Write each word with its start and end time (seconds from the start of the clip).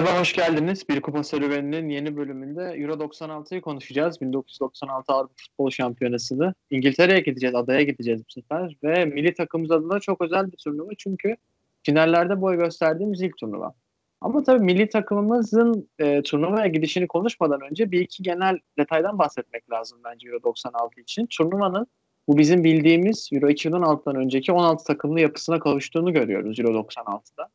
Merhaba, 0.00 0.20
hoş 0.20 0.32
geldiniz. 0.32 0.88
Bir 0.88 1.00
Kupa 1.00 1.24
Serüveni'nin 1.24 1.88
yeni 1.88 2.16
bölümünde 2.16 2.62
Euro 2.62 2.92
96'yı 2.92 3.60
konuşacağız. 3.60 4.20
1996 4.20 5.12
Avrupa 5.12 5.34
Futbol 5.36 5.70
Şampiyonası'nı. 5.70 6.54
İngiltere'ye 6.70 7.20
gideceğiz, 7.20 7.54
adaya 7.54 7.82
gideceğiz 7.82 8.22
bu 8.28 8.32
sefer. 8.32 8.76
Ve 8.84 9.04
milli 9.04 9.34
takımımız 9.34 9.70
adına 9.70 10.00
çok 10.00 10.20
özel 10.20 10.52
bir 10.52 10.56
turnuva. 10.56 10.90
Çünkü 10.98 11.36
finallerde 11.82 12.40
boy 12.40 12.56
gösterdiğimiz 12.56 13.22
ilk 13.22 13.36
turnuva. 13.36 13.74
Ama 14.20 14.42
tabii 14.42 14.64
milli 14.64 14.88
takımımızın 14.88 15.88
e, 15.98 16.22
turnuvaya 16.22 16.66
gidişini 16.66 17.08
konuşmadan 17.08 17.60
önce 17.70 17.90
bir 17.90 18.00
iki 18.00 18.22
genel 18.22 18.58
detaydan 18.78 19.18
bahsetmek 19.18 19.70
lazım 19.70 19.98
bence 20.04 20.28
Euro 20.28 20.42
96 20.42 21.00
için. 21.00 21.26
Turnuvanın 21.26 21.86
bu 22.28 22.38
bizim 22.38 22.64
bildiğimiz 22.64 23.28
Euro 23.32 23.50
2016'dan 23.50 24.16
önceki 24.16 24.52
16 24.52 24.84
takımlı 24.84 25.20
yapısına 25.20 25.58
kavuştuğunu 25.58 26.12
görüyoruz 26.12 26.60
Euro 26.60 26.78
96'da. 26.78 27.48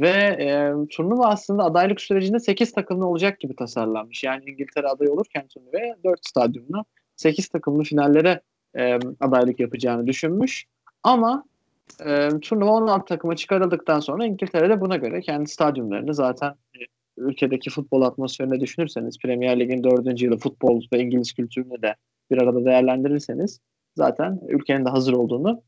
Ve 0.00 0.08
e, 0.40 0.72
turnuva 0.90 1.26
aslında 1.26 1.64
adaylık 1.64 2.00
sürecinde 2.00 2.40
8 2.40 2.72
takımlı 2.72 3.06
olacak 3.06 3.40
gibi 3.40 3.56
tasarlanmış. 3.56 4.24
Yani 4.24 4.44
İngiltere 4.46 4.88
aday 4.88 5.08
olurken 5.08 5.46
turnuvaya 5.46 5.96
4 6.04 6.26
stadyumla 6.26 6.84
8 7.16 7.48
takımlı 7.48 7.82
finallere 7.82 8.40
e, 8.76 8.98
adaylık 9.20 9.60
yapacağını 9.60 10.06
düşünmüş. 10.06 10.66
Ama 11.02 11.44
e, 12.06 12.28
turnuva 12.42 12.70
16 12.70 13.04
takıma 13.04 13.36
çıkarıldıktan 13.36 14.00
sonra 14.00 14.26
İngiltere'de 14.26 14.80
buna 14.80 14.96
göre 14.96 15.20
kendi 15.20 15.50
stadyumlarını 15.50 16.14
zaten 16.14 16.54
ülkedeki 17.16 17.70
futbol 17.70 18.02
atmosferine 18.02 18.60
düşünürseniz 18.60 19.18
Premier 19.18 19.60
Lig'in 19.60 19.84
4. 19.84 20.22
yılı 20.22 20.36
futbol 20.36 20.82
ve 20.92 20.98
İngiliz 21.00 21.32
kültürünü 21.32 21.82
de 21.82 21.94
bir 22.30 22.38
arada 22.38 22.64
değerlendirirseniz 22.64 23.60
zaten 23.96 24.40
ülkenin 24.48 24.84
de 24.84 24.88
hazır 24.88 25.12
olduğunu 25.12 25.62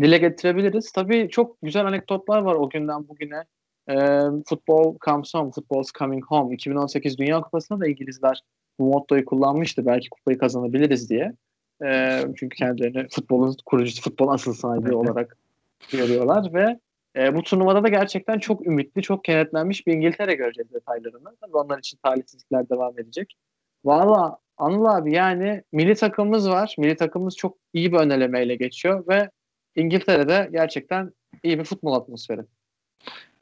dile 0.00 0.18
getirebiliriz. 0.18 0.92
Tabii 0.92 1.28
çok 1.30 1.56
güzel 1.62 1.86
anekdotlar 1.86 2.42
var 2.42 2.54
o 2.54 2.68
günden 2.68 3.08
bugüne. 3.08 3.44
E, 3.88 3.94
football 4.48 4.98
comes 5.04 5.34
home, 5.34 5.50
football's 5.50 5.92
coming 5.98 6.24
home. 6.24 6.54
2018 6.54 7.18
Dünya 7.18 7.40
Kupası'nda 7.40 7.80
da 7.80 7.88
İngilizler 7.88 8.42
bu 8.78 8.84
mottoyu 8.84 9.24
kullanmıştı. 9.24 9.86
Belki 9.86 10.10
kupayı 10.10 10.38
kazanabiliriz 10.38 11.10
diye. 11.10 11.32
E, 11.84 12.20
çünkü 12.36 12.56
kendilerini 12.56 13.08
futbolun 13.08 13.56
kurucusu, 13.66 14.02
futbol 14.02 14.28
asıl 14.28 14.52
sahibi 14.52 14.94
olarak 14.94 15.36
görüyorlar 15.92 16.54
ve 16.54 16.78
e, 17.16 17.36
bu 17.36 17.42
turnuvada 17.42 17.82
da 17.82 17.88
gerçekten 17.88 18.38
çok 18.38 18.66
ümitli, 18.66 19.02
çok 19.02 19.24
kenetlenmiş 19.24 19.86
bir 19.86 19.92
İngiltere 19.92 20.34
göreceğiz 20.34 20.72
detaylarını. 20.72 21.36
Tabii 21.40 21.56
onlar 21.56 21.78
için 21.78 21.98
talihsizlikler 22.02 22.68
devam 22.68 22.98
edecek. 22.98 23.36
Valla 23.84 24.38
Anıl 24.60 24.84
abi 24.84 25.14
yani 25.14 25.62
milli 25.72 25.94
takımımız 25.94 26.50
var. 26.50 26.74
Milli 26.78 26.96
takımımız 26.96 27.36
çok 27.36 27.58
iyi 27.72 27.92
bir 27.92 27.98
önelemeyle 27.98 28.56
geçiyor 28.56 29.04
ve 29.08 29.30
İngiltere'de 29.80 30.48
gerçekten 30.52 31.12
iyi 31.42 31.58
bir 31.58 31.64
futbol 31.64 31.92
atmosferi. 31.92 32.40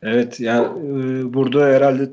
Evet 0.03 0.41
yani 0.41 0.67
e, 0.67 1.35
burada 1.35 1.67
herhalde 1.67 2.11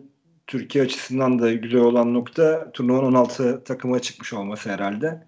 Türkiye 0.47 0.83
açısından 0.83 1.39
da 1.39 1.53
güzel 1.53 1.81
olan 1.81 2.13
nokta 2.13 2.71
turnuvanın 2.71 3.05
16 3.05 3.63
takıma 3.63 3.99
çıkmış 3.99 4.33
olması 4.33 4.69
herhalde. 4.69 5.23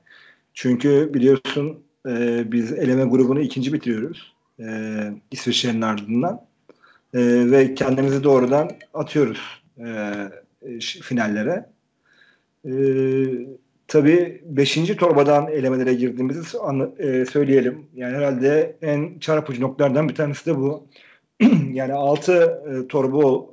Çünkü 0.54 1.14
biliyorsun 1.14 1.84
e, 2.08 2.44
biz 2.52 2.72
eleme 2.74 3.04
grubunu 3.04 3.40
ikinci 3.40 3.74
bitiriyoruz. 3.74 4.34
E, 4.60 4.66
İsviçre'nin 5.32 5.82
ardından. 5.82 6.48
E, 7.14 7.20
ve 7.52 7.74
kendimizi 7.74 8.24
doğrudan 8.24 8.72
atıyoruz 8.94 9.62
e, 9.80 10.80
finallere. 10.80 11.70
E, 12.66 12.72
tabii 13.88 14.42
5. 14.46 14.76
torbadan 14.96 15.48
elemelere 15.48 15.94
girdiğimizi 15.94 16.58
e, 17.00 17.26
söyleyelim. 17.26 17.86
Yani 17.96 18.16
herhalde 18.16 18.76
en 18.82 19.20
çarpıcı 19.20 19.62
noktalardan 19.62 20.10
bir 20.10 20.16
tanesi 20.16 20.46
de 20.46 20.58
bu. 20.58 20.88
yani 21.72 21.94
6 21.94 22.34
e, 22.34 22.88
torba 22.88 23.48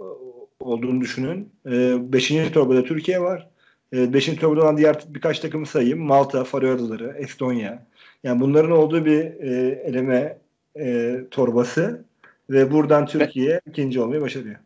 olduğunu 0.61 1.01
düşünün. 1.01 1.53
5. 1.65 2.31
E, 2.31 2.53
torbada 2.53 2.85
Türkiye 2.85 3.21
var. 3.21 3.49
5. 3.93 4.29
E, 4.29 4.37
torbada 4.37 4.63
olan 4.63 4.77
diğer 4.77 4.97
birkaç 5.09 5.41
takımı 5.41 5.67
sayayım. 5.67 5.99
Malta, 5.99 6.45
Faroe 6.45 6.71
Adaları, 6.71 7.17
Estonya. 7.19 7.87
Yani 8.25 8.41
bunların 8.41 8.71
olduğu 8.71 9.05
bir 9.05 9.21
e, 9.25 9.83
eleme 9.85 10.39
e, 10.79 11.17
torbası 11.31 12.05
ve 12.51 12.73
buradan 12.73 13.07
Türkiye 13.07 13.51
Be- 13.51 13.61
ikinci 13.71 14.01
olmayı 14.01 14.21
başarıyor. 14.21 14.57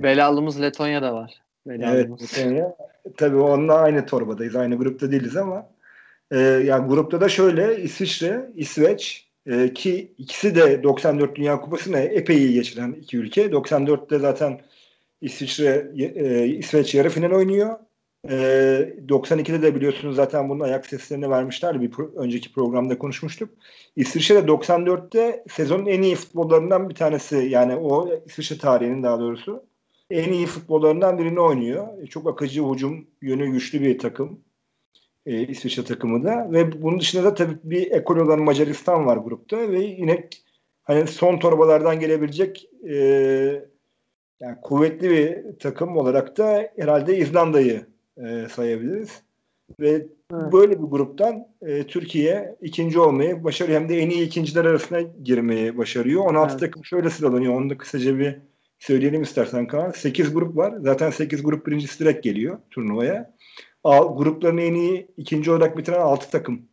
Belalımız 0.00 0.62
Letonya'da 0.62 1.14
var. 1.14 1.42
Belalımız. 1.66 2.20
Evet, 2.20 2.46
Letonya. 2.46 2.76
Tabii 3.16 3.36
onunla 3.36 3.74
aynı 3.74 4.06
torbadayız. 4.06 4.56
Aynı 4.56 4.76
grupta 4.76 5.10
değiliz 5.12 5.36
ama 5.36 5.70
e, 6.30 6.38
yani 6.38 6.88
grupta 6.88 7.20
da 7.20 7.28
şöyle 7.28 7.82
İsviçre, 7.82 8.50
İsveç, 8.56 9.28
e, 9.46 9.72
ki 9.74 10.14
ikisi 10.18 10.54
de 10.54 10.82
94 10.82 11.36
Dünya 11.36 11.60
Kupası'nı 11.60 11.98
epey 11.98 12.36
iyi 12.36 12.54
geçiren 12.54 12.92
iki 12.92 13.18
ülke. 13.18 13.46
94'te 13.52 14.18
zaten 14.18 14.60
İsviçre, 15.20 15.92
e, 15.98 16.46
İsveç 16.46 16.94
yarı 16.94 17.10
final 17.10 17.30
oynuyor. 17.32 17.78
E, 18.30 18.34
92'de 19.08 19.62
de 19.62 19.74
biliyorsunuz 19.74 20.16
zaten 20.16 20.48
bunun 20.48 20.60
ayak 20.60 20.86
seslerini 20.86 21.30
vermişler. 21.30 21.80
Bir 21.80 21.90
pro- 21.90 22.16
önceki 22.16 22.52
programda 22.52 22.98
konuşmuştuk. 22.98 23.50
İsviçre 23.96 24.34
de 24.34 24.46
94'te 24.48 25.44
sezonun 25.50 25.86
en 25.86 26.02
iyi 26.02 26.16
futbollarından 26.16 26.88
bir 26.90 26.94
tanesi. 26.94 27.36
Yani 27.36 27.76
o 27.76 28.08
İsviçre 28.26 28.58
tarihinin 28.58 29.02
daha 29.02 29.20
doğrusu 29.20 29.69
en 30.10 30.32
iyi 30.32 30.46
futbollarından 30.46 31.18
birini 31.18 31.40
oynuyor. 31.40 32.06
Çok 32.06 32.28
akıcı, 32.28 32.64
hücum 32.64 33.06
yönü 33.22 33.52
güçlü 33.52 33.80
bir 33.80 33.98
takım 33.98 34.40
e, 35.26 35.46
İsviçre 35.46 35.84
takımı 35.84 36.24
da 36.24 36.52
ve 36.52 36.82
bunun 36.82 37.00
dışında 37.00 37.24
da 37.24 37.34
tabii 37.34 37.58
bir 37.64 37.90
ekol 37.90 38.16
olan 38.16 38.42
Macaristan 38.42 39.06
var 39.06 39.16
grupta 39.16 39.70
ve 39.70 39.80
yine 39.80 40.28
hani 40.82 41.06
son 41.06 41.38
torbalardan 41.38 42.00
gelebilecek 42.00 42.68
e, 42.88 42.94
yani 44.40 44.56
kuvvetli 44.62 45.10
bir 45.10 45.58
takım 45.58 45.96
olarak 45.96 46.36
da 46.36 46.70
herhalde 46.76 47.18
İzlanda'yı 47.18 47.86
e, 48.16 48.46
sayabiliriz. 48.50 49.22
Ve 49.80 49.88
evet. 49.88 50.52
böyle 50.52 50.72
bir 50.72 50.86
gruptan 50.86 51.48
e, 51.62 51.86
Türkiye 51.86 52.56
ikinci 52.62 53.00
olmayı 53.00 53.44
başarıyor. 53.44 53.80
Hem 53.80 53.88
de 53.88 53.98
en 53.98 54.10
iyi 54.10 54.26
ikinciler 54.26 54.64
arasına 54.64 55.00
girmeyi 55.00 55.78
başarıyor. 55.78 56.24
16 56.24 56.50
evet. 56.50 56.60
takım 56.60 56.84
şöyle 56.84 57.10
sıralanıyor. 57.10 57.54
Onu 57.54 57.70
da 57.70 57.78
kısaca 57.78 58.18
bir 58.18 58.36
söyleyelim 58.80 59.22
istersen 59.22 59.66
Kaan. 59.66 59.90
8 59.90 60.34
grup 60.34 60.56
var. 60.56 60.74
Zaten 60.80 61.10
8 61.10 61.42
grup 61.42 61.66
birincisi 61.66 61.98
direkt 61.98 62.24
geliyor 62.24 62.58
turnuvaya 62.70 63.34
gruplarını 63.84 64.62
en 64.62 64.74
iyi 64.74 65.08
ikinci 65.16 65.50
olarak 65.50 65.78
bitiren 65.78 66.00
6 66.00 66.30
takım 66.30 66.68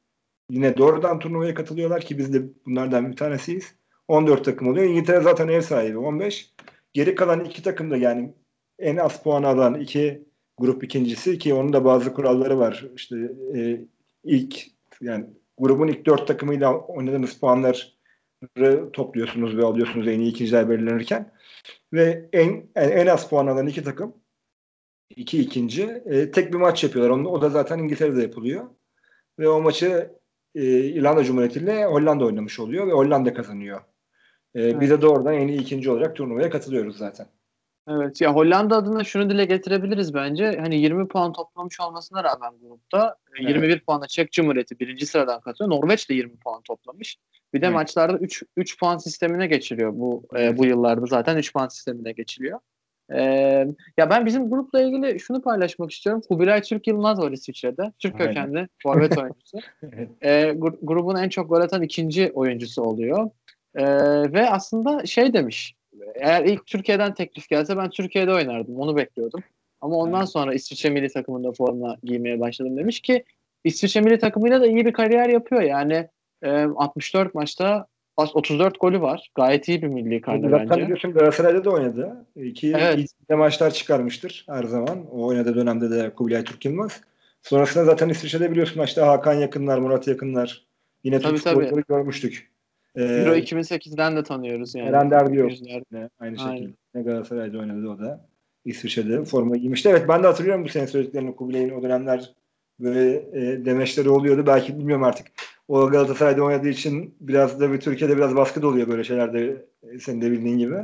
yine 0.49 0.77
doğrudan 0.77 1.19
turnuvaya 1.19 1.53
katılıyorlar 1.53 2.01
ki 2.01 2.17
biz 2.17 2.33
de 2.33 2.41
bunlardan 2.65 3.11
bir 3.11 3.15
tanesiyiz. 3.15 3.75
14 4.07 4.45
takım 4.45 4.67
oluyor. 4.67 4.85
İngiltere 4.85 5.21
zaten 5.21 5.47
ev 5.47 5.61
sahibi 5.61 5.97
15. 5.97 6.53
Geri 6.93 7.15
kalan 7.15 7.45
iki 7.45 7.63
takım 7.63 7.91
da 7.91 7.97
yani 7.97 8.33
en 8.79 8.97
az 8.97 9.23
puan 9.23 9.43
alan 9.43 9.79
iki 9.79 10.25
grup 10.57 10.83
ikincisi 10.83 11.37
ki 11.37 11.53
onun 11.53 11.73
da 11.73 11.85
bazı 11.85 12.13
kuralları 12.13 12.59
var. 12.59 12.85
İşte 12.95 13.15
e, 13.55 13.81
ilk 14.23 14.65
yani 15.01 15.25
grubun 15.57 15.87
ilk 15.87 16.05
dört 16.05 16.27
takımıyla 16.27 16.79
oynadığınız 16.79 17.39
puanları 17.39 17.77
topluyorsunuz 18.93 19.57
ve 19.57 19.65
alıyorsunuz 19.65 20.07
en 20.07 20.19
iyi 20.19 20.31
ikinciler 20.31 20.69
belirlenirken. 20.69 21.31
Ve 21.93 22.29
en, 22.33 22.69
en 22.75 23.07
az 23.07 23.29
puan 23.29 23.47
alan 23.47 23.67
iki 23.67 23.83
takım 23.83 24.13
iki 25.15 25.41
ikinci. 25.41 25.83
E, 26.05 26.31
tek 26.31 26.53
bir 26.53 26.57
maç 26.57 26.83
yapıyorlar. 26.83 27.13
Onu, 27.13 27.29
o 27.29 27.41
da 27.41 27.49
zaten 27.49 27.79
İngiltere'de 27.79 28.21
yapılıyor. 28.21 28.65
Ve 29.39 29.49
o 29.49 29.61
maçı 29.61 30.11
e, 30.55 30.63
İrlanda 30.79 31.23
Cumhuriyeti 31.23 31.59
ile 31.59 31.85
Hollanda 31.85 32.25
oynamış 32.25 32.59
oluyor 32.59 32.87
ve 32.87 32.91
Hollanda 32.91 33.33
kazanıyor. 33.33 33.81
E, 34.55 34.61
evet. 34.61 34.81
Biz 34.81 35.01
de 35.01 35.07
oradan 35.07 35.33
en 35.33 35.47
iyi 35.47 35.61
ikinci 35.61 35.91
olarak 35.91 36.15
turnuvaya 36.15 36.49
katılıyoruz 36.49 36.97
zaten. 36.97 37.27
Evet 37.89 38.21
ya 38.21 38.33
Hollanda 38.35 38.75
adına 38.75 39.03
şunu 39.03 39.29
dile 39.29 39.45
getirebiliriz 39.45 40.13
bence. 40.13 40.57
Hani 40.59 40.75
20 40.75 41.07
puan 41.07 41.33
toplamış 41.33 41.79
olmasına 41.79 42.23
rağmen 42.23 42.53
grupta 42.61 43.15
e, 43.39 43.43
evet. 43.43 43.49
21 43.49 43.79
puanla 43.79 44.07
Çek 44.07 44.31
Cumhuriyeti 44.31 44.79
birinci 44.79 45.05
sıradan 45.05 45.41
katılıyor. 45.41 45.81
Norveç 45.81 46.09
de 46.09 46.13
20 46.13 46.37
puan 46.37 46.61
toplamış. 46.61 47.17
Bir 47.53 47.61
de 47.61 47.65
evet. 47.65 47.75
maçlarda 47.75 48.17
3 48.17 48.43
3 48.57 48.79
puan 48.79 48.97
sistemine 48.97 49.47
geçiliyor 49.47 49.93
bu 49.93 50.23
e, 50.37 50.57
bu 50.57 50.65
yıllarda 50.65 51.05
zaten 51.05 51.37
3 51.37 51.53
puan 51.53 51.67
sistemine 51.67 52.11
geçiliyor. 52.11 52.59
Ee, 53.11 53.67
ya 53.97 54.09
ben 54.09 54.25
bizim 54.25 54.49
grupla 54.49 54.81
ilgili 54.81 55.19
şunu 55.19 55.41
paylaşmak 55.41 55.91
istiyorum. 55.91 56.21
Kubilay 56.29 56.61
Türk 56.61 56.87
Yılmaz 56.87 57.19
var 57.19 57.31
İsviçre'de. 57.31 57.91
Türk 57.99 58.17
kökenli 58.17 58.67
forvet 58.83 59.17
oyuncusu. 59.21 59.57
evet. 59.83 60.09
ee, 60.21 60.53
grubun 60.81 61.15
en 61.15 61.29
çok 61.29 61.49
gol 61.49 61.61
atan 61.61 61.81
ikinci 61.81 62.31
oyuncusu 62.33 62.81
oluyor. 62.81 63.29
Ee, 63.75 63.85
ve 64.33 64.49
aslında 64.49 65.05
şey 65.05 65.33
demiş. 65.33 65.75
Eğer 66.15 66.45
ilk 66.45 66.65
Türkiye'den 66.65 67.13
teklif 67.13 67.49
gelse 67.49 67.77
ben 67.77 67.89
Türkiye'de 67.89 68.33
oynardım. 68.33 68.79
Onu 68.79 68.97
bekliyordum. 68.97 69.43
Ama 69.81 69.95
ondan 69.95 70.19
evet. 70.19 70.29
sonra 70.29 70.53
İsviçre 70.53 70.89
milli 70.89 71.09
takımında 71.09 71.51
forma 71.51 71.97
giymeye 72.03 72.39
başladım 72.39 72.77
demiş 72.77 72.99
ki 72.99 73.23
İsviçre 73.63 74.01
milli 74.01 74.19
takımıyla 74.19 74.61
da 74.61 74.67
iyi 74.67 74.85
bir 74.85 74.93
kariyer 74.93 75.29
yapıyor. 75.29 75.61
Yani 75.61 76.07
e, 76.41 76.49
64 76.49 77.35
maçta 77.35 77.87
34 78.17 78.79
golü 78.79 79.01
var. 79.01 79.31
Gayet 79.35 79.67
iyi 79.67 79.81
bir 79.81 79.87
milli 79.87 80.21
karne 80.21 80.51
bence. 80.51 80.67
Tabii 80.67 80.81
biliyorsun 80.81 81.11
Galatasaray'da 81.11 81.65
da 81.65 81.69
oynadı. 81.69 82.25
İki 82.35 82.73
evet. 82.77 83.09
maçlar 83.29 83.71
çıkarmıştır 83.71 84.45
her 84.49 84.63
zaman. 84.63 85.05
O 85.11 85.25
oynadığı 85.25 85.55
dönemde 85.55 85.91
de 85.91 86.09
Kubilay 86.09 86.43
Türk 86.43 86.65
Yılmaz. 86.65 87.01
Sonrasında 87.41 87.85
zaten 87.85 88.09
İsviçre'de 88.09 88.51
biliyorsun 88.51 88.77
maçta 88.77 89.07
Hakan 89.07 89.33
Yakınlar, 89.33 89.77
Murat 89.77 90.07
Yakınlar. 90.07 90.67
Yine 91.03 91.19
Türk 91.19 91.37
futbolcuları 91.37 91.83
görmüştük. 91.89 92.51
Ee, 92.95 93.03
Euro 93.03 93.35
2008'den 93.35 94.15
de 94.15 94.23
tanıyoruz 94.23 94.75
yani. 94.75 94.89
Eren 94.89 95.11
Derdi 95.11 95.35
yok. 95.35 95.51
Aynı 95.51 95.57
şekilde. 95.57 96.09
Aynen. 96.19 96.37
Galatasaray 96.39 97.03
Galatasaray'da 97.03 97.57
oynadı 97.57 97.89
o 97.89 97.99
da. 97.99 98.27
İsviçre'de 98.65 99.25
forma 99.25 99.57
giymişti. 99.57 99.89
Evet 99.89 100.05
ben 100.09 100.23
de 100.23 100.27
hatırlıyorum 100.27 100.63
bu 100.63 100.69
sene 100.69 100.87
söylediklerini 100.87 101.35
Kubilay'ın 101.35 101.69
o 101.69 101.83
dönemler 101.83 102.33
böyle 102.79 103.15
e, 103.15 103.65
demeçleri 103.65 104.09
oluyordu. 104.09 104.43
Belki 104.47 104.79
bilmiyorum 104.79 105.03
artık. 105.03 105.27
O 105.67 105.89
Galatasaray'da 105.89 106.43
oynadığı 106.43 106.69
için 106.69 107.15
biraz 107.19 107.59
da 107.59 107.71
bir 107.71 107.79
Türkiye'de 107.79 108.17
biraz 108.17 108.35
baskı 108.35 108.61
da 108.61 108.67
oluyor 108.67 108.87
böyle 108.87 109.03
şeylerde 109.03 109.65
senin 109.99 110.21
de 110.21 110.31
bildiğin 110.31 110.57
gibi. 110.57 110.77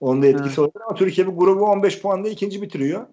Onun 0.00 0.22
da 0.22 0.26
etkisi 0.26 0.60
olabilir 0.60 0.82
ama 0.88 0.96
Türkiye 0.96 1.26
bu 1.26 1.38
grubu 1.38 1.64
15 1.64 2.00
puanda 2.00 2.28
ikinci 2.28 2.62
bitiriyor. 2.62 3.06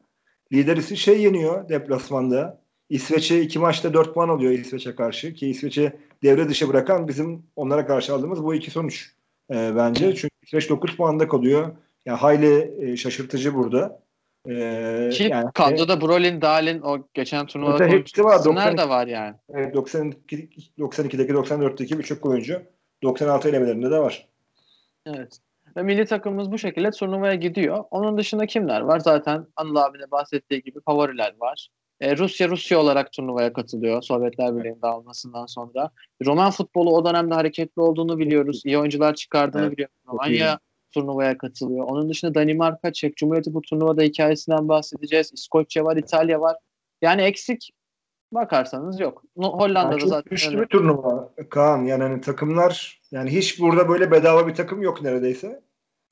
Lider 0.53 0.81
şey 0.81 1.23
yeniyor 1.23 1.69
deplasmanda. 1.69 2.63
İsveç'e 2.89 3.41
iki 3.41 3.59
maçta 3.59 3.93
4 3.93 4.13
puan 4.13 4.29
alıyor 4.29 4.51
İsveç'e 4.51 4.95
karşı 4.95 5.33
ki 5.33 5.47
İsveç'e 5.47 5.99
devre 6.23 6.49
dışı 6.49 6.69
bırakan 6.69 7.07
bizim 7.07 7.43
onlara 7.55 7.87
karşı 7.87 8.13
aldığımız 8.13 8.43
bu 8.43 8.55
iki 8.55 8.71
sonuç 8.71 9.11
e, 9.51 9.75
bence. 9.75 10.15
Çünkü 10.15 10.35
İsveç 10.43 10.69
9 10.69 10.97
puanda 10.97 11.27
kalıyor. 11.27 11.71
Yani 12.05 12.17
hayli 12.17 12.73
e, 12.79 12.97
şaşırtıcı 12.97 13.55
burada. 13.55 14.03
E, 14.49 15.09
Ki 15.13 15.23
yani, 15.23 15.51
kadroda 15.53 16.01
Brolin, 16.01 16.41
Dalin 16.41 16.81
o 16.81 17.07
geçen 17.13 17.45
turnuvada 17.45 17.85
hepsi 17.85 18.23
var, 18.23 18.31
konuştuğumuz 18.31 18.63
90 18.63 18.77
da 18.77 18.89
var 18.89 19.07
yani. 19.07 19.35
Evet 19.53 19.75
92, 19.75 20.49
92'deki 20.79 21.33
94'teki 21.33 21.99
birçok 21.99 22.25
oyuncu 22.25 22.61
96 23.03 23.49
elemelerinde 23.49 23.91
de 23.91 23.99
var. 23.99 24.27
Evet. 25.05 25.37
Ve 25.77 25.83
milli 25.83 26.05
takımımız 26.05 26.51
bu 26.51 26.57
şekilde 26.57 26.91
turnuvaya 26.91 27.35
gidiyor. 27.35 27.83
Onun 27.91 28.17
dışında 28.17 28.45
kimler 28.45 28.81
var? 28.81 28.99
Zaten 28.99 29.47
Anıl 29.55 29.75
abi 29.75 29.99
de 29.99 30.11
bahsettiği 30.11 30.61
gibi 30.61 30.79
favoriler 30.81 31.33
var. 31.39 31.69
E, 32.01 32.17
Rusya 32.17 32.49
Rusya 32.49 32.79
olarak 32.79 33.11
turnuvaya 33.11 33.53
katılıyor 33.53 34.01
Sovyetler 34.01 34.57
Birliği'nin 34.57 34.81
dağılmasından 34.81 35.45
sonra. 35.45 35.89
Roman 36.25 36.51
futbolu 36.51 36.95
o 36.95 37.05
dönemde 37.05 37.33
hareketli 37.33 37.81
olduğunu 37.81 38.17
biliyoruz. 38.17 38.61
İyi 38.65 38.77
oyuncular 38.77 39.15
çıkardığını 39.15 39.61
Evet. 39.61 39.71
biliyoruz. 39.71 39.95
Romanya 40.07 40.59
turnuvaya 40.93 41.37
katılıyor. 41.37 41.85
Onun 41.85 42.09
dışında 42.09 42.35
Danimarka, 42.35 42.93
Çek 42.93 43.17
Cumhuriyeti 43.17 43.53
bu 43.53 43.61
turnuvada 43.61 44.01
hikayesinden 44.01 44.67
bahsedeceğiz. 44.67 45.31
İskoçya 45.33 45.83
var, 45.83 45.97
İtalya 45.97 46.41
var. 46.41 46.57
Yani 47.01 47.21
eksik 47.21 47.69
bakarsanız 48.31 48.99
yok. 48.99 49.23
Hollanda'da 49.37 49.99
çok 49.99 50.09
zaten 50.09 50.29
güçlü 50.29 50.61
bir 50.61 50.65
turnuva 50.65 51.33
Kaan. 51.49 51.85
Yani 51.85 52.03
hani 52.03 52.21
takımlar 52.21 53.01
yani 53.11 53.29
hiç 53.31 53.59
burada 53.59 53.89
böyle 53.89 54.11
bedava 54.11 54.47
bir 54.47 54.55
takım 54.55 54.81
yok 54.81 55.01
neredeyse. 55.01 55.61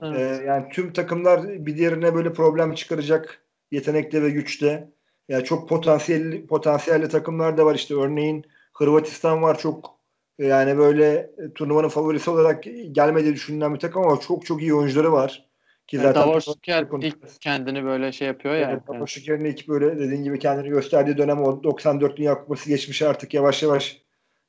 Evet. 0.03 0.41
Ee, 0.41 0.45
yani 0.45 0.65
tüm 0.71 0.93
takımlar 0.93 1.65
bir 1.65 1.77
diğerine 1.77 2.15
böyle 2.15 2.33
problem 2.33 2.73
çıkaracak 2.73 3.45
yetenekte 3.71 4.23
ve 4.23 4.29
güçte. 4.29 4.91
Yani 5.29 5.43
çok 5.43 5.69
potansiyelli 5.69 6.47
potansiyelli 6.47 7.09
takımlar 7.09 7.57
da 7.57 7.65
var 7.65 7.75
işte 7.75 7.95
örneğin 7.95 8.45
Hırvatistan 8.73 9.41
var 9.41 9.59
çok 9.59 10.00
yani 10.45 10.77
böyle 10.77 11.13
e, 11.13 11.53
turnuvanın 11.55 11.89
favorisi 11.89 12.29
olarak 12.29 12.63
gelmediği 12.91 13.33
düşünülen 13.33 13.73
bir 13.73 13.79
takım 13.79 14.03
ama 14.03 14.19
çok 14.19 14.45
çok 14.45 14.61
iyi 14.61 14.73
oyuncuları 14.73 15.11
var. 15.11 15.51
Ki 15.87 15.95
Yani 15.95 16.03
zaten 16.03 16.21
Davor 16.21 16.41
Şeker 16.41 16.87
ilk 17.01 17.41
kendini 17.41 17.83
böyle 17.83 18.11
şey 18.11 18.27
yapıyor 18.27 18.55
ya. 18.55 18.81
Evet, 18.89 19.09
Şeker'in 19.09 19.45
ekip 19.45 19.67
böyle 19.67 19.99
dediğin 19.99 20.23
gibi 20.23 20.39
kendini 20.39 20.69
gösterdiği 20.69 21.17
dönem 21.17 21.41
o 21.41 21.63
94 21.63 22.17
Dünya 22.17 22.41
Kupası 22.41 22.69
geçmiş 22.69 23.01
artık 23.01 23.33
yavaş 23.33 23.63
yavaş 23.63 24.01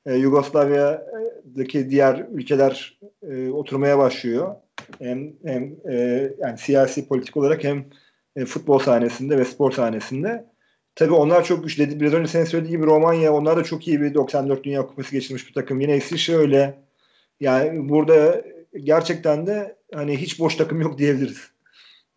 e, 0.05 0.15
Yugoslavya'daki 0.15 1.89
diğer 1.89 2.25
ülkeler 2.31 2.99
e, 3.21 3.49
oturmaya 3.49 3.97
başlıyor. 3.97 4.55
Hem, 4.99 5.33
hem 5.45 5.75
e, 5.89 5.95
yani 6.39 6.57
siyasi 6.57 7.07
politik 7.07 7.37
olarak 7.37 7.63
hem 7.63 7.85
e, 8.35 8.45
futbol 8.45 8.79
sahnesinde 8.79 9.37
ve 9.37 9.45
spor 9.45 9.71
sahnesinde. 9.71 10.52
Tabii 10.95 11.13
onlar 11.13 11.43
çok 11.43 11.63
güçlü. 11.63 11.99
Biraz 11.99 12.13
önce 12.13 12.27
senin 12.27 12.45
söylediğin 12.45 12.77
gibi 12.77 12.85
Romanya 12.85 13.33
onlar 13.33 13.57
da 13.57 13.63
çok 13.63 13.87
iyi 13.87 14.01
bir 14.01 14.13
94 14.13 14.63
Dünya 14.63 14.87
Kupası 14.87 15.11
geçirmiş 15.11 15.47
bir 15.47 15.53
takım. 15.53 15.79
Yine 15.79 15.97
İsviçre 15.97 16.35
öyle. 16.35 16.79
Yani 17.39 17.89
burada 17.89 18.41
gerçekten 18.83 19.47
de 19.47 19.75
hani 19.93 20.17
hiç 20.17 20.39
boş 20.39 20.55
takım 20.55 20.81
yok 20.81 20.97
diyebiliriz. 20.97 21.51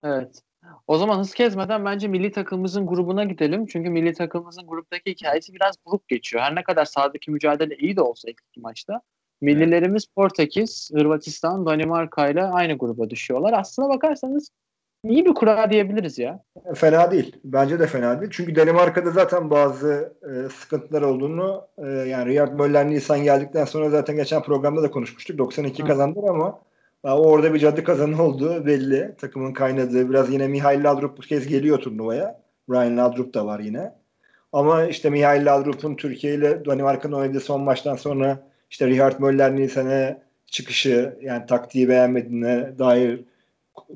Evet. 0.05 0.43
O 0.87 0.99
zaman 0.99 1.19
hız 1.19 1.35
kesmeden 1.35 1.85
bence 1.85 2.09
milli 2.09 2.33
takımımızın 2.33 2.87
grubuna 2.87 3.25
gidelim. 3.25 3.67
Çünkü 3.67 3.91
milli 3.91 4.15
takımımızın 4.15 4.67
gruptaki 4.67 5.11
hikayesi 5.11 5.55
biraz 5.55 5.75
buruk 5.87 6.09
geçiyor. 6.09 6.43
Her 6.43 6.55
ne 6.55 6.63
kadar 6.63 6.85
sahadaki 6.85 7.31
mücadele 7.31 7.77
iyi 7.77 7.97
de 7.97 8.01
olsa 8.01 8.31
ilk 8.31 8.41
iki 8.51 8.61
maçta. 8.61 9.01
Millilerimiz 9.41 10.07
Portekiz, 10.07 10.91
Hırvatistan, 10.95 11.67
Danimarka 11.67 12.29
ile 12.29 12.43
aynı 12.45 12.79
gruba 12.79 13.11
düşüyorlar. 13.11 13.53
Aslına 13.53 13.89
bakarsanız 13.89 14.51
iyi 15.05 15.25
bir 15.25 15.35
kura 15.35 15.71
diyebiliriz 15.71 16.19
ya. 16.19 16.43
Fena 16.75 17.11
değil. 17.11 17.37
Bence 17.45 17.79
de 17.79 17.87
fena 17.87 18.21
değil. 18.21 18.33
Çünkü 18.35 18.57
Danimarka'da 18.57 19.11
zaten 19.11 19.51
bazı 19.51 20.13
e, 20.23 20.49
sıkıntılar 20.49 21.03
olduğunu 21.03 21.67
e, 21.79 21.87
yani 21.87 22.27
Riyad 22.27 22.53
Möller 22.53 22.91
Nisan 22.91 23.23
geldikten 23.23 23.65
sonra 23.65 23.91
zaten 23.91 24.17
geçen 24.17 24.43
programda 24.43 24.83
da 24.83 24.91
konuşmuştuk. 24.91 25.39
92 25.39 25.83
Hı. 25.83 25.87
kazandılar 25.87 26.29
ama 26.29 26.61
e, 27.05 27.11
orada 27.11 27.55
bir 27.55 27.59
cadı 27.59 27.85
kazanı 27.85 28.23
olduğu 28.23 28.67
belli. 28.67 29.15
Takımın 29.19 29.53
kaynadığı. 29.53 30.11
Biraz 30.11 30.33
yine 30.33 30.49
Mihail 30.49 30.85
Laudrup 30.85 31.19
bu 31.19 31.23
kez 31.23 31.47
geliyor 31.47 31.79
turnuvaya. 31.79 32.41
Brian 32.69 32.97
Laudrup 32.97 33.35
da 33.35 33.47
var 33.47 33.61
yine. 33.61 33.93
Ama 34.53 34.85
işte 34.85 35.11
Mihail 35.11 35.47
Laudrup'un 35.47 35.95
Türkiye 35.95 36.35
ile 36.35 36.65
Danimarka'nın 36.65 37.17
oynadığı 37.17 37.41
son 37.41 37.61
maçtan 37.61 37.97
sonra 37.97 38.39
işte 38.71 38.87
Riyad 38.87 39.21
Möller 39.21 39.57
Nisan'e 39.57 40.23
çıkışı 40.47 41.19
yani 41.23 41.47
taktiği 41.47 41.89
beğenmediğine 41.89 42.79
dair 42.79 43.25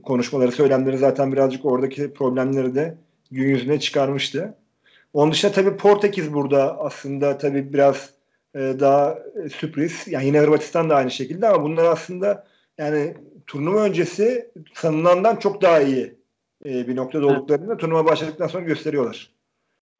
konuşmaları, 0.02 0.52
söylemleri 0.52 0.98
zaten 0.98 1.32
birazcık 1.32 1.64
oradaki 1.64 2.12
problemleri 2.12 2.74
de 2.74 2.94
gün 3.30 3.48
yüzüne 3.48 3.80
çıkarmıştı. 3.80 4.54
Onun 5.12 5.32
dışında 5.32 5.52
tabii 5.52 5.76
Portekiz 5.76 6.34
burada 6.34 6.78
aslında 6.78 7.38
tabii 7.38 7.72
biraz 7.72 8.10
e, 8.54 8.58
daha 8.58 9.18
e, 9.44 9.48
sürpriz. 9.48 10.08
Yani 10.08 10.26
yine 10.26 10.40
Hırvatistan 10.40 10.90
da 10.90 10.96
aynı 10.96 11.10
şekilde 11.10 11.48
ama 11.48 11.62
bunlar 11.62 11.84
aslında 11.84 12.46
yani 12.78 13.14
turnuva 13.46 13.82
öncesi 13.82 14.50
sanılandan 14.74 15.36
çok 15.36 15.62
daha 15.62 15.80
iyi 15.80 16.14
e, 16.64 16.88
bir 16.88 16.96
noktada 16.96 17.26
olduklarını 17.26 17.68
da 17.68 17.76
turnuva 17.76 18.04
başladıktan 18.04 18.46
sonra 18.46 18.64
gösteriyorlar. 18.64 19.30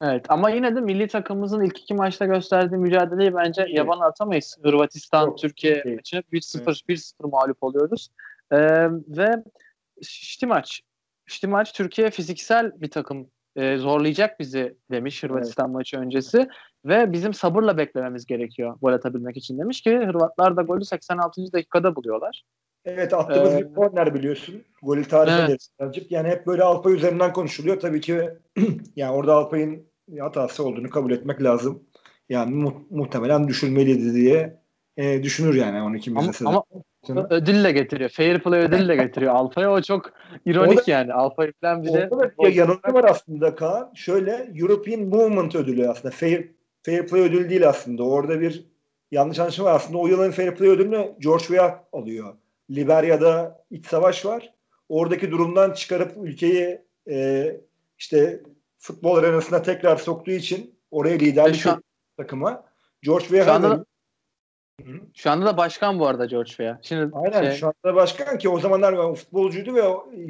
Evet 0.01 0.25
ama 0.29 0.49
yine 0.49 0.75
de 0.75 0.81
milli 0.81 1.07
takımımızın 1.07 1.61
ilk 1.61 1.79
iki 1.79 1.93
maçta 1.93 2.25
gösterdiği 2.25 2.77
mücadeleyi 2.77 3.35
bence 3.35 3.61
Evet. 3.61 3.77
yaban 3.77 3.99
atamayız. 3.99 4.57
Hırvatistan, 4.63 5.25
Çok, 5.25 5.37
Türkiye 5.37 5.83
iyi. 5.85 5.95
maçı 5.95 6.23
1-0 6.33 6.85
1-0 6.89 7.31
mağlup 7.31 7.63
oluyoruz. 7.63 8.09
Ee, 8.51 8.57
ve 9.07 9.43
Ştimaç 10.03 10.81
Ştimaç 11.25 11.73
Türkiye 11.73 12.09
fiziksel 12.09 12.81
bir 12.81 12.89
takım 12.91 13.27
e, 13.55 13.77
zorlayacak 13.77 14.39
bizi 14.39 14.75
demiş 14.91 15.23
Hırvatistan 15.23 15.71
maçı 15.71 15.97
öncesi 15.97 16.47
ve 16.85 17.11
bizim 17.11 17.33
sabırla 17.33 17.77
beklememiz 17.77 18.25
gerekiyor 18.25 18.75
gol 18.81 18.93
atabilmek 18.93 19.37
için 19.37 19.59
demiş 19.59 19.81
ki 19.81 19.97
Hırvatlar 19.97 20.57
da 20.57 20.61
golü 20.61 20.85
86. 20.85 21.53
dakikada 21.53 21.95
buluyorlar. 21.95 22.43
Evet 22.85 23.13
attığımız 23.13 23.53
Ee, 23.53 23.59
bir 23.69 23.73
korner 23.75 24.13
biliyorsun. 24.13 24.63
Golü 24.81 25.07
tarif 25.07 25.33
Evet. 25.33 25.49
ederiz. 25.79 26.05
Yani 26.09 26.27
hep 26.29 26.47
böyle 26.47 26.63
Alpay 26.63 26.93
üzerinden 26.93 27.33
konuşuluyor. 27.33 27.79
Tabii 27.79 28.01
ki 28.01 28.29
yani 28.95 29.11
orada 29.11 29.33
Alpay'ın 29.33 29.87
hatası 30.19 30.65
olduğunu 30.65 30.89
kabul 30.89 31.11
etmek 31.11 31.43
lazım. 31.43 31.83
Yani 32.29 32.55
mu- 32.55 32.87
muhtemelen 32.89 33.47
düşülmeliydi 33.47 34.13
diye 34.13 34.60
e, 35.01 35.23
düşünür 35.23 35.53
yani 35.55 35.81
12 35.81 36.11
Ama, 36.11 36.21
mesela. 36.21 36.49
ama 36.49 36.63
ödülle 37.29 37.71
getiriyor. 37.71 38.09
Fair 38.09 38.39
play 38.39 38.59
ödülle 38.59 38.95
getiriyor 38.95 39.33
Alfa'ya. 39.33 39.71
O 39.71 39.81
çok 39.81 40.13
ironik 40.45 40.79
Orada- 40.79 40.91
yani. 40.91 41.13
Alfa 41.13 41.47
falan 41.61 41.83
bir 41.83 41.93
de 41.93 42.07
Orada 42.11 42.19
da 42.19 42.31
bir 42.39 42.55
yanılgı 42.55 42.93
var 42.93 43.03
aslında 43.03 43.55
Kaan. 43.55 43.91
Şöyle 43.95 44.51
European 44.55 45.01
Movement 45.01 45.55
ödülü 45.55 45.89
aslında. 45.89 46.13
Fair, 46.13 46.47
fair 46.83 47.07
Play 47.07 47.21
ödülü 47.21 47.49
değil 47.49 47.69
aslında. 47.69 48.03
Orada 48.03 48.41
bir 48.41 48.65
yanlış 49.11 49.39
anlaşılma 49.39 49.69
var. 49.69 49.75
Aslında 49.75 49.97
o 49.97 50.07
yılın 50.07 50.31
Fair 50.31 50.55
Play 50.55 50.69
ödülünü 50.69 51.11
George 51.19 51.43
Weah 51.43 51.79
alıyor. 51.93 52.33
Liberya'da 52.69 53.65
iç 53.71 53.85
savaş 53.85 54.25
var. 54.25 54.53
Oradaki 54.89 55.31
durumdan 55.31 55.71
çıkarıp 55.71 56.11
ülkeyi 56.23 56.81
e, 57.09 57.47
işte 57.97 58.41
futbol 58.77 59.17
arenasına 59.17 59.61
tekrar 59.61 59.97
soktuğu 59.97 60.31
için 60.31 60.75
oraya 60.91 61.15
liderlik 61.17 61.61
ediyor 61.61 61.77
takıma. 62.17 62.63
George 63.01 63.45
da, 63.45 63.85
şu 65.13 65.31
anda 65.31 65.45
da 65.45 65.57
başkan 65.57 65.99
bu 65.99 66.07
arada 66.07 66.25
George 66.25 66.49
Weah. 66.49 66.77
Şimdi 66.81 67.15
Aynen 67.15 67.43
şey, 67.43 67.59
şu 67.59 67.67
anda 67.67 67.95
başkan 67.95 68.37
ki 68.37 68.49
o 68.49 68.59
zamanlar 68.59 69.15
futbolcuydu 69.15 69.75
ve 69.75 69.83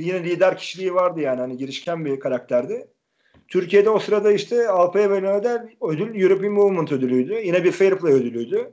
yine 0.05 0.24
lider 0.24 0.57
kişiliği 0.57 0.93
vardı 0.93 1.19
yani 1.21 1.41
hani 1.41 1.57
girişken 1.57 2.05
bir 2.05 2.19
karakterdi. 2.19 2.88
Türkiye'de 3.48 3.89
o 3.89 4.00
sırada 4.00 4.31
işte 4.31 4.69
Alpay'a 4.69 5.10
verilen 5.10 5.36
ödül, 5.36 5.75
ödül 5.81 6.21
European 6.21 6.53
Movement 6.53 6.91
ödülüydü. 6.91 7.33
Yine 7.33 7.63
bir 7.63 7.71
Fair 7.71 7.95
Play 7.95 8.13
ödülüydü. 8.13 8.71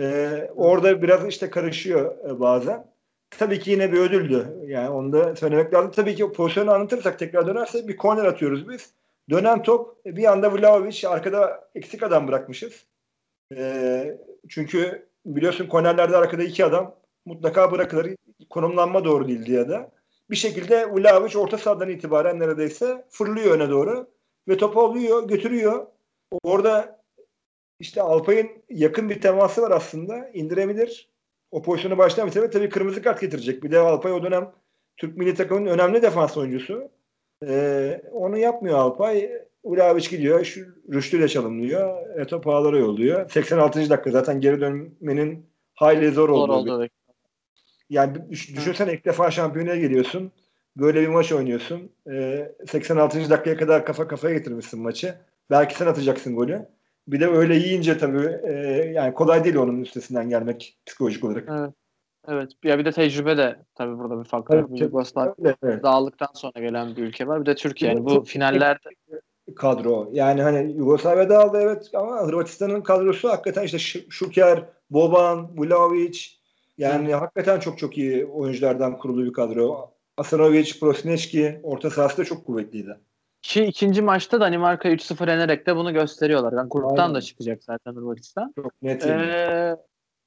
Ee, 0.00 0.50
orada 0.56 1.02
biraz 1.02 1.28
işte 1.28 1.50
karışıyor 1.50 2.28
e, 2.28 2.40
bazen. 2.40 2.86
Tabii 3.30 3.60
ki 3.60 3.70
yine 3.70 3.92
bir 3.92 3.98
ödüldü. 3.98 4.46
Yani 4.66 4.90
onu 4.90 5.12
da 5.12 5.36
söylemek 5.36 5.74
lazım. 5.74 5.90
Tabii 5.90 6.14
ki 6.14 6.32
pozisyonu 6.32 6.70
anlatırsak 6.70 7.18
tekrar 7.18 7.46
dönerse 7.46 7.88
bir 7.88 7.96
korner 7.96 8.24
atıyoruz 8.24 8.68
biz. 8.68 8.90
Dönen 9.30 9.62
top 9.62 10.04
bir 10.06 10.32
anda 10.32 10.52
Vlahovic 10.52 11.08
arkada 11.08 11.68
eksik 11.74 12.02
adam 12.02 12.28
bırakmışız. 12.28 12.84
Ee, 13.56 14.18
çünkü 14.48 15.08
biliyorsun 15.26 15.66
kornerlerde 15.66 16.16
arkada 16.16 16.42
iki 16.42 16.64
adam 16.64 16.94
mutlaka 17.26 17.72
bırakılır. 17.72 18.16
Konumlanma 18.50 19.04
doğru 19.04 19.28
değildi 19.28 19.52
ya 19.52 19.68
da. 19.68 19.90
Bir 20.30 20.36
şekilde 20.36 20.92
Vlahovic 20.92 21.38
orta 21.38 21.58
sahadan 21.58 21.88
itibaren 21.88 22.40
neredeyse 22.40 23.06
fırlıyor 23.10 23.54
öne 23.54 23.70
doğru 23.70 24.10
ve 24.48 24.56
topu 24.56 24.80
alıyor, 24.80 25.28
götürüyor. 25.28 25.86
Orada 26.42 27.00
işte 27.80 28.02
Alpay'ın 28.02 28.50
yakın 28.68 29.10
bir 29.10 29.20
teması 29.20 29.62
var 29.62 29.70
aslında. 29.70 30.28
indirebilir. 30.28 31.10
O 31.50 31.62
pozisyonu 31.62 31.98
baştan 31.98 32.26
bitirir. 32.26 32.50
Tabii 32.50 32.68
kırmızı 32.68 33.02
kart 33.02 33.20
getirecek. 33.20 33.62
Bir 33.62 33.70
de 33.70 33.78
Alpay 33.78 34.12
o 34.12 34.22
dönem 34.22 34.52
Türk 34.96 35.16
milli 35.16 35.34
takımının 35.34 35.66
önemli 35.70 36.02
defans 36.02 36.36
oyuncusu. 36.36 36.90
E, 37.46 38.02
onu 38.12 38.38
yapmıyor 38.38 38.78
Alpay. 38.78 39.30
Ulaviç 39.62 40.10
gidiyor. 40.10 40.44
Şu 40.44 40.60
Rüştü 40.92 41.16
ile 41.18 41.28
çalımlıyor. 41.28 42.18
Eto 42.18 42.40
Pağlar'a 42.40 42.78
yolluyor. 42.78 43.30
86. 43.30 43.90
dakika 43.90 44.10
zaten 44.10 44.40
geri 44.40 44.60
dönmenin 44.60 45.46
hayli 45.74 46.06
zor, 46.10 46.28
Zor 46.28 46.28
olduğu. 46.28 46.52
oldu. 46.52 46.82
bir- 46.82 46.90
Yani 47.90 48.30
düş- 48.30 48.56
düşünsene 48.56 48.92
ilk 48.94 49.04
defa 49.04 49.30
şampiyonaya 49.30 49.76
geliyorsun. 49.76 50.32
Böyle 50.76 51.00
bir 51.02 51.08
maç 51.08 51.32
oynuyorsun. 51.32 51.92
E, 52.10 52.48
86. 52.66 53.30
dakikaya 53.30 53.56
kadar 53.56 53.84
kafa 53.86 54.08
kafaya 54.08 54.34
getirmişsin 54.34 54.82
maçı. 54.82 55.14
Belki 55.50 55.74
sen 55.76 55.86
atacaksın 55.86 56.36
golü. 56.36 56.66
Bir 57.08 57.20
de 57.20 57.26
öyle 57.26 57.54
yiyince 57.56 57.98
tabii 57.98 58.38
e, 58.44 58.52
yani 58.94 59.14
kolay 59.14 59.44
değil 59.44 59.56
onun 59.56 59.80
üstesinden 59.82 60.28
gelmek 60.28 60.76
psikolojik 60.86 61.24
olarak. 61.24 61.48
Evet. 61.50 61.70
Evet. 62.28 62.50
Ya 62.64 62.78
bir 62.78 62.84
de 62.84 62.92
tecrübe 62.92 63.36
de 63.36 63.56
tabii 63.74 63.98
burada 63.98 64.18
bir 64.18 64.28
faktör. 64.28 64.58
Evet, 64.58 64.80
Yugoslavya 64.80 65.34
Öyle, 65.38 65.56
evet. 65.62 65.82
dağıldıktan 65.82 66.28
sonra 66.34 66.60
gelen 66.60 66.96
bir 66.96 67.02
ülke 67.02 67.26
var. 67.26 67.40
Bir 67.40 67.46
de 67.46 67.54
Türkiye. 67.54 67.90
Yani 67.92 68.04
bu 68.04 68.24
finallerde 68.24 68.88
kadro. 69.54 70.08
Yani 70.12 70.42
hani 70.42 70.72
Yugoslavya 70.72 71.28
dağıldı 71.28 71.58
evet 71.62 71.90
ama 71.94 72.20
Hırvatistan'ın 72.20 72.80
kadrosu 72.80 73.28
hakikaten 73.28 73.62
işte 73.62 73.78
Şuker, 74.10 74.64
Boban, 74.90 75.48
Vlahovic 75.58 76.18
yani 76.78 77.14
hakikaten 77.14 77.60
çok 77.60 77.78
çok 77.78 77.98
iyi 77.98 78.26
oyunculardan 78.26 78.98
kurulu 78.98 79.24
bir 79.24 79.32
kadro. 79.32 79.90
Asanovic, 80.16 80.72
Prosneçki 80.80 81.60
orta 81.62 81.90
sahası 81.90 82.18
da 82.18 82.24
çok 82.24 82.46
kuvvetliydi. 82.46 82.96
ki 83.42 83.64
ikinci 83.64 84.02
maçta 84.02 84.40
Danimarka 84.40 84.88
3-0 84.88 85.30
yenerek 85.30 85.66
de 85.66 85.76
bunu 85.76 85.92
gösteriyorlar. 85.92 86.52
Yani 86.52 86.68
gruptan 86.68 87.02
Aynen. 87.02 87.14
da 87.14 87.20
çıkacak 87.20 87.64
zaten 87.64 87.92
Hırvatistan. 87.94 88.52
Çok 88.56 88.82
net. 88.82 89.06
yani. 89.06 89.22
Ee, 89.22 89.76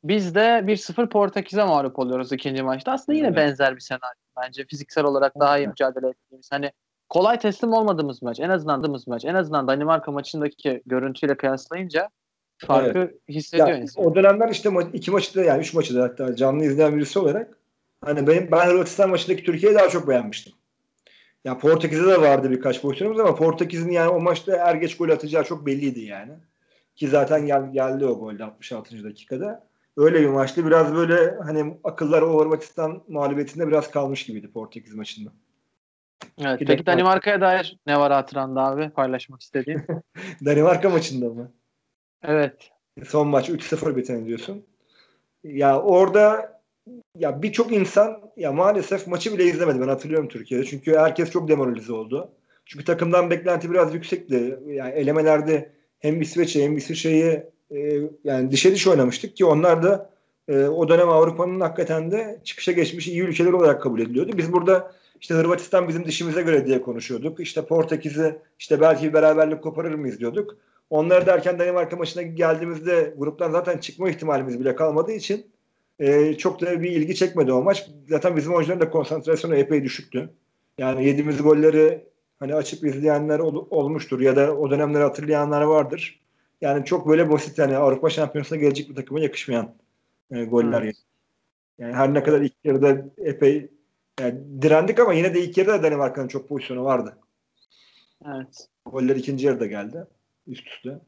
biz 0.03 0.35
de 0.35 0.39
1-0 0.67 1.09
Portekiz'e 1.09 1.63
mağlup 1.63 1.99
oluyoruz 1.99 2.31
ikinci 2.31 2.63
maçta. 2.63 2.91
Aslında 2.91 3.17
yine 3.17 3.27
Evet. 3.27 3.37
benzer 3.37 3.75
bir 3.75 3.79
senaryo. 3.81 4.19
Bence 4.41 4.65
fiziksel 4.65 5.03
olarak 5.03 5.39
daha 5.39 5.57
iyi 5.57 5.67
mücadele 5.67 6.07
ettiğimiz. 6.09 6.49
Hani 6.51 6.71
kolay 7.13 7.39
teslim 7.39 7.73
olmadığımız 7.73 8.21
maç. 8.21 8.39
En 8.39 8.49
azından 8.49 8.79
aldığımız 8.79 9.07
maç. 9.07 9.25
En 9.25 9.35
azından 9.35 9.67
Danimarka 9.67 10.11
maçındaki 10.11 10.81
görüntüyle 10.85 11.37
kıyaslayınca 11.37 12.09
farkı 12.57 13.11
hissediyor 13.29 13.67
Ya, 13.67 13.77
insan. 13.77 14.05
o 14.05 14.15
dönemler 14.15 14.49
işte 14.49 14.69
ma- 14.69 14.91
iki 14.93 15.11
maçı 15.11 15.35
da 15.35 15.43
yani 15.43 15.61
üç 15.61 15.73
maçı 15.73 15.95
da 15.95 16.03
hatta 16.03 16.35
canlı 16.35 16.65
izleyen 16.65 16.95
birisi 16.95 17.19
olarak 17.19 17.57
hani 18.05 18.27
benim 18.27 18.51
ben 18.51 18.65
Hırvatistan 18.65 19.09
maçındaki 19.09 19.43
Türkiye'yi 19.43 19.77
daha 19.77 19.89
çok 19.89 20.07
beğenmiştim. 20.07 20.53
Ya 21.45 21.57
Portekiz'de 21.57 22.07
de 22.07 22.21
vardı 22.21 22.51
birkaç 22.51 22.81
pozisyonumuz 22.81 23.19
ama 23.19 23.35
Portekiz'in 23.35 23.91
yani 23.91 24.09
o 24.09 24.19
maçta 24.19 24.55
er 24.55 24.75
geç 24.75 24.97
gol 24.97 25.09
atacağı 25.09 25.43
çok 25.43 25.65
belliydi 25.65 25.99
yani. 25.99 26.31
Ki 26.95 27.07
zaten 27.07 27.45
gel, 27.45 27.71
geldi 27.73 28.05
o 28.05 28.19
gol 28.19 28.39
66. 28.39 29.03
dakikada. 29.03 29.67
Öyle 29.97 30.21
bir 30.21 30.29
maçtı. 30.29 30.65
Biraz 30.65 30.95
böyle 30.95 31.37
hani 31.43 31.77
akıllar 31.83 32.21
o 32.21 32.41
Hırvatistan 32.41 33.03
mağlubiyetinde 33.07 33.67
biraz 33.67 33.91
kalmış 33.91 34.25
gibiydi 34.25 34.51
Portekiz 34.51 34.93
maçında. 34.93 35.29
Evet. 36.37 36.61
Bir 36.61 36.65
Peki 36.65 36.85
Danimarka'ya 36.85 37.41
dair 37.41 37.77
ne 37.87 37.99
var 37.99 38.11
hatıranda 38.11 38.61
abi 38.63 38.89
paylaşmak 38.89 39.41
istediğin? 39.41 39.81
Danimarka 40.45 40.89
maçında 40.89 41.29
mı? 41.29 41.51
evet. 42.23 42.71
Son 43.05 43.27
maç 43.27 43.49
3-0 43.49 43.95
biten 43.95 44.25
diyorsun. 44.25 44.65
Ya 45.43 45.81
orada 45.81 46.53
ya 47.17 47.41
birçok 47.41 47.71
insan 47.73 48.31
ya 48.37 48.51
maalesef 48.51 49.07
maçı 49.07 49.33
bile 49.33 49.45
izlemedi. 49.45 49.81
Ben 49.81 49.87
hatırlıyorum 49.87 50.27
Türkiye'de. 50.27 50.65
Çünkü 50.65 50.97
herkes 50.97 51.31
çok 51.31 51.47
demoralize 51.47 51.93
oldu. 51.93 52.31
Çünkü 52.65 52.85
takımdan 52.85 53.29
beklenti 53.29 53.71
biraz 53.71 53.93
yüksekti. 53.93 54.59
Yani 54.67 54.93
elemelerde 54.93 55.69
hem 55.99 56.21
İsveç'e 56.21 56.63
hem 56.63 56.77
İsviçre'yi 56.77 57.43
e, 57.71 58.01
yani 58.23 58.51
dişe 58.51 58.71
diş 58.71 58.87
oynamıştık 58.87 59.37
ki 59.37 59.45
onlar 59.45 59.83
da 59.83 60.09
e, 60.47 60.65
o 60.65 60.89
dönem 60.89 61.09
Avrupa'nın 61.09 61.59
hakikaten 61.59 62.11
de 62.11 62.41
çıkışa 62.43 62.71
geçmiş 62.71 63.07
iyi 63.07 63.21
ülkeler 63.21 63.53
olarak 63.53 63.81
kabul 63.81 63.99
ediliyordu. 63.99 64.31
Biz 64.37 64.53
burada 64.53 64.91
işte 65.19 65.33
Hırvatistan 65.33 65.87
bizim 65.87 66.05
dişimize 66.05 66.41
göre 66.41 66.65
diye 66.65 66.81
konuşuyorduk. 66.81 67.39
İşte 67.39 67.65
Portekiz'i 67.65 68.39
işte 68.59 68.81
belki 68.81 69.07
bir 69.07 69.13
beraberlik 69.13 69.63
koparır 69.63 69.93
mıyız 69.93 70.19
diyorduk. 70.19 70.57
Onlar 70.89 71.25
derken 71.25 71.59
Danimarka 71.59 71.95
maçına 71.95 72.23
geldiğimizde 72.23 73.13
gruptan 73.17 73.51
zaten 73.51 73.77
çıkma 73.77 74.09
ihtimalimiz 74.09 74.59
bile 74.59 74.75
kalmadığı 74.75 75.11
için 75.11 75.45
e, 75.99 76.33
çok 76.33 76.61
da 76.61 76.81
bir 76.81 76.91
ilgi 76.91 77.15
çekmedi 77.15 77.53
o 77.53 77.63
maç. 77.63 77.89
Zaten 78.09 78.37
bizim 78.37 78.53
oyuncuların 78.53 78.81
da 78.81 78.89
konsantrasyonu 78.89 79.55
epey 79.55 79.83
düşüktü. 79.83 80.29
Yani 80.77 81.05
yediğimiz 81.05 81.41
golleri 81.41 82.05
hani 82.39 82.55
açıp 82.55 82.85
izleyenler 82.85 83.39
ol- 83.39 83.67
olmuştur 83.69 84.21
ya 84.21 84.35
da 84.35 84.57
o 84.57 84.71
dönemleri 84.71 85.03
hatırlayanlar 85.03 85.61
vardır. 85.61 86.19
Yani 86.61 86.85
çok 86.85 87.07
böyle 87.07 87.29
basit 87.29 87.57
yani 87.57 87.77
Avrupa 87.77 88.09
Şampiyonası'na 88.09 88.59
gelecek 88.59 88.89
bir 88.89 88.95
takıma 88.95 89.19
yakışmayan 89.19 89.75
e, 90.31 90.43
goller. 90.43 90.81
Evet. 90.81 90.95
Yani 91.79 91.93
her 91.93 92.13
ne 92.13 92.23
kadar 92.23 92.41
ilk 92.41 92.53
yarıda 92.63 93.05
epey 93.17 93.69
yani 94.19 94.61
direndik 94.61 94.99
ama 94.99 95.13
yine 95.13 95.33
de 95.33 95.41
ilk 95.41 95.57
yarıda 95.57 95.73
da 95.73 95.83
Danimarka'nın 95.83 96.27
çok 96.27 96.49
pozisyonu 96.49 96.83
vardı. 96.83 97.17
Evet. 98.25 98.67
Goller 98.85 99.15
ikinci 99.15 99.45
yarıda 99.45 99.65
geldi. 99.65 100.07
Üst 100.47 100.67
üste. 100.67 100.99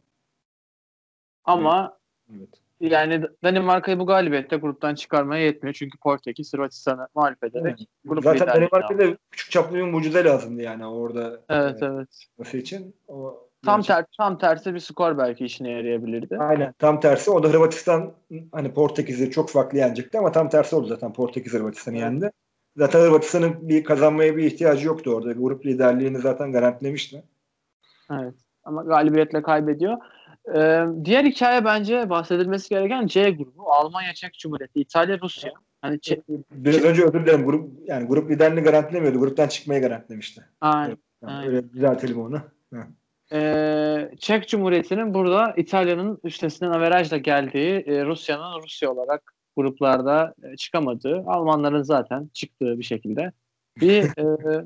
Ama 1.46 1.98
Evet. 2.36 2.50
yani 2.80 3.24
Danimarka'yı 3.44 4.00
bu 4.00 4.06
galibiyette 4.06 4.56
gruptan 4.56 4.96
çıkarmaya 4.96 5.46
yetmiyor. 5.46 5.74
Çünkü 5.74 5.98
Portekiz 5.98 6.54
Hırvatistan'ı 6.54 7.08
mağlup 7.16 7.44
ederek 7.44 7.88
grup 8.06 8.24
Zaten. 8.24 8.48
Danimarka'da 8.48 9.18
küçük 9.32 9.52
çaplı 9.52 9.76
bir 9.76 9.82
mucize 9.82 10.24
lazımdı 10.24 10.62
yani 10.62 10.86
orada. 10.86 11.42
Evet 11.50 11.84
e, 11.84 11.86
evet. 11.86 12.28
yapması 12.30 12.58
için. 12.58 12.96
O, 13.08 13.46
Tam 13.66 13.82
ter 13.82 14.06
tam 14.18 14.38
tersi 14.38 14.74
bir 14.74 14.80
skor 14.80 15.18
belki 15.18 15.46
işine 15.46 15.72
yarayabilirdi. 15.72 16.38
Aynen 16.38 16.74
tam 16.80 17.00
tersi. 17.00 17.32
O 17.32 17.44
da 17.44 17.48
Hırvatistan 17.48 18.14
hani 18.52 18.74
Portekiz'i 18.74 19.32
çok 19.32 19.50
farklı 19.50 19.78
yenecekti 19.78 20.18
ama 20.18 20.32
tam 20.32 20.50
tersi 20.50 20.76
oldu 20.76 20.88
zaten. 20.88 21.14
Portekiz 21.14 21.54
Hırvatistan'ı 21.54 21.96
Evet. 21.96 22.04
yendi. 22.04 22.32
Zaten 22.78 23.00
Hırvatistan'ın 23.00 23.70
bir 23.70 23.84
kazanmaya 23.84 24.38
bir 24.38 24.44
ihtiyacı 24.44 24.88
yoktu 24.88 25.12
orada. 25.12 25.32
Grup 25.32 25.66
liderliğini 25.66 26.20
zaten 26.20 26.52
garantilemişti. 26.52 27.24
Evet. 28.12 28.34
Ama 28.64 28.84
galibiyetle 28.84 29.42
kaybediyor. 29.42 29.98
Ee, 30.56 30.86
diğer 31.06 31.24
hikaye 31.26 31.66
bence 31.66 32.10
bahsedilmesi 32.10 32.70
gereken 32.70 33.08
C 33.08 33.30
grubu. 33.30 33.72
Almanya, 33.72 34.14
Çek 34.14 34.34
Cumhuriyeti, 34.34 34.80
İtalya, 34.80 35.20
Rusya. 35.24 35.52
Hani 35.82 36.02
Çek, 36.02 36.24
Biraz 36.52 36.84
önce 36.84 37.04
özür 37.04 37.26
dilerim. 37.26 37.46
Grup, 37.46 37.70
yani 37.88 38.08
grup 38.08 38.32
liderliğini 38.32 38.64
garantilemiyordu. 38.64 39.20
Gruptan 39.20 39.48
çıkmayı 39.48 39.82
garantilemişti. 39.82 40.46
Aynen. 40.62 40.98
Yani 41.22 41.34
Aynen. 41.34 41.48
öyle 41.48 41.74
düzeltelim 41.74 42.22
onu. 42.22 42.42
Ee, 43.32 44.12
Çek 44.20 44.48
Cumhuriyeti'nin 44.48 45.14
burada 45.14 45.54
İtalya'nın 45.58 46.20
üstesinden 46.24 46.72
averajla 46.72 47.18
geldiği, 47.18 47.84
e, 47.88 48.06
Rusya'nın 48.06 48.62
Rusya 48.64 48.92
olarak 48.92 49.34
gruplarda 49.56 50.34
e, 50.44 50.56
çıkamadığı, 50.58 51.24
Almanların 51.28 51.84
zaten 51.84 52.30
çıktığı 52.34 52.80
bir 52.80 52.84
şekilde 52.84 53.32
bir 53.82 54.04
e, 54.18 54.66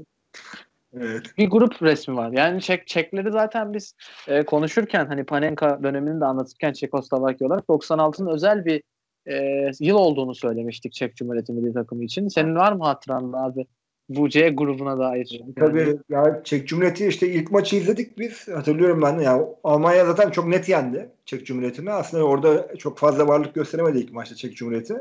Evet. 0.93 1.37
bir 1.37 1.49
grup 1.49 1.83
resmi 1.83 2.15
var. 2.15 2.31
Yani 2.31 2.61
Çek 2.61 2.87
Çekleri 2.87 3.31
zaten 3.31 3.73
biz 3.73 3.95
e, 4.27 4.43
konuşurken 4.43 5.05
hani 5.05 5.25
Panenka 5.25 5.83
dönemini 5.83 6.21
de 6.21 6.25
anlatırken 6.25 6.73
Çekoslovakya 6.73 7.47
olarak 7.47 7.63
96'nın 7.65 8.33
özel 8.33 8.65
bir 8.65 8.83
e, 9.27 9.69
yıl 9.79 9.95
olduğunu 9.95 10.35
söylemiştik 10.35 10.93
Çek 10.93 11.15
Cumhuriyeti 11.15 11.53
milli 11.53 11.73
takımı 11.73 12.03
için. 12.03 12.27
Senin 12.27 12.55
var 12.55 12.71
mı 12.71 12.83
hatıranda 12.83 13.37
abi 13.37 13.65
bu 14.09 14.29
C 14.29 14.49
grubuna 14.49 14.99
dair? 14.99 15.41
Tabii 15.55 15.97
ya 16.09 16.41
Çek 16.43 16.67
Cumhuriyeti 16.67 17.07
işte 17.07 17.27
ilk 17.27 17.51
maçı 17.51 17.75
izledik 17.75 18.17
biz. 18.17 18.47
Hatırlıyorum 18.47 19.01
ben. 19.01 19.19
Yani 19.19 19.45
Almanya 19.63 20.05
zaten 20.05 20.29
çok 20.29 20.47
net 20.47 20.69
yendi 20.69 21.09
Çek 21.25 21.45
Cumhuriyeti'ni. 21.45 21.91
Aslında 21.91 22.23
orada 22.23 22.77
çok 22.77 22.97
fazla 22.97 23.27
varlık 23.27 23.53
gösteremedi 23.55 23.97
ilk 23.97 24.13
maçta 24.13 24.35
Çek 24.35 24.55
Cumhuriyeti. 24.55 24.95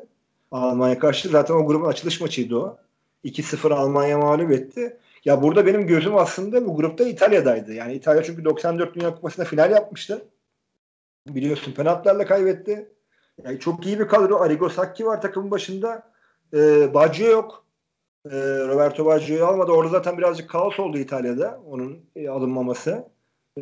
Almanya 0.50 0.98
karşı 0.98 1.28
zaten 1.28 1.54
o 1.54 1.66
grubun 1.66 1.88
açılış 1.88 2.20
maçıydı 2.20 2.56
o. 2.56 2.78
2-0 3.24 3.74
Almanya 3.74 4.18
mağlup 4.18 4.50
etti. 4.50 4.96
Ya 5.24 5.42
burada 5.42 5.66
benim 5.66 5.86
gözüm 5.86 6.16
aslında 6.16 6.66
bu 6.66 6.76
grupta 6.76 7.08
İtalya'daydı. 7.08 7.72
Yani 7.72 7.94
İtalya 7.94 8.22
çünkü 8.22 8.44
94 8.44 8.94
Dünya 8.94 9.14
Kupası'nda 9.14 9.46
final 9.46 9.70
yapmıştı. 9.70 10.22
Biliyorsun 11.28 11.72
penaltılarla 11.72 12.26
kaybetti. 12.26 12.88
Yani 13.44 13.58
çok 13.58 13.86
iyi 13.86 14.00
bir 14.00 14.08
kadro. 14.08 14.40
Arrigo 14.40 14.68
Sacchi 14.68 15.06
var 15.06 15.22
takımın 15.22 15.50
başında. 15.50 16.10
Ee, 16.54 16.94
Baggio 16.94 17.26
yok. 17.26 17.64
Ee, 18.26 18.30
Roberto 18.68 19.06
Baggio'yu 19.06 19.46
almadı. 19.46 19.72
Orada 19.72 19.90
zaten 19.90 20.18
birazcık 20.18 20.50
kaos 20.50 20.80
oldu 20.80 20.98
İtalya'da. 20.98 21.60
Onun 21.70 21.98
e, 22.16 22.28
alınmaması. 22.28 23.04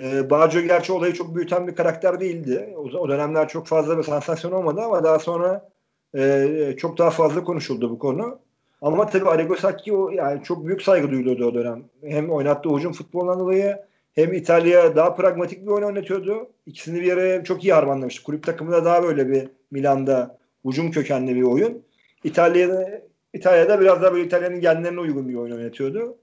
Ee, 0.01 0.31
Baggio 0.31 0.61
gerçi 0.61 0.93
olayı 0.93 1.13
çok 1.13 1.35
büyüten 1.35 1.67
bir 1.67 1.75
karakter 1.75 2.21
değildi. 2.21 2.75
O, 2.77 3.09
dönemler 3.09 3.49
çok 3.49 3.67
fazla 3.67 3.99
bir 3.99 4.03
sansasyon 4.03 4.53
olmadı 4.53 4.81
ama 4.81 5.05
daha 5.05 5.19
sonra 5.19 5.71
e, 6.17 6.75
çok 6.79 6.99
daha 6.99 7.11
fazla 7.11 7.45
konuşuldu 7.45 7.91
bu 7.91 7.99
konu. 7.99 8.39
Ama 8.83 9.07
tabii 9.07 9.29
Arrigo 9.29 9.57
Sacchi 9.57 9.93
o 9.93 10.11
yani 10.11 10.43
çok 10.43 10.67
büyük 10.67 10.83
saygı 10.83 11.11
duyuluyordu 11.11 11.47
o 11.47 11.55
dönem. 11.55 11.85
Hem 12.05 12.31
oynattığı 12.31 12.77
hücum 12.77 12.93
futbolundan 12.93 13.41
dolayı 13.41 13.77
hem 14.15 14.33
İtalya 14.33 14.97
daha 14.97 15.15
pragmatik 15.15 15.63
bir 15.63 15.71
oyun 15.71 15.87
oynatıyordu. 15.87 16.49
İkisini 16.67 17.03
bir 17.03 17.13
araya 17.13 17.45
çok 17.45 17.65
iyi 17.65 17.73
harmanlamıştı. 17.73 18.23
Kulüp 18.23 18.43
takımında 18.43 18.85
daha 18.85 19.03
böyle 19.03 19.29
bir 19.29 19.49
Milan'da 19.71 20.39
hücum 20.65 20.91
kökenli 20.91 21.35
bir 21.35 21.43
oyun. 21.43 21.83
İtalya'da 22.25 23.03
İtalya'da 23.37 23.81
biraz 23.81 24.03
daha 24.03 24.13
böyle 24.13 24.25
İtalya'nın 24.25 24.61
genlerine 24.61 25.01
uygun 25.01 25.29
bir 25.29 25.35
oyun 25.35 25.57
oynatıyordu. 25.57 26.19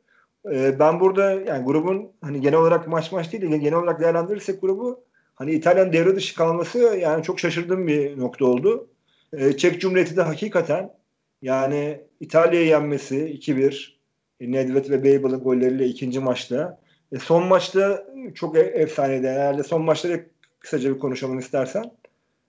Ee, 0.51 0.79
ben 0.79 0.99
burada 0.99 1.31
yani 1.31 1.65
grubun 1.65 2.11
hani 2.21 2.41
genel 2.41 2.59
olarak 2.59 2.87
maç 2.87 3.11
maç 3.11 3.31
değil 3.31 3.51
de 3.51 3.57
genel 3.57 3.79
olarak 3.79 3.99
değerlendirirsek 3.99 4.61
grubu 4.61 5.03
hani 5.35 5.51
İtalyan 5.51 5.93
devre 5.93 6.15
dışı 6.15 6.35
kalması 6.35 6.79
yani 6.79 7.23
çok 7.23 7.39
şaşırdığım 7.39 7.87
bir 7.87 8.19
nokta 8.19 8.45
oldu. 8.45 8.87
Ee, 9.33 9.57
Çek 9.57 9.81
Cumhuriyeti 9.81 10.17
de 10.17 10.21
hakikaten 10.21 10.93
yani 11.41 12.01
İtalya'yı 12.19 12.67
yenmesi 12.67 13.15
2-1 13.15 13.93
Nedved 14.41 14.89
ve 14.89 14.99
Babel'ın 14.99 15.39
golleriyle 15.43 15.85
ikinci 15.85 16.19
maçta. 16.19 16.79
E, 17.11 17.19
son 17.19 17.47
maçta 17.47 18.07
çok 18.35 18.57
e- 18.57 18.59
efsaneydi. 18.59 19.27
Herhalde 19.27 19.63
son 19.63 19.81
maçları 19.81 20.25
kısaca 20.59 20.95
bir 20.95 20.99
konuşalım 20.99 21.39
istersen. 21.39 21.91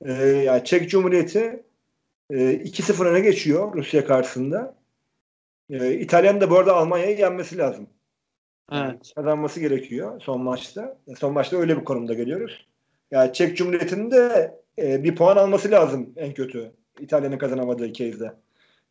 E, 0.04 0.12
yani 0.22 0.64
Çek 0.64 0.90
Cumhuriyeti 0.90 1.38
e, 1.38 1.64
2-0 2.30 3.04
öne 3.06 3.20
geçiyor 3.20 3.74
Rusya 3.74 4.06
karşısında. 4.06 4.76
E, 5.70 5.94
İtalyan 5.94 6.40
da 6.40 6.50
bu 6.50 6.58
arada 6.58 6.76
Almanya'yı 6.76 7.18
yenmesi 7.18 7.58
lazım. 7.58 7.86
Evet. 8.72 9.12
Kazanması 9.14 9.60
gerekiyor 9.60 10.20
son 10.20 10.40
maçta. 10.40 10.98
E, 11.06 11.14
Son 11.14 11.32
maçta 11.32 11.56
öyle 11.56 11.80
bir 11.80 11.84
konumda 11.84 12.14
geliyoruz. 12.14 12.66
Yani 13.10 13.32
Çek 13.32 13.56
Cumhuriyeti'nin 13.56 14.10
de 14.10 14.54
e, 14.78 15.04
bir 15.04 15.16
puan 15.16 15.36
alması 15.36 15.70
lazım 15.70 16.12
en 16.16 16.34
kötü. 16.34 16.72
İtalya'nın 17.00 17.38
kazanamadığı 17.38 17.92
case'de. 17.92 18.32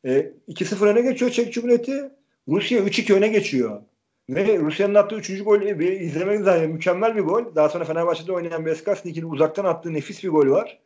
E, 0.05 0.31
2-0 0.47 0.85
öne 0.85 1.01
geçiyor 1.01 1.31
Çek 1.31 1.53
Cumhuriyeti. 1.53 2.11
Rusya 2.47 2.79
3-2 2.79 3.13
öne 3.13 3.27
geçiyor. 3.27 3.81
Ve 4.29 4.57
Rusya'nın 4.57 4.95
attığı 4.95 5.15
3. 5.15 5.43
gol 5.43 5.61
bir 5.61 5.91
izlemeniz 5.91 6.45
lazım. 6.45 6.71
Mükemmel 6.71 7.15
bir 7.15 7.21
gol. 7.21 7.55
Daha 7.55 7.69
sonra 7.69 7.83
Fenerbahçe'de 7.83 8.31
oynayan 8.31 8.65
Veskasnik'in 8.65 9.29
uzaktan 9.29 9.65
attığı 9.65 9.93
nefis 9.93 10.23
bir 10.23 10.29
gol 10.29 10.47
var. 10.49 10.79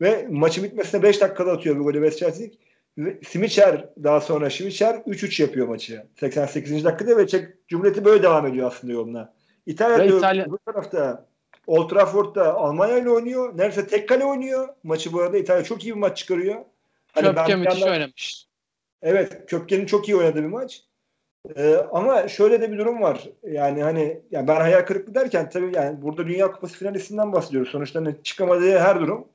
Ve 0.00 0.26
maçın 0.30 0.64
bitmesine 0.64 1.02
5 1.02 1.20
dakikada 1.20 1.52
atıyor 1.52 1.76
bir 1.76 1.80
golü 1.80 2.02
Veskasnik. 2.02 2.58
Ve 2.98 3.18
Simiçer 3.26 3.88
daha 4.02 4.20
sonra 4.20 4.50
Simiçer 4.50 4.94
3-3 4.94 5.42
yapıyor 5.42 5.68
maçı. 5.68 6.06
88. 6.20 6.84
dakikada 6.84 7.16
ve 7.16 7.26
Çek 7.26 7.68
Cumhuriyeti 7.68 8.04
böyle 8.04 8.22
devam 8.22 8.46
ediyor 8.46 8.66
aslında 8.66 8.92
yoluna. 8.92 9.32
İtalya, 9.66 9.98
Ve 9.98 10.08
diyor, 10.08 10.18
İtalya- 10.18 10.50
bu 10.50 10.58
tarafta 10.58 11.26
Old 11.66 11.90
Trafford'da 11.90 12.54
Almanya 12.54 12.98
ile 12.98 13.10
oynuyor. 13.10 13.58
Neredeyse 13.58 13.86
tek 13.86 14.08
kale 14.08 14.24
oynuyor. 14.24 14.68
Maçı 14.82 15.12
bu 15.12 15.20
arada 15.20 15.38
İtalya 15.38 15.64
çok 15.64 15.84
iyi 15.84 15.94
bir 15.94 16.00
maç 16.00 16.16
çıkarıyor. 16.18 16.56
Hani 17.12 17.26
Köpke 17.34 17.56
müthiş 17.56 17.80
yandan- 17.80 17.92
oynamış. 17.94 18.46
Evet, 19.02 19.46
Köpke'nin 19.46 19.86
çok 19.86 20.08
iyi 20.08 20.16
oynadığı 20.16 20.42
bir 20.42 20.48
maç. 20.48 20.82
Ee, 21.56 21.74
ama 21.92 22.28
şöyle 22.28 22.60
de 22.60 22.72
bir 22.72 22.78
durum 22.78 23.02
var. 23.02 23.28
Yani 23.42 23.82
hani 23.82 24.20
ya 24.30 24.48
ben 24.48 24.60
hayal 24.60 24.80
kırıklığı 24.80 25.14
derken 25.14 25.48
tabii 25.50 25.72
yani 25.76 26.02
burada 26.02 26.26
Dünya 26.26 26.52
Kupası 26.52 26.78
finalistinden 26.78 27.32
bahsediyoruz. 27.32 27.70
Sonuçta 27.72 28.00
hani 28.00 28.14
çıkamadığı 28.22 28.78
her 28.78 29.00
durum 29.00 29.28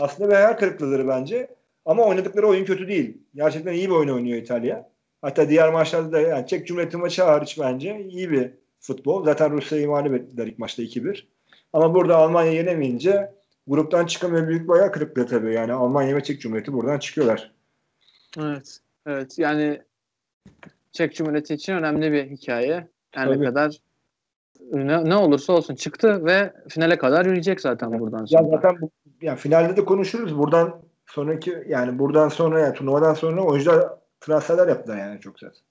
aslında 0.00 0.30
bir 0.30 0.34
hayal 0.34 0.52
kırıklığıdır 0.52 1.08
bence. 1.08 1.48
Ama 1.84 2.04
oynadıkları 2.04 2.48
oyun 2.48 2.64
kötü 2.64 2.88
değil. 2.88 3.18
Gerçekten 3.34 3.72
iyi 3.72 3.90
bir 3.90 3.94
oyun 3.94 4.08
oynuyor 4.08 4.38
İtalya. 4.38 4.88
Hatta 5.22 5.48
diğer 5.48 5.72
maçlarda 5.72 6.12
da 6.12 6.20
yani 6.20 6.46
Çek 6.46 6.66
Cumhuriyeti 6.66 6.96
maçı 6.96 7.22
hariç 7.22 7.58
bence 7.60 8.06
iyi 8.08 8.30
bir 8.30 8.50
futbol. 8.80 9.24
Zaten 9.24 9.52
Rusya'yı 9.52 9.88
mağlup 9.88 10.14
ettiler 10.14 10.46
ilk 10.46 10.58
maçta 10.58 10.82
2-1. 10.82 11.24
Ama 11.72 11.94
burada 11.94 12.16
Almanya 12.16 12.52
yenemeyince 12.52 13.32
gruptan 13.66 14.06
çıkamıyor 14.06 14.48
büyük 14.48 14.68
bir 14.68 14.72
hayal 14.74 14.88
kırıklığı 14.88 15.26
tabii. 15.26 15.54
Yani 15.54 15.72
Almanya 15.72 16.16
ve 16.16 16.22
Çek 16.22 16.40
Cumhuriyeti 16.40 16.72
buradan 16.72 16.98
çıkıyorlar. 16.98 17.52
Evet. 18.38 18.78
Evet. 19.06 19.38
Yani 19.38 19.82
Çek 20.92 21.14
Cumhuriyeti 21.14 21.54
için 21.54 21.72
önemli 21.72 22.12
bir 22.12 22.30
hikaye. 22.30 22.88
Her 23.10 23.40
ne 23.40 23.44
kadar 23.44 23.78
ne, 24.72 25.04
ne 25.04 25.16
olursa 25.16 25.52
olsun 25.52 25.74
çıktı 25.74 26.24
ve 26.24 26.52
finale 26.68 26.98
kadar 26.98 27.26
yürüyecek 27.26 27.60
zaten 27.60 28.00
buradan 28.00 28.26
Ya 28.30 28.38
sonra. 28.38 28.48
zaten 28.50 28.80
bu, 28.80 28.90
yani 29.24 29.38
finalde 29.38 29.76
de 29.76 29.84
konuşuruz. 29.84 30.38
Buradan 30.38 30.82
sonraki 31.06 31.64
yani 31.68 31.98
buradan 31.98 32.28
sonra 32.28 32.60
yani 32.60 32.74
turnuvadan 32.74 33.14
sonra 33.14 33.42
oyuncular 33.42 33.88
transferler 34.20 34.68
yaptılar 34.68 34.96
yani 34.96 35.20
çok 35.20 35.38
zaten. 35.38 35.62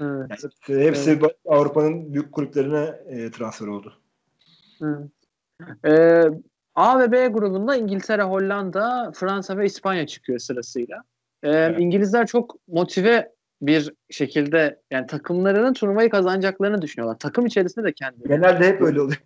Evet. 0.00 0.44
Yani 0.68 0.84
hepsi, 0.84 1.14
hepsi 1.14 1.20
Avrupa'nın 1.46 2.14
büyük 2.14 2.32
kulüplerine 2.32 3.00
e, 3.08 3.30
transfer 3.30 3.66
oldu. 3.66 3.94
Evet. 4.82 4.98
Ee, 5.84 6.24
A 6.74 7.00
ve 7.00 7.12
B 7.12 7.26
grubunda 7.26 7.76
İngiltere, 7.76 8.22
Hollanda, 8.22 9.12
Fransa 9.14 9.56
ve 9.56 9.66
İspanya 9.66 10.06
çıkıyor 10.06 10.38
sırasıyla. 10.38 11.02
Ee, 11.42 11.50
Evet. 11.50 11.80
İngilizler 11.80 12.26
çok 12.26 12.56
motive 12.68 13.32
bir 13.62 13.92
şekilde 14.10 14.80
yani 14.90 15.06
takımlarının 15.06 15.72
turnuvayı 15.72 16.10
kazanacaklarını 16.10 16.82
düşünüyorlar. 16.82 17.18
Takım 17.18 17.46
içerisinde 17.46 17.84
de 17.84 17.92
kendi. 17.92 18.28
Genelde 18.28 18.68
hep 18.68 18.82
öyle 18.82 19.00
oluyor. 19.00 19.22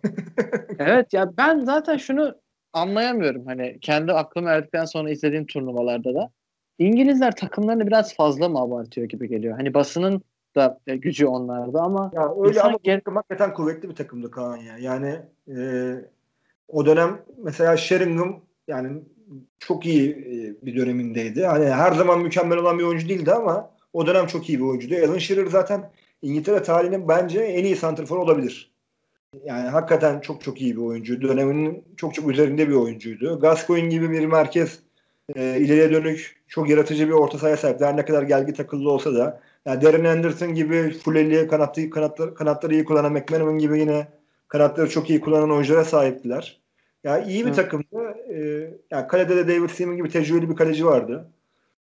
Evet 0.79 1.13
ya 1.13 1.37
ben 1.37 1.59
zaten 1.59 1.97
şunu 1.97 2.35
anlayamıyorum 2.73 3.45
hani 3.45 3.77
kendi 3.81 4.13
aklım 4.13 4.47
erdikten 4.47 4.85
sonra 4.85 5.09
izlediğim 5.09 5.45
turnuvalarda 5.45 6.15
da. 6.15 6.29
İngilizler 6.79 7.35
takımlarını 7.35 7.87
biraz 7.87 8.15
fazla 8.15 8.49
mı 8.49 8.59
abartıyor 8.59 9.07
gibi 9.07 9.29
geliyor. 9.29 9.57
Hani 9.57 9.73
basının 9.73 10.21
da 10.55 10.79
e, 10.87 10.95
gücü 10.95 11.25
onlarda 11.25 11.81
ama 11.81 12.11
ya 12.13 12.33
öyle 12.43 12.61
ama 12.61 12.77
gen- 12.83 12.99
takım 12.99 13.15
hakikaten 13.15 13.53
kuvvetli 13.53 13.89
bir 13.89 13.95
takımdı 13.95 14.31
Kaan 14.31 14.57
ya. 14.57 14.77
Yani 14.77 15.19
e, 15.57 15.95
o 16.67 16.85
dönem 16.85 17.21
mesela 17.37 17.77
Sheringham 17.77 18.41
yani 18.67 19.01
çok 19.59 19.85
iyi 19.85 20.11
e, 20.11 20.65
bir 20.65 20.77
dönemindeydi. 20.77 21.45
Hani 21.45 21.65
her 21.65 21.91
zaman 21.91 22.19
mükemmel 22.19 22.57
olan 22.57 22.79
bir 22.79 22.83
oyuncu 22.83 23.09
değildi 23.09 23.31
ama 23.31 23.71
o 23.93 24.07
dönem 24.07 24.27
çok 24.27 24.49
iyi 24.49 24.59
bir 24.59 24.63
oyuncuydu. 24.63 25.05
Alan 25.05 25.17
Shearer 25.17 25.45
zaten 25.45 25.91
İngiltere 26.21 26.63
tarihinin 26.63 27.07
bence 27.07 27.39
en 27.39 27.63
iyi 27.63 27.75
santrfor 27.75 28.17
olabilir. 28.17 28.72
Yani 29.45 29.69
hakikaten 29.69 30.19
çok 30.19 30.43
çok 30.43 30.61
iyi 30.61 30.75
bir 30.75 30.81
oyuncu. 30.81 31.21
Döneminin 31.21 31.83
çok 31.97 32.13
çok 32.13 32.31
üzerinde 32.31 32.69
bir 32.69 32.73
oyuncuydu. 32.75 33.39
Gascoigne 33.39 33.89
gibi 33.89 34.11
bir 34.11 34.25
merkez 34.25 34.79
e, 35.35 35.57
ileriye 35.59 35.91
dönük 35.91 36.43
çok 36.47 36.69
yaratıcı 36.69 37.07
bir 37.07 37.13
orta 37.13 37.37
sahaya 37.37 37.57
sahip. 37.57 37.81
Her 37.81 37.97
ne 37.97 38.05
kadar 38.05 38.23
gelgi 38.23 38.53
takıllı 38.53 38.91
olsa 38.91 39.15
da 39.15 39.41
yani 39.65 39.81
Darren 39.81 40.05
Anderson 40.17 40.53
gibi 40.53 40.91
fuleli 40.91 41.47
kanatlı, 41.47 41.89
kanatları, 41.89 42.33
kanatları 42.33 42.73
iyi 42.73 42.85
kullanan 42.85 43.13
McManaman 43.13 43.57
gibi 43.57 43.79
yine 43.79 44.07
kanatları 44.47 44.89
çok 44.89 45.09
iyi 45.09 45.21
kullanan 45.21 45.51
oyunculara 45.51 45.85
sahiptiler. 45.85 46.61
Ya 47.03 47.23
iyi 47.23 47.39
bir 47.39 47.45
Evet. 47.45 47.55
takımdı. 47.55 48.15
Ee, 48.29 48.73
yani 48.91 49.07
kalede 49.07 49.37
de 49.37 49.47
David 49.47 49.69
Seaman 49.69 49.97
gibi 49.97 50.09
tecrübeli 50.09 50.49
bir 50.49 50.55
kaleci 50.55 50.85
vardı. 50.85 51.29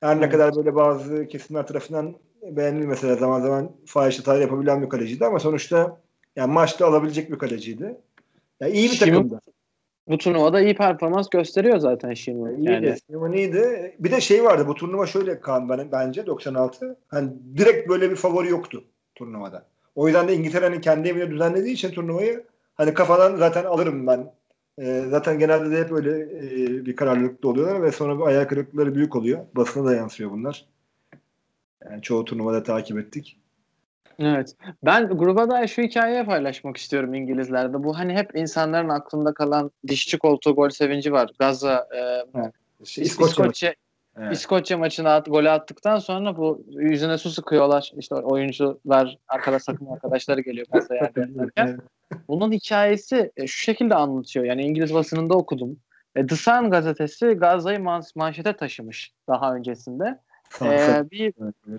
Her 0.01 0.21
ne 0.21 0.29
kadar 0.29 0.57
böyle 0.57 0.75
bazı 0.75 1.29
kesimler 1.29 1.67
tarafından 1.67 2.15
beğenildi 2.43 2.87
mesela 2.87 3.15
zaman 3.15 3.41
zaman 3.41 3.71
fahiş 3.87 4.19
hata 4.19 4.37
yapabilen 4.37 4.83
bir 4.83 4.89
kaleciydi 4.89 5.27
ama 5.27 5.39
sonuçta 5.39 6.01
yani 6.37 6.53
maçta 6.53 6.87
alabilecek 6.87 7.33
bir 7.33 7.39
kaleciydi. 7.39 7.97
Ya 8.61 8.69
iyi 8.69 8.91
bir 8.91 8.97
Şimdi- 8.97 9.11
takımdı. 9.11 9.41
bu 10.09 10.19
turnuvada 10.19 10.61
iyi 10.61 10.75
performans 10.75 11.29
gösteriyor 11.29 11.79
zaten 11.79 12.15
şimdi. 12.15 12.51
İyiydi. 12.61 12.97
Yani 13.09 13.37
iyiydi. 13.37 13.97
Bir 13.99 14.11
de 14.11 14.21
şey 14.21 14.45
vardı 14.45 14.65
bu 14.69 14.75
turnuva 14.75 15.07
şöyle 15.07 15.41
ben, 15.69 15.93
bence 15.93 16.27
96. 16.27 16.97
Hani 17.09 17.31
direkt 17.57 17.89
böyle 17.89 18.11
bir 18.11 18.17
favori 18.17 18.49
yoktu 18.49 18.85
turnuvada. 19.15 19.67
O 19.95 20.07
yüzden 20.07 20.29
de 20.29 20.35
İngiltere'nin 20.35 20.81
kendi 20.81 21.09
evine 21.09 21.31
düzenlediği 21.31 21.75
için 21.75 21.91
turnuvayı 21.91 22.45
hani 22.75 22.95
kafadan 22.95 23.37
zaten 23.37 23.65
alırım 23.65 24.07
ben. 24.07 24.33
Ee, 24.79 25.05
zaten 25.11 25.39
genelde 25.39 25.71
de 25.71 25.81
hep 25.81 25.93
öyle 25.93 26.21
e, 26.21 26.87
bir 26.87 26.97
kararlılıkta 26.97 27.49
oluyorlar 27.49 27.83
ve 27.83 27.93
sonra 27.93 28.19
bu 28.19 28.27
ayak 28.27 28.49
kırıklıkları 28.51 28.95
büyük 28.95 29.17
oluyor. 29.17 29.41
Basına 29.57 29.85
da 29.85 29.95
yansıyor 29.95 30.31
bunlar. 30.31 30.67
Yani 31.85 32.03
çoğu 32.03 32.25
turnuvada 32.25 32.63
takip 32.63 32.99
ettik. 32.99 33.39
Evet. 34.19 34.57
Ben 34.85 35.09
gruba 35.09 35.51
dair 35.51 35.69
şu 35.69 35.83
hikayeyi 35.83 36.25
paylaşmak 36.25 36.77
istiyorum 36.77 37.15
İngilizlerde. 37.15 37.85
Bu 37.85 37.99
hani 37.99 38.15
hep 38.15 38.37
insanların 38.37 38.89
aklında 38.89 39.35
kalan 39.35 39.71
dişçi 39.89 40.19
koltuğu 40.19 40.55
gol 40.55 40.69
sevinci 40.69 41.13
var. 41.13 41.31
Gaza 41.39 41.89
e, 41.97 42.01
İskoçya, 42.81 43.27
İskoçya. 43.27 43.75
Evet. 44.19 44.37
İskoçya 44.37 44.79
maçına 44.79 45.15
at, 45.15 45.27
golü 45.27 45.51
attıktan 45.51 45.99
sonra 45.99 46.37
bu 46.37 46.65
yüzüne 46.69 47.19
su 47.19 47.31
sıkıyorlar. 47.31 47.93
İşte 47.97 48.15
oyuncular, 48.15 49.19
arkadaş 49.29 49.65
takım 49.65 49.93
arkadaşları 49.93 50.41
geliyor. 50.41 50.67
Evet. 51.57 51.81
Bunun 52.29 52.53
hikayesi 52.53 53.33
e, 53.37 53.47
şu 53.47 53.63
şekilde 53.63 53.95
anlatıyor. 53.95 54.45
Yani 54.45 54.63
İngiliz 54.63 54.95
basınında 54.95 55.35
okudum. 55.35 55.77
E, 56.17 56.27
The 56.27 56.37
Sun 56.37 56.71
gazetesi 56.71 57.27
Gaza'yı 57.27 57.81
man- 57.81 58.03
manşete 58.15 58.53
taşımış 58.57 59.13
daha 59.29 59.55
öncesinde. 59.55 60.19
E, 60.63 61.11
bir 61.11 61.35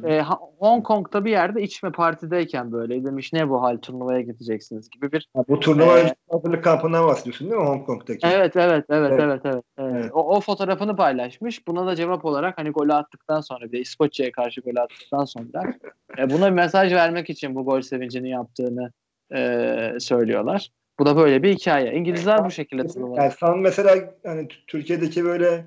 e, 0.09 0.21
Hong 0.59 0.83
Kong'da 0.83 1.25
bir 1.25 1.31
yerde 1.31 1.61
içme 1.61 1.91
partideyken 1.91 2.71
böyle 2.71 3.05
demiş 3.05 3.33
ne 3.33 3.49
bu 3.49 3.61
hal 3.61 3.77
turnuvaya 3.77 4.21
gideceksiniz 4.21 4.89
gibi 4.89 5.11
bir 5.11 5.29
Ha, 5.35 5.43
bu 5.49 5.59
turnuva 5.59 5.99
Ee, 5.99 6.15
hazırlık 6.31 6.63
kampından 6.63 7.07
bahsediyorsun 7.07 7.49
değil 7.49 7.61
mi 7.61 7.67
Hong 7.67 7.85
Kong'daki? 7.85 8.27
Evet 8.27 8.55
evet 8.55 8.85
evet 8.89 9.11
Evet. 9.11 9.19
evet 9.23 9.41
evet. 9.45 9.63
evet. 9.77 9.95
Evet. 9.95 10.11
O, 10.13 10.35
o 10.35 10.41
fotoğrafını 10.41 10.95
paylaşmış. 10.95 11.67
Buna 11.67 11.87
da 11.87 11.95
cevap 11.95 12.25
olarak 12.25 12.57
hani 12.57 12.69
golü 12.69 12.93
attıktan 12.93 13.41
sonra 13.41 13.65
bir 13.65 13.71
de 13.71 13.79
İskoçya'ya 13.79 14.31
karşı 14.31 14.61
golü 14.61 14.79
attıktan 14.79 15.25
sonra 15.25 15.73
e, 16.17 16.29
buna 16.29 16.45
bir 16.47 16.51
mesaj 16.51 16.93
vermek 16.93 17.29
için 17.29 17.55
bu 17.55 17.65
gol 17.65 17.81
sevincini 17.81 18.29
yaptığını 18.29 18.91
e, 19.35 19.99
söylüyorlar. 19.99 20.69
Bu 20.99 21.05
da 21.05 21.17
böyle 21.17 21.43
bir 21.43 21.53
hikaye. 21.53 21.93
İngilizler 21.93 22.45
bu 22.45 22.51
şekilde 22.51 22.87
turnuvaya. 22.87 23.31
Yani 23.41 23.61
mesela 23.61 23.95
hani 24.25 24.47
Türkiye'deki 24.67 25.25
böyle 25.25 25.65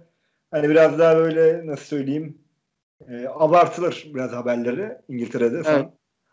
hani 0.51 0.69
biraz 0.69 0.99
daha 0.99 1.17
böyle 1.17 1.67
nasıl 1.67 1.85
söyleyeyim 1.85 2.39
e, 3.09 3.29
abartılır 3.29 4.07
biraz 4.15 4.33
haberleri 4.33 4.99
İngiltere'de. 5.09 5.63
Evet. 5.67 5.87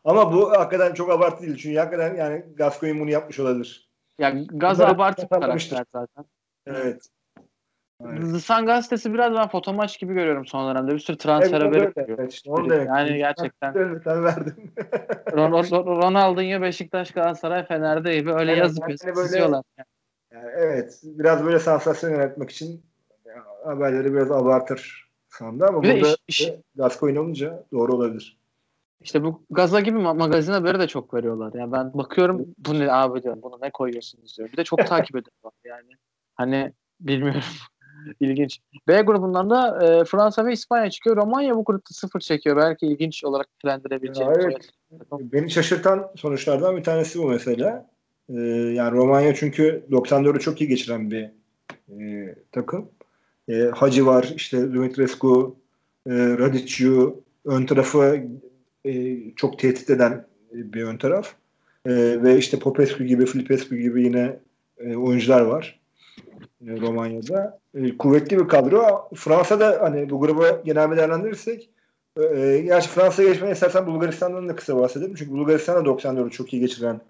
Ama 0.04 0.34
bu 0.34 0.51
hakikaten 0.51 0.93
çok 0.93 1.12
abartı 1.12 1.43
değil. 1.43 1.58
Çünkü 1.58 1.78
hakikaten 1.80 2.15
yani 2.15 2.45
Gascoigne 2.56 2.99
bunu 2.99 3.10
yapmış 3.12 3.39
olabilir. 3.39 3.89
Yani 4.19 4.47
Gaza 4.47 4.84
Bunları 4.84 4.95
abartı 4.95 5.30
karakter 5.30 5.84
zaten. 5.93 6.25
Evet. 6.65 7.08
Evet. 8.06 8.41
Sun 8.41 8.65
gazetesi 8.65 9.13
biraz 9.13 9.34
ben 9.34 9.47
fotomaç 9.47 9.99
gibi 9.99 10.13
görüyorum 10.13 10.45
son 10.45 10.69
dönemde. 10.75 10.93
Bir 10.93 10.99
sürü 10.99 11.17
transfer 11.17 11.62
Evet, 11.62 11.67
haberi 11.75 11.93
koyuyor. 11.93 12.19
Evet, 12.19 12.34
işte 12.34 12.51
onu 12.51 12.69
demek. 12.69 12.88
Yani 12.88 13.17
gerçekten. 13.17 13.73
Evet, 13.75 14.01
sen 14.04 14.23
verdin. 14.23 14.54
Ron- 15.32 15.51
Ron- 15.51 15.86
Ronaldinho, 16.04 16.62
Beşiktaş, 16.62 17.12
Galatasaray, 17.12 17.65
Fener'de 17.67 18.15
gibi 18.15 18.34
öyle 18.34 18.51
Evet, 18.51 18.60
yazıp 18.62 18.82
yani 18.82 18.91
yazıp 18.91 19.08
böyle- 19.15 19.28
çiziyorlar. 19.28 19.63
Yani 20.34 20.49
evet. 20.56 20.99
Biraz 21.04 21.45
böyle 21.45 21.60
sansasyon 21.60 22.12
yaratmak 22.12 22.49
için 22.49 22.86
haberleri 23.63 24.13
biraz 24.13 24.32
abartır 24.32 25.05
sandı 25.36 25.65
ama 25.65 25.84
Bir 25.84 25.93
burada 25.93 26.17
iş- 26.28 26.41
iş- 26.41 26.52
Gascoigne 26.76 27.19
olunca 27.19 27.63
doğru 27.71 27.93
olabilir. 27.93 28.38
İşte 29.02 29.24
bu 29.24 29.43
gaza 29.50 29.80
gibi 29.80 29.98
ma- 29.98 30.17
magazin 30.17 30.54
haberi 30.54 30.80
de 30.80 30.88
çok 30.88 31.13
veriyorlar. 31.13 31.54
Yani 31.54 31.71
ben 31.71 31.93
bakıyorum 31.93 32.45
bu 32.58 32.80
ne 32.80 32.91
abi 32.91 33.24
diyorum 33.24 33.41
bunu 33.41 33.58
ne 33.62 33.71
koyuyorsunuz 33.71 34.38
diyor. 34.38 34.52
Bir 34.52 34.58
de 34.58 34.63
çok 34.63 34.88
takip 34.88 35.15
ediyorlar 35.15 35.54
yani. 35.65 35.89
Hani 36.36 36.74
bilmiyorum. 37.00 37.41
İlginç. 38.19 38.60
B 38.88 39.02
grubundan 39.02 39.50
da 39.50 39.86
e, 39.86 40.06
Fransa 40.06 40.45
ve 40.45 40.54
İspanya 40.54 40.89
çıkıyor. 40.89 41.17
Romanya 41.17 41.56
bu 41.56 41.63
grupta 41.63 41.93
sıfır 41.93 42.19
çekiyor. 42.19 42.58
Belki 42.58 42.86
ilginç 42.88 43.24
olarak 43.24 43.48
dilendirebileceğim. 43.63 44.32
Ya 44.32 44.38
evet. 44.41 44.69
Beni 45.12 45.50
şaşırtan 45.52 46.12
sonuçlardan 46.15 46.78
bir 46.78 46.84
tanesi 46.84 47.19
bu 47.19 47.28
mesela. 47.28 47.89
Ee, 48.30 48.34
yani 48.74 48.91
Romanya 48.98 49.36
çünkü 49.36 49.86
94'ü 49.91 50.39
çok 50.39 50.62
iyi 50.62 50.67
geçiren 50.67 51.12
bir 51.12 51.30
e, 51.89 52.36
takım. 52.52 52.89
E, 53.50 53.62
Hacı 53.76 54.06
var, 54.06 54.34
işte 54.36 54.74
Dumitrescu, 54.74 55.56
e, 56.08 56.14
Radicciu, 56.14 57.24
ön 57.46 57.66
tarafı 57.66 58.24
e, 58.86 59.18
çok 59.36 59.60
tehdit 59.60 59.90
eden 59.90 60.28
bir 60.52 60.84
ön 60.84 60.98
taraf. 60.98 61.34
E, 61.86 62.24
ve 62.24 62.38
işte 62.38 62.60
Popescu 62.60 63.04
gibi, 63.04 63.26
Filipescu 63.26 63.76
gibi 63.76 64.04
yine 64.04 64.40
e, 64.80 64.96
oyuncular 64.96 65.42
var 65.42 65.80
e, 66.68 66.82
Romanya'da. 66.82 67.60
E, 67.76 67.98
kuvvetli 67.98 68.40
bir 68.40 68.48
kadro. 68.48 69.10
Fransa'da 69.16 69.78
hani 69.82 70.10
bu 70.10 70.20
grubu 70.20 70.46
genel 70.66 70.98
değerlendirirsek 70.98 71.70
e, 72.18 72.62
gerçi 72.66 72.90
Fransa'ya 72.90 73.30
geçmeni 73.30 73.52
istersen 73.52 73.88
Bulgaristan'dan 73.88 74.50
da 74.50 74.56
kısa 74.56 74.78
bahsedelim. 74.78 75.16
Çünkü 75.16 75.32
Bulgaristan 75.32 75.86
da 75.86 75.90
94'ü 75.90 76.32
çok 76.32 76.54
iyi 76.54 76.60
geçiren 76.60 77.02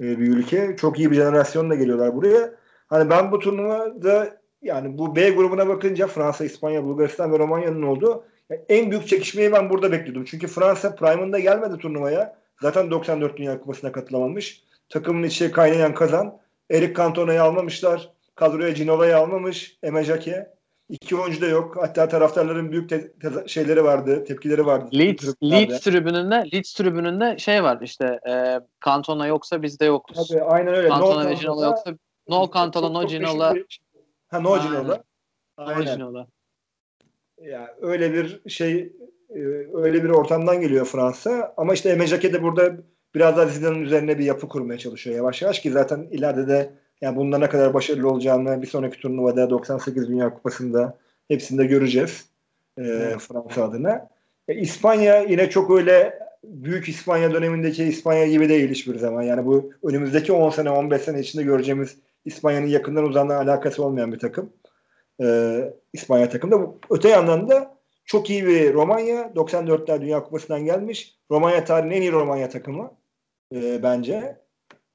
e, 0.00 0.18
bir 0.18 0.28
ülke. 0.28 0.76
Çok 0.76 0.98
iyi 0.98 1.10
bir 1.10 1.16
jenerasyonla 1.16 1.74
geliyorlar 1.74 2.16
buraya. 2.16 2.54
Hani 2.86 3.10
ben 3.10 3.32
bu 3.32 3.38
turnuvada 3.38 4.41
yani 4.62 4.98
bu 4.98 5.16
B 5.16 5.30
grubuna 5.30 5.68
bakınca 5.68 6.06
Fransa, 6.06 6.44
İspanya, 6.44 6.84
Bulgaristan 6.84 7.32
ve 7.32 7.38
Romanya'nın 7.38 7.82
olduğu 7.82 8.24
yani 8.50 8.60
en 8.68 8.90
büyük 8.90 9.08
çekişmeyi 9.08 9.52
ben 9.52 9.70
burada 9.70 9.92
bekliyordum. 9.92 10.24
Çünkü 10.24 10.46
Fransa 10.46 10.94
Prime'ında 10.94 11.38
gelmedi 11.38 11.78
turnuvaya. 11.78 12.36
Zaten 12.62 12.90
94 12.90 13.36
Dünya 13.36 13.60
Kupası'na 13.60 13.92
katılamamış. 13.92 14.62
Takımın 14.88 15.22
içi 15.22 15.50
kaynayan 15.52 15.94
kazan. 15.94 16.38
Eric 16.70 16.94
Cantona'yı 16.94 17.42
almamışlar. 17.42 18.10
Kadroya 18.34 18.70
Ginova'yı 18.70 19.16
almamış. 19.16 19.76
Emejake. 19.82 20.50
İki 20.88 21.16
oyuncu 21.16 21.40
da 21.40 21.46
yok. 21.46 21.76
Hatta 21.80 22.08
taraftarların 22.08 22.72
büyük 22.72 22.88
te- 22.88 23.12
te- 23.12 23.48
şeyleri 23.48 23.84
vardı, 23.84 24.24
tepkileri 24.24 24.66
vardı. 24.66 24.88
Leeds, 24.98 25.24
Tribünlerde. 25.34 25.70
Leeds 25.72 25.80
tribününde 25.84 26.44
Leeds 26.54 26.72
tribününde 26.74 27.38
şey 27.38 27.62
var 27.62 27.78
işte 27.82 28.20
e, 28.28 28.60
Cantona 28.84 29.26
yoksa 29.26 29.62
biz 29.62 29.80
de 29.80 29.84
yokuz. 29.84 30.28
Tabii, 30.28 30.42
aynen 30.42 30.74
öyle. 30.74 30.88
Cantona 30.88 31.22
No 31.24 31.30
ve 31.30 31.36
Cantona'da- 31.36 31.64
yoksa 31.66 31.90
no 32.28 32.50
Cantona 32.54 32.88
no 32.88 33.02
bir- 33.08 33.80
Ha 34.32 34.40
no 34.40 34.52
Aynen. 34.52 34.66
Ginola. 34.66 35.04
no 35.58 35.64
Aynen. 35.64 35.94
Ginola. 35.94 36.26
Ya 37.40 37.74
öyle 37.80 38.12
bir 38.12 38.50
şey 38.50 38.92
e, 39.30 39.40
öyle 39.74 40.04
bir 40.04 40.08
ortamdan 40.08 40.60
geliyor 40.60 40.86
Fransa. 40.86 41.54
Ama 41.56 41.74
işte 41.74 41.88
Emejake 41.88 42.32
de 42.32 42.42
burada 42.42 42.76
biraz 43.14 43.36
daha 43.36 43.46
Zidane'ın 43.46 43.82
üzerine 43.82 44.18
bir 44.18 44.24
yapı 44.24 44.48
kurmaya 44.48 44.78
çalışıyor 44.78 45.16
yavaş 45.16 45.42
yavaş 45.42 45.60
ki 45.60 45.70
zaten 45.70 46.08
ileride 46.10 46.48
de 46.48 46.70
yani 47.00 47.16
bunda 47.16 47.38
ne 47.38 47.48
kadar 47.48 47.74
başarılı 47.74 48.10
olacağını 48.10 48.62
bir 48.62 48.66
sonraki 48.66 49.00
turnuvada 49.00 49.50
98 49.50 50.08
Dünya 50.08 50.34
Kupası'nda 50.34 50.98
hepsinde 51.28 51.66
göreceğiz 51.66 52.26
e, 52.78 52.82
Fransa 53.18 53.64
adına. 53.64 54.08
E, 54.48 54.54
İspanya 54.54 55.20
yine 55.20 55.50
çok 55.50 55.70
öyle 55.70 56.18
büyük 56.44 56.88
İspanya 56.88 57.32
dönemindeki 57.32 57.84
İspanya 57.84 58.26
gibi 58.26 58.48
değil 58.48 58.70
hiçbir 58.70 58.98
zaman. 58.98 59.22
Yani 59.22 59.46
bu 59.46 59.72
önümüzdeki 59.82 60.32
10 60.32 60.50
sene 60.50 60.70
15 60.70 61.02
sene 61.02 61.20
içinde 61.20 61.42
göreceğimiz 61.42 61.96
İspanya'nın 62.24 62.66
yakından 62.66 63.04
uzaktan 63.04 63.44
alakası 63.46 63.84
olmayan 63.84 64.12
bir 64.12 64.18
takım. 64.18 64.52
Ee, 65.22 65.74
İspanya 65.92 66.28
takımda. 66.28 66.60
Bu- 66.60 66.78
Öte 66.90 67.08
yandan 67.08 67.48
da 67.48 67.78
çok 68.04 68.30
iyi 68.30 68.46
bir 68.46 68.74
Romanya. 68.74 69.32
94'ler 69.36 70.00
Dünya 70.00 70.22
Kupası'ndan 70.24 70.64
gelmiş. 70.64 71.16
Romanya 71.30 71.64
tarihinin 71.64 71.94
en 71.96 72.00
iyi 72.02 72.12
Romanya 72.12 72.48
takımı 72.48 72.92
e, 73.54 73.82
bence. 73.82 74.42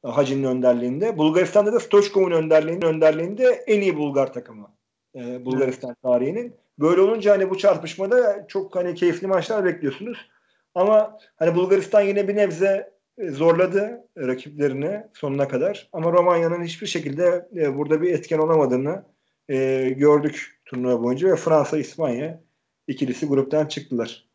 Hacı'nın 0.03 0.43
önderliğinde. 0.47 1.17
Bulgaristan'da 1.17 1.73
da 1.73 1.79
Stoichkov'un 1.79 2.31
önderliğinde, 2.31 2.85
önderliğinde 2.85 3.45
en 3.67 3.81
iyi 3.81 3.97
Bulgar 3.97 4.33
takımı. 4.33 4.71
e, 5.15 5.45
Bulgaristan 5.45 5.95
tarihinin. 6.03 6.55
Böyle 6.79 7.01
olunca 7.01 7.31
hani 7.31 7.49
bu 7.49 7.57
çarpışmada 7.57 8.45
çok 8.47 8.75
hani 8.75 8.95
keyifli 8.95 9.27
maçlar 9.27 9.65
bekliyorsunuz. 9.65 10.17
Ama 10.75 11.17
hani 11.35 11.55
Bulgaristan 11.55 12.01
yine 12.01 12.27
bir 12.27 12.35
nebze 12.35 12.91
zorladı 13.19 14.07
rakiplerini 14.17 15.03
sonuna 15.13 15.47
kadar. 15.47 15.89
Ama 15.93 16.11
Romanya'nın 16.11 16.63
hiçbir 16.63 16.87
şekilde 16.87 17.47
e, 17.55 17.77
burada 17.77 18.01
bir 18.01 18.13
etken 18.13 18.39
olamadığını 18.39 19.03
e, 19.49 19.89
gördük 19.89 20.61
turnuva 20.65 21.03
boyunca 21.03 21.27
ve 21.27 21.35
Fransa 21.35 21.77
İspanya 21.77 22.41
ikilisi 22.87 23.27
gruptan 23.27 23.65
çıktılar. 23.65 24.27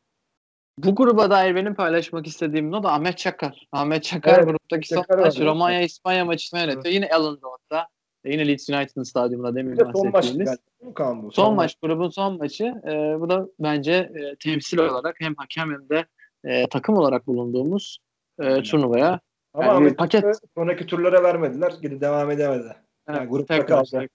Bu 0.78 0.94
gruba 0.94 1.30
dair 1.30 1.54
benim 1.54 1.74
paylaşmak 1.74 2.26
istediğim 2.26 2.70
not 2.70 2.86
Ahmet 2.86 3.18
Çakar. 3.18 3.68
Ahmet 3.72 4.02
Çakar 4.02 4.38
Evet, 4.38 4.48
gruptaki 4.48 4.88
son 4.88 5.04
maç 5.18 5.38
mi? 5.38 5.46
Romanya 5.46 5.82
İspanya 5.82 6.24
maçını 6.24 6.60
yönetiyor. 6.60 6.94
Yine 6.94 7.06
Ellen 7.06 7.36
Road'da. 7.42 7.86
E, 8.24 8.32
Yine 8.32 8.48
Leeds 8.48 8.68
United'ın 8.68 9.02
stadyumunda 9.02 9.54
demin 9.54 9.76
de 9.76 9.84
son 9.92 10.04
maç 10.04 10.14
bahsettiğimiz. 10.14 10.58
Kaan 10.94 11.22
bu? 11.22 11.32
Son 11.32 11.54
maç, 11.54 11.76
grubun 11.82 12.08
son 12.08 12.38
maçı. 12.38 12.64
E, 12.64 13.20
bu 13.20 13.30
da 13.30 13.48
bence 13.58 13.92
e, 13.92 14.36
temsil 14.36 14.78
olarak 14.78 15.16
hem 15.18 15.34
hakem 15.36 15.72
hem 15.72 15.88
de 15.88 16.06
e, 16.44 16.66
takım 16.68 16.96
olarak 16.96 17.26
bulunduğumuz 17.26 17.98
e, 18.38 18.62
turnuvaya. 18.62 19.20
Ama 19.54 19.66
Yani 19.72 19.94
paket. 19.96 20.24
Sonraki 20.56 20.86
turlara 20.86 21.22
vermediler. 21.22 21.72
Geri 21.82 22.00
devam 22.00 22.30
edemedi. 22.30 22.76
Yani 23.08 23.28
grupta 23.28 23.56
tekrar- 23.58 23.84
kaldı. 23.90 24.06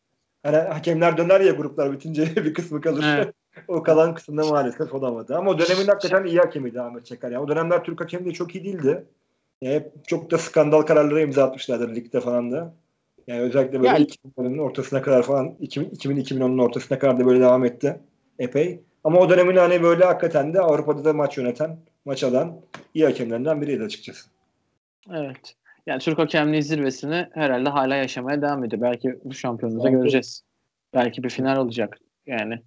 Hani 0.44 0.58
hakemler 0.58 1.18
döner 1.18 1.42
ya 1.42 1.52
gruplar 1.52 1.92
bitince 1.92 2.22
bir 2.36 2.54
kısmı 2.54 2.82
kalır. 2.82 3.06
Evet. 3.18 3.34
o 3.68 3.84
kalan 3.84 4.14
kısımda 4.14 4.46
maalesef 4.46 4.94
olamadı. 4.94 5.36
Ama 5.38 5.52
o 5.52 5.60
dönemin 5.60 5.88
hakikaten 5.88 6.26
iyi 6.26 6.38
hakemiydi 6.38 6.82
Ahmet 6.82 7.06
Çakar. 7.06 7.32
Yani 7.32 7.44
o 7.44 7.48
dönemler 7.48 7.84
Türk 7.84 8.02
hakemi 8.02 8.26
de 8.26 8.32
çok 8.32 8.56
iyi 8.56 8.64
değildi. 8.64 9.06
Yani 9.62 9.76
hep 9.76 10.08
çok 10.08 10.32
da 10.32 10.38
skandal 10.38 10.82
kararlara 10.82 11.22
imza 11.22 11.44
atmışlardır 11.44 11.96
ligde 11.96 12.20
falan 12.20 12.52
da. 12.52 12.74
Yani 13.28 13.42
özellikle 13.42 13.80
böyle 13.80 13.88
Yani- 13.88 14.06
2000'lerin 14.06 14.60
ortasına 14.62 15.02
kadar 15.02 15.24
falan 15.24 15.48
2000-2010'un 15.62 16.58
ortasına 16.58 17.00
kadar 17.00 17.20
da 17.20 17.26
böyle 17.26 17.40
devam 17.40 17.66
etti 17.66 18.00
epey. 18.40 18.82
Ama 19.04 19.20
o 19.20 19.30
dönemin 19.30 19.56
hani 19.56 19.84
böyle 19.84 20.06
hakikaten 20.06 20.54
de 20.54 20.62
Avrupa'da 20.62 21.06
da 21.06 21.14
maç 21.14 21.38
yöneten, 21.38 21.78
maç 22.08 22.24
alan 22.24 22.62
iyi 22.94 23.06
hakemlerinden 23.06 23.62
biriydi 23.62 23.84
açıkçası. 23.84 24.30
Evet. 25.14 25.56
Yani 25.86 26.00
Türk 26.00 26.20
hakemliği 26.20 26.64
zirvesini 26.64 27.28
herhalde 27.34 27.70
hala 27.70 27.96
yaşamaya 27.96 28.42
devam 28.42 28.64
ediyor. 28.64 28.82
Belki 28.82 29.20
bu 29.24 29.34
şampiyonluğda 29.34 29.84
Belki. 29.84 29.98
göreceğiz. 29.98 30.44
Belki 30.94 31.24
bir 31.24 31.30
final 31.30 31.58
olacak. 31.58 31.98
Yani 32.26 32.60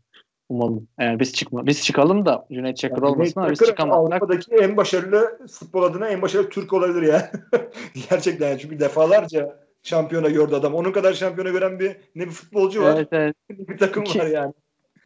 umalım. 0.48 0.88
Eğer 0.98 1.20
biz 1.20 1.33
çıkma 1.33 1.66
biz 1.66 1.85
çıkalım 1.85 2.26
da 2.26 2.46
Cüneyt 2.53 2.76
Çakır 2.76 3.03
Yani 3.03 3.12
olmasın 3.12 3.40
ama 3.40 3.50
biz 3.50 3.59
çıkamazsak 3.59 4.22
Avrupa'daki 4.22 4.55
en 4.55 4.76
başarılı 4.76 5.46
futbol 5.50 5.83
adına 5.83 6.09
en 6.09 6.22
başarılı 6.22 6.48
Türk 6.48 6.72
olabilir 6.72 7.03
ya. 7.03 7.33
Gerçekten 8.11 8.48
yani 8.48 8.59
çünkü 8.59 8.81
defalarca 8.81 9.57
şampiyona 9.83 10.29
gördü 10.29 10.55
adam. 10.55 10.74
Onun 10.74 10.92
kadar 10.92 11.12
şampiyona 11.12 11.50
gören 11.50 11.81
bir 11.81 11.96
ne 12.14 12.26
bir 12.26 12.31
futbolcu 12.31 12.83
var 12.83 12.94
evet, 12.96 13.09
evet. 13.12 13.37
bir 13.50 13.79
takım 13.79 14.03
İki- 14.03 14.18
var 14.18 14.26
yani. 14.26 14.53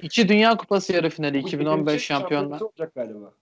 İki 0.02 0.28
Dünya 0.28 0.56
Kupası 0.56 0.92
yarı 0.92 1.10
finali 1.10 1.42
Bu 1.42 1.46
2015 1.46 1.94
ikinci 1.94 2.06
şampiyonlar. 2.06 2.60
olacak 2.60 2.94
galiba. 2.94 3.32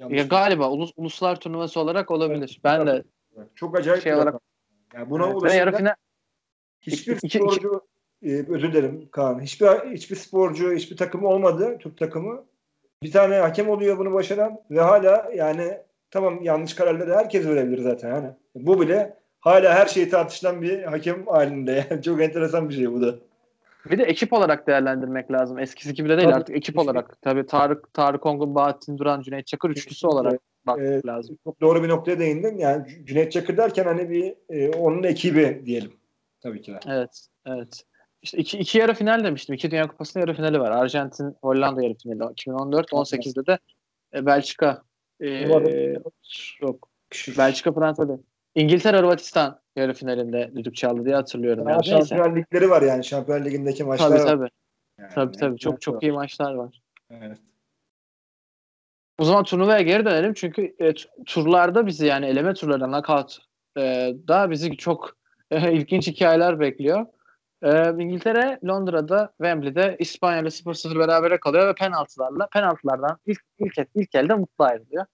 Yanlış 0.00 0.18
Ya 0.18 0.24
galiba 0.24 0.70
ulus, 0.70 0.92
uluslar 0.96 1.40
turnuvası 1.40 1.80
olarak 1.80 2.10
olabilir. 2.10 2.60
Ben 2.64 2.86
de 2.86 3.04
çok 3.54 3.78
acayip 3.78 4.02
şey 4.02 4.14
olarak-. 4.14 4.40
Yani 4.94 5.10
buna 5.10 5.26
evet, 5.26 5.42
ve 5.42 5.52
yarı 5.52 5.76
final 5.76 5.94
hiçbir 6.80 7.16
iki- 7.16 7.26
iki- 7.26 7.38
sporcu 7.38 7.80
e, 8.22 8.44
özür 8.48 8.72
dilerim 8.72 9.08
Kaan. 9.10 9.40
Hiçbir 9.40 9.66
hiçbir 9.66 10.16
sporcu, 10.16 10.72
hiçbir 10.72 10.96
takım 10.96 11.24
olmadı 11.24 11.78
Türk 11.80 11.98
takımı. 11.98 12.44
Bir 13.02 13.12
tane 13.12 13.36
hakem 13.36 13.68
oluyor 13.68 13.98
bunu 13.98 14.12
başaran 14.12 14.60
ve 14.70 14.80
hala 14.80 15.30
yani 15.34 15.78
tamam 16.10 16.42
yanlış 16.42 16.74
kararları 16.74 17.14
herkes 17.14 17.46
verebilir 17.46 17.78
zaten 17.82 18.08
yani. 18.14 18.30
Bu 18.54 18.80
bile 18.80 19.16
hala 19.40 19.74
her 19.74 19.86
şeyi 19.86 20.08
tartışılan 20.08 20.62
bir 20.62 20.82
hakem 20.82 21.26
halinde. 21.26 21.86
Yani 21.90 22.02
çok 22.02 22.22
enteresan 22.22 22.68
bir 22.68 22.74
şey 22.74 22.92
bu 22.92 23.02
da. 23.02 23.14
Bir 23.90 23.98
de 23.98 24.02
ekip 24.04 24.32
olarak 24.32 24.66
değerlendirmek 24.66 25.32
lazım. 25.32 25.58
Eskisi 25.58 25.94
gibi 25.94 26.08
de 26.08 26.16
değil 26.16 26.28
Tabii, 26.28 26.36
artık 26.36 26.56
ekip 26.56 26.64
kesinlikle. 26.74 26.90
olarak. 26.90 27.22
Tabii 27.22 27.46
Tarık 27.46 27.94
Tarık 27.94 28.26
Ongun, 28.26 28.54
Bahattin 28.54 28.98
Duran, 28.98 29.22
Cüneyt 29.22 29.46
Çakır 29.46 29.70
üçlüsü 29.70 30.06
olarak 30.06 30.40
bakmak 30.66 30.86
Evet. 30.86 31.06
lazım. 31.06 31.38
Çok 31.44 31.60
doğru 31.60 31.82
bir 31.82 31.88
noktaya 31.88 32.18
değindin. 32.18 32.58
Yani 32.58 32.86
Cüneyt 33.04 33.32
Çakır 33.32 33.56
derken 33.56 33.84
hani 33.84 34.10
bir 34.10 34.34
e, 34.48 34.70
onun 34.70 35.02
ekibi 35.02 35.62
diyelim. 35.66 35.92
Tabii 36.40 36.62
ki 36.62 36.72
de. 36.72 36.78
Evet, 36.86 37.26
evet. 37.46 37.84
İşte 38.22 38.38
iki, 38.38 38.58
iki 38.58 38.78
yarı 38.78 38.94
final 38.94 39.24
demiştim. 39.24 39.54
İki 39.54 39.70
Dünya 39.70 39.86
Kupası'nın 39.88 40.26
yarı 40.26 40.36
finali 40.36 40.60
var. 40.60 40.70
Arjantin, 40.70 41.36
Hollanda 41.42 41.82
yarı 41.82 41.94
finali. 41.94 42.32
2014, 42.32 42.90
18'de 42.92 43.46
de 43.46 43.58
e, 44.14 44.26
Belçika. 44.26 44.82
E, 45.20 45.46
Umarım. 45.46 46.02
yok. 46.60 46.88
Belçika, 47.38 47.72
Fransa 47.72 48.08
değil. 48.08 48.18
İngiltere, 48.54 48.98
Hırvatistan 48.98 49.60
yarı 49.76 49.94
finalinde 49.94 50.52
düdük 50.54 50.76
çaldı 50.76 51.04
diye 51.04 51.14
hatırlıyorum. 51.14 51.68
Yani. 51.68 51.80
Neyse. 51.86 52.08
Şampiyonlar 52.08 52.36
Ligleri 52.36 52.70
var 52.70 52.82
yani. 52.82 53.04
Şampiyonlar 53.04 53.44
Ligi'ndeki 53.44 53.84
maçlar 53.84 54.08
Tabii 54.08 54.18
var. 54.20 54.26
tabii. 54.26 54.48
Yani. 54.98 55.10
Tabii 55.14 55.36
tabii. 55.36 55.58
Çok 55.58 55.80
çok 55.80 56.02
iyi 56.02 56.12
maçlar 56.12 56.54
var. 56.54 56.80
Evet. 57.10 57.38
O 59.18 59.24
zaman 59.24 59.44
turnuvaya 59.44 59.80
geri 59.80 60.04
dönelim 60.04 60.34
çünkü 60.34 60.74
e, 60.80 60.94
turlarda 61.26 61.86
bizi 61.86 62.06
yani 62.06 62.26
eleme 62.26 62.54
turlarında 62.54 62.86
knockout 62.86 63.38
e, 63.78 64.14
da 64.28 64.50
bizi 64.50 64.76
çok 64.76 65.16
e, 65.50 65.72
ilginç 65.76 66.06
hikayeler 66.06 66.60
bekliyor. 66.60 67.06
E, 67.62 67.90
İngiltere 67.90 68.58
Londra'da 68.64 69.32
Wembley'de 69.36 69.96
İspanya 69.98 70.40
ile 70.40 70.48
0-0 70.48 70.98
berabere 70.98 71.40
kalıyor 71.40 71.68
ve 71.68 71.74
penaltılarla 71.74 72.48
penaltılardan 72.52 73.18
ilk 73.26 73.40
ilk, 73.58 73.88
ilk 73.94 74.14
elde 74.14 74.34
mutlu 74.34 74.64
ayrılıyor. 74.64 75.06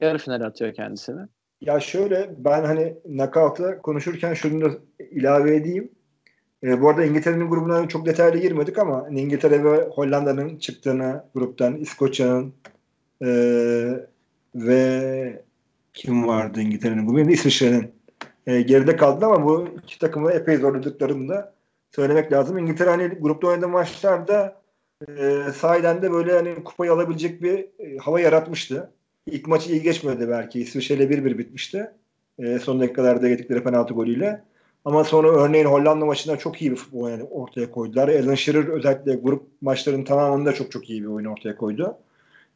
yarı 0.00 0.18
finale 0.18 0.44
atıyor 0.44 0.74
kendisini. 0.74 1.26
Ya 1.66 1.80
şöyle 1.80 2.30
ben 2.38 2.64
hani 2.64 2.94
knockout'a 3.04 3.78
konuşurken 3.82 4.34
şunu 4.34 4.64
da 4.64 4.78
ilave 5.10 5.56
edeyim. 5.56 5.90
E, 6.64 6.80
bu 6.80 6.88
arada 6.88 7.04
İngiltere'nin 7.04 7.48
grubuna 7.48 7.88
çok 7.88 8.06
detaylı 8.06 8.38
girmedik 8.38 8.78
ama 8.78 9.08
İngiltere 9.10 9.64
ve 9.64 9.88
Hollanda'nın 9.88 10.58
çıktığını 10.58 11.24
gruptan 11.34 11.76
İskoçya'nın 11.76 12.54
e, 13.22 13.28
ve 14.54 15.42
kim 15.94 16.28
vardı 16.28 16.60
İngiltere'nin 16.60 17.06
grubunda? 17.06 17.30
İsviçre'nin 17.30 17.94
e, 18.46 18.62
geride 18.62 18.96
kaldı 18.96 19.26
ama 19.26 19.44
bu 19.44 19.68
iki 19.82 19.98
takımı 19.98 20.32
epey 20.32 20.56
zorladıklarını 20.56 21.28
da 21.28 21.54
söylemek 21.90 22.32
lazım. 22.32 22.58
İngiltere 22.58 22.90
hani 22.90 23.08
grupta 23.08 23.46
oynadığı 23.46 23.68
maçlarda 23.68 24.60
e, 25.08 25.42
sahiden 25.56 26.02
de 26.02 26.12
böyle 26.12 26.32
hani 26.32 26.64
kupayı 26.64 26.92
alabilecek 26.92 27.42
bir 27.42 27.58
e, 27.78 27.96
hava 27.98 28.20
yaratmıştı. 28.20 28.90
İlk 29.26 29.46
maçı 29.46 29.72
iyi 29.72 29.82
geçmedi 29.82 30.28
belki. 30.28 30.60
İsviçre 30.60 30.94
ile 30.94 31.04
1-1 31.04 31.38
bitmişti. 31.38 31.90
E, 32.38 32.58
son 32.58 32.80
dakikalarda 32.80 33.28
yedikleri 33.28 33.64
penaltı 33.64 33.94
golüyle. 33.94 34.44
Ama 34.84 35.04
sonra 35.04 35.28
örneğin 35.28 35.64
Hollanda 35.64 36.04
maçında 36.04 36.36
çok 36.36 36.62
iyi 36.62 36.70
bir 36.70 36.76
futbol 36.76 37.10
yani 37.10 37.22
ortaya 37.22 37.70
koydular. 37.70 38.08
Alan 38.08 38.34
Shearer 38.34 38.68
özellikle 38.68 39.14
grup 39.14 39.42
maçlarının 39.60 40.04
tamamında 40.04 40.52
çok 40.52 40.72
çok 40.72 40.90
iyi 40.90 41.02
bir 41.02 41.06
oyun 41.06 41.26
ortaya 41.26 41.56
koydu. 41.56 41.98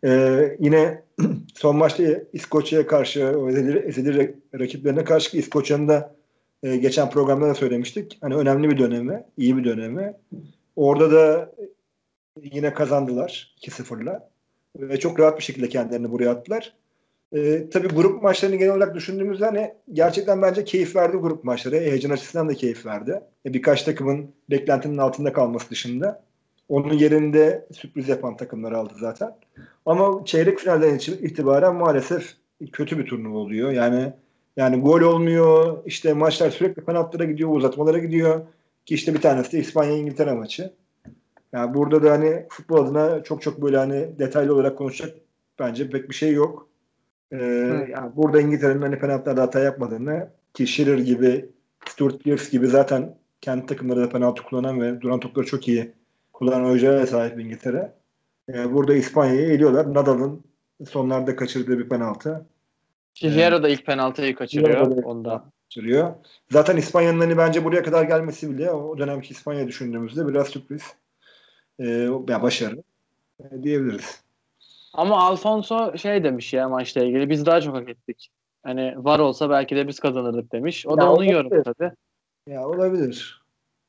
Ee, 0.04 0.56
yine 0.60 1.02
son 1.54 1.76
maçta 1.76 2.04
İskoçya'ya 2.32 2.86
karşı 2.86 3.20
ezeli 3.86 4.36
rakiplerine 4.58 5.04
karşı 5.04 5.36
İskoçya'nın 5.38 5.88
da 5.88 6.14
e, 6.62 6.76
geçen 6.76 7.10
programda 7.10 7.48
da 7.48 7.54
söylemiştik. 7.54 8.18
Hani 8.20 8.34
önemli 8.34 8.70
bir 8.70 8.78
dönemi, 8.78 9.24
iyi 9.36 9.56
bir 9.56 9.64
dönemi. 9.64 10.14
Orada 10.76 11.12
da 11.12 11.52
yine 12.42 12.74
kazandılar 12.74 13.54
2-0'la. 13.60 14.30
Ve 14.78 14.98
çok 14.98 15.20
rahat 15.20 15.38
bir 15.38 15.42
şekilde 15.42 15.68
kendilerini 15.68 16.10
buraya 16.10 16.30
attılar. 16.30 16.72
E, 17.32 17.70
tabii 17.70 17.88
grup 17.88 18.22
maçlarını 18.22 18.56
genel 18.56 18.76
olarak 18.76 18.94
düşündüğümüzde 18.94 19.44
hani 19.44 19.74
gerçekten 19.92 20.42
bence 20.42 20.64
keyif 20.64 20.96
verdi 20.96 21.16
grup 21.16 21.44
maçları. 21.44 21.76
Heyecan 21.76 22.10
açısından 22.10 22.48
da 22.48 22.54
keyif 22.54 22.86
verdi. 22.86 23.20
E, 23.46 23.54
birkaç 23.54 23.82
takımın 23.82 24.30
beklentinin 24.50 24.98
altında 24.98 25.32
kalması 25.32 25.70
dışında. 25.70 26.22
Onun 26.68 26.92
yerinde 26.92 27.66
sürpriz 27.72 28.08
yapan 28.08 28.36
takımlar 28.36 28.72
aldı 28.72 28.94
zaten. 29.00 29.36
Ama 29.86 30.24
çeyrek 30.24 30.58
finalden 30.58 30.94
itibaren 30.94 31.74
maalesef 31.74 32.34
kötü 32.72 32.98
bir 32.98 33.06
turnuva 33.06 33.38
oluyor. 33.38 33.70
Yani 33.70 34.12
yani 34.56 34.80
gol 34.80 35.00
olmuyor. 35.00 35.78
İşte 35.86 36.12
maçlar 36.12 36.50
sürekli 36.50 36.84
penaltılara 36.84 37.24
gidiyor, 37.30 37.50
uzatmalara 37.56 37.98
gidiyor. 37.98 38.40
Ki 38.86 38.94
işte 38.94 39.14
bir 39.14 39.20
tanesi 39.20 39.52
de 39.52 39.58
İspanya 39.58 39.96
İngiltere 39.96 40.32
maçı. 40.32 40.72
Yani 41.52 41.74
burada 41.74 42.02
da 42.02 42.10
hani 42.10 42.46
futbol 42.48 42.84
adına 42.84 43.22
çok 43.22 43.42
çok 43.42 43.62
böyle 43.62 43.76
hani 43.76 44.18
detaylı 44.18 44.54
olarak 44.54 44.78
konuşacak 44.78 45.16
bence 45.58 45.90
pek 45.90 46.10
bir 46.10 46.14
şey 46.14 46.32
yok. 46.32 46.68
Ee, 47.32 47.36
yani 47.92 48.16
burada 48.16 48.40
İngiltere'nin 48.40 48.82
hani 48.82 48.98
penaltılarda 48.98 49.42
hata 49.42 49.60
yapmadığını 49.60 50.28
ki 50.54 50.66
Shearer 50.66 50.98
gibi 50.98 51.48
Stuart 51.88 52.24
Pearce 52.24 52.44
gibi 52.50 52.66
zaten 52.66 53.14
kendi 53.40 53.66
takımları 53.66 54.00
da 54.00 54.08
penaltı 54.08 54.42
kullanan 54.42 54.80
ve 54.80 55.00
duran 55.00 55.20
topları 55.20 55.46
çok 55.46 55.68
iyi 55.68 55.92
kullanan 56.32 56.64
oyunculara 56.64 57.06
sahip 57.06 57.40
İngiltere. 57.40 57.92
Ee, 58.48 58.72
burada 58.72 58.94
İspanya'yı 58.94 59.52
eliyorlar. 59.52 59.94
Nadal'ın 59.94 60.44
sonlarda 60.88 61.36
kaçırdığı 61.36 61.78
bir 61.78 61.88
penaltı. 61.88 62.46
Hierro 63.22 63.62
da 63.62 63.68
ilk 63.68 63.86
penaltıyı 63.86 64.34
kaçırıyor. 64.34 65.02
Onda. 65.04 65.44
Kaçırıyor. 65.64 66.14
Zaten 66.50 66.76
İspanya'nın 66.76 67.20
hani 67.20 67.38
bence 67.38 67.64
buraya 67.64 67.82
kadar 67.82 68.04
gelmesi 68.04 68.50
bile 68.50 68.70
o 68.70 68.98
dönemki 68.98 69.30
İspanya 69.30 69.68
düşündüğümüzde 69.68 70.28
biraz 70.28 70.48
sürpriz. 70.48 70.82
Ee, 71.80 71.86
yani 72.28 72.42
başarı 72.42 72.82
e, 73.40 73.62
diyebiliriz. 73.62 74.20
Ama 74.92 75.22
Alfonso 75.22 75.98
şey 75.98 76.24
demiş 76.24 76.52
ya 76.52 76.68
maçla 76.68 77.04
ilgili 77.04 77.30
biz 77.30 77.46
daha 77.46 77.60
çok 77.60 77.74
hak 77.74 77.88
ettik. 77.88 78.30
Hani 78.62 78.94
var 78.96 79.18
olsa 79.18 79.50
belki 79.50 79.76
de 79.76 79.88
biz 79.88 80.00
kazanırdık 80.00 80.52
demiş. 80.52 80.86
O 80.86 80.90
Ya 80.90 80.96
da 80.96 81.12
onun 81.12 81.24
yorumu 81.24 81.62
tabii. 81.62 81.92
Ya 82.46 82.68
olabilir. 82.68 83.42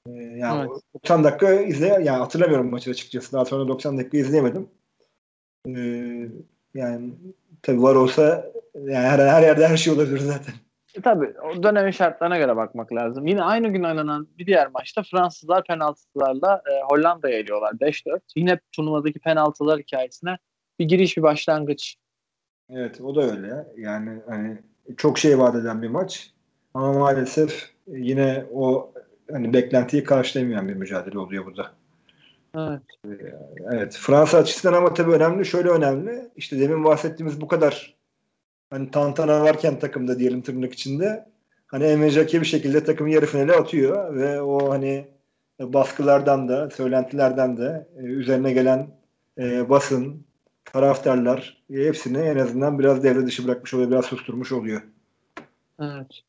Ee, 0.07 0.11
yani 0.11 0.69
Evet. 0.71 0.81
90 0.93 1.23
dakika 1.23 1.53
izle 1.53 1.87
yani 1.87 2.09
hatırlamıyorum 2.09 2.71
maçı 2.71 2.91
açıkçası. 2.91 3.33
Daha 3.33 3.45
sonra 3.45 3.67
90 3.67 3.97
dakika 3.97 4.17
izleyemedim. 4.17 4.69
Ee, 5.67 6.29
yani 6.73 7.13
tabii 7.61 7.81
var 7.81 7.95
olsa 7.95 8.51
yani 8.75 9.07
her, 9.07 9.19
her 9.19 9.41
yerde 9.41 9.67
her 9.67 9.77
şey 9.77 9.93
olabilir 9.93 10.19
zaten. 10.19 10.53
E, 10.95 11.01
tabii 11.01 11.33
o 11.39 11.63
dönemin 11.63 11.91
şartlarına 11.91 12.37
göre 12.37 12.55
bakmak 12.55 12.93
lazım. 12.93 13.27
Yine 13.27 13.43
aynı 13.43 13.67
gün 13.67 13.83
oynanan 13.83 14.27
bir 14.37 14.45
diğer 14.45 14.67
maçta 14.67 15.03
Fransızlar 15.03 15.63
penaltılarla 15.63 16.61
e, 16.71 16.81
Hollanda'ya 16.89 17.37
eliyorlar 17.37 17.71
5-4. 17.71 18.19
Yine 18.35 18.59
turnuvadaki 18.71 19.19
penaltılar 19.19 19.79
hikayesine 19.79 20.37
bir 20.79 20.85
giriş 20.85 21.17
bir 21.17 21.23
başlangıç. 21.23 21.95
Evet 22.69 23.01
o 23.01 23.15
da 23.15 23.21
öyle. 23.21 23.65
Yani 23.77 24.21
hani 24.27 24.57
çok 24.97 25.19
şey 25.19 25.39
vaat 25.39 25.55
eden 25.55 25.81
bir 25.81 25.87
maç. 25.87 26.31
Ama 26.73 26.93
maalesef 26.93 27.69
yine 27.87 28.45
o 28.53 28.93
hani 29.31 29.53
beklentiyi 29.53 30.03
karşılamayan 30.03 30.67
bir 30.67 30.73
mücadele 30.73 31.19
oluyor 31.19 31.45
burada. 31.45 31.71
Evet. 32.55 32.81
Evet. 33.73 33.97
Fransa 34.01 34.37
açısından 34.37 34.73
ama 34.73 34.93
tabii 34.93 35.11
önemli. 35.11 35.45
Şöyle 35.45 35.69
önemli. 35.69 36.29
İşte 36.35 36.59
demin 36.59 36.83
bahsettiğimiz 36.83 37.41
bu 37.41 37.47
kadar 37.47 37.98
hani 38.69 38.91
tantana 38.91 39.41
varken 39.41 39.79
takımda 39.79 40.19
diyelim 40.19 40.41
tırnak 40.41 40.73
içinde 40.73 41.25
hani 41.67 41.83
Emre 41.83 42.41
bir 42.41 42.45
şekilde 42.45 42.83
takımı 42.83 43.09
yarı 43.09 43.25
finale 43.25 43.53
atıyor 43.53 44.15
ve 44.15 44.41
o 44.41 44.71
hani 44.71 45.07
baskılardan 45.59 46.49
da 46.49 46.69
söylentilerden 46.69 47.57
de 47.57 47.87
e, 47.97 48.01
üzerine 48.01 48.53
gelen 48.53 48.87
e, 49.37 49.69
basın 49.69 50.25
taraftarlar 50.65 51.63
e, 51.69 51.73
hepsini 51.73 52.17
en 52.17 52.37
azından 52.37 52.79
biraz 52.79 53.03
devre 53.03 53.25
dışı 53.25 53.47
bırakmış 53.47 53.73
oluyor. 53.73 53.91
Biraz 53.91 54.05
susturmuş 54.05 54.51
oluyor. 54.51 54.81
Evet. 55.81 56.21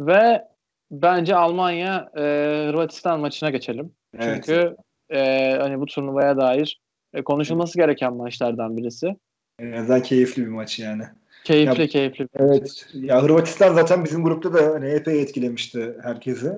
Ve 0.00 0.44
bence 0.90 1.36
Almanya 1.36 2.10
e, 2.16 2.20
Hırvatistan 2.68 3.20
maçına 3.20 3.50
geçelim. 3.50 3.92
Evet. 4.18 4.44
Çünkü 4.46 4.76
e, 5.10 5.50
hani 5.60 5.80
bu 5.80 5.86
turnuvaya 5.86 6.36
dair 6.36 6.80
e, 7.14 7.22
konuşulması 7.22 7.78
gereken 7.78 8.14
maçlardan 8.14 8.76
birisi. 8.76 9.16
En 9.58 9.72
azından 9.72 10.02
keyifli 10.02 10.42
bir 10.42 10.50
maç 10.50 10.78
yani. 10.78 11.02
Keyifli 11.44 11.80
Ya- 11.80 11.86
keyifli. 11.88 12.28
Evet. 12.36 12.86
Ya 12.94 13.22
Hırvatistan 13.22 13.74
zaten 13.74 14.04
bizim 14.04 14.24
grupta 14.24 14.54
da 14.54 14.74
hani 14.74 14.88
epey 14.88 15.22
etkilemişti 15.22 15.96
herkesi. 16.02 16.52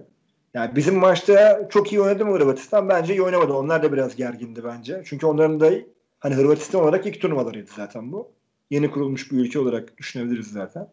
Yani 0.54 0.76
bizim 0.76 0.94
maçta 0.96 1.66
çok 1.70 1.92
iyi 1.92 2.00
oynadı 2.00 2.26
mı 2.26 2.32
Hırvatistan? 2.32 2.88
Bence 2.88 3.14
iyi 3.14 3.22
oynamadı. 3.22 3.52
Onlar 3.52 3.82
da 3.82 3.92
biraz 3.92 4.16
gergindi 4.16 4.64
bence. 4.64 5.02
Çünkü 5.04 5.26
onların 5.26 5.60
da 5.60 5.70
hani 6.18 6.34
Hırvatistan 6.34 6.82
olarak 6.82 7.06
ilk 7.06 7.20
turnuvalarıydı 7.20 7.70
zaten 7.76 8.12
bu. 8.12 8.28
Yeni 8.70 8.90
kurulmuş 8.90 9.32
bir 9.32 9.36
ülke 9.36 9.58
olarak 9.58 9.98
düşünebiliriz 9.98 10.46
zaten. 10.46 10.88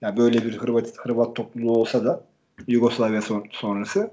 Yani 0.00 0.16
böyle 0.16 0.44
bir 0.44 0.56
Hırvat, 0.58 0.92
Hırvat 0.98 1.36
topluluğu 1.36 1.72
olsa 1.78 2.04
da 2.04 2.24
Yugoslavya 2.68 3.22
son- 3.22 3.46
sonrası. 3.50 4.10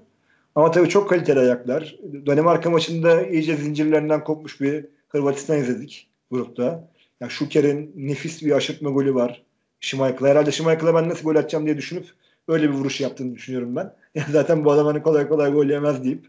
Ama 0.56 0.72
tabii 0.72 0.90
çok 0.90 1.10
kaliteli 1.10 1.40
ayaklar. 1.40 1.96
Danimarka 2.26 2.70
maçında 2.70 3.28
iyice 3.28 3.56
zincirlerinden 3.56 4.24
kopmuş 4.24 4.62
bir 4.62 4.86
Hırvatistan 5.10 5.58
izledik 5.58 6.08
grupta. 6.32 6.88
Ya 7.22 7.30
Şuker'in 7.30 7.94
nefis 7.96 8.44
bir 8.44 8.52
aşırtma 8.52 8.90
golü 8.90 9.16
var. 9.16 9.44
Schmeichel'a. 9.80 10.30
Herhalde 10.30 10.52
Schmeichel'a 10.52 10.96
ben 10.96 11.10
nasıl 11.10 11.24
gol 11.24 11.36
atacağım 11.36 11.66
diye 11.66 11.78
düşünüp 11.78 12.06
öyle 12.48 12.70
bir 12.70 12.74
vuruş 12.74 13.02
yaptığını 13.02 13.36
düşünüyorum 13.36 13.76
ben. 13.76 13.94
Ya 14.16 14.26
zaten 14.32 14.66
bu 14.66 14.72
adam 14.72 14.86
hani 14.86 15.02
kolay 15.02 15.28
kolay 15.28 15.52
gol 15.52 15.66
yemez 15.66 16.04
deyip 16.04 16.26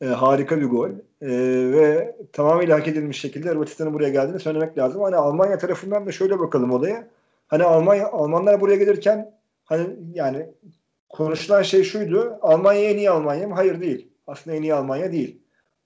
e, 0.00 0.06
harika 0.06 0.60
bir 0.60 0.66
gol. 0.66 0.90
E, 1.22 1.28
ve 1.72 2.16
tamamıyla 2.32 2.78
hak 2.78 2.88
edilmiş 2.88 3.20
şekilde 3.20 3.48
Hırvatistan'ın 3.48 3.94
buraya 3.94 4.08
geldiğini 4.08 4.40
söylemek 4.40 4.78
lazım. 4.78 5.02
Hani 5.02 5.16
Almanya 5.16 5.58
tarafından 5.58 6.06
da 6.06 6.12
şöyle 6.12 6.38
bakalım 6.38 6.70
olaya. 6.70 7.08
Hani 7.48 7.64
Almanya 7.64 8.08
Almanlar 8.08 8.60
buraya 8.60 8.76
gelirken 8.76 9.32
hani 9.64 9.96
yani 10.14 10.46
konuşulan 11.08 11.62
şey 11.62 11.84
şuydu. 11.84 12.38
Almanya 12.42 12.80
en 12.90 12.96
iyi 12.96 13.10
Almanya 13.10 13.48
mı? 13.48 13.54
Hayır 13.54 13.80
değil. 13.80 14.08
Aslında 14.26 14.56
en 14.56 14.62
iyi 14.62 14.74
Almanya 14.74 15.12
değil. 15.12 15.40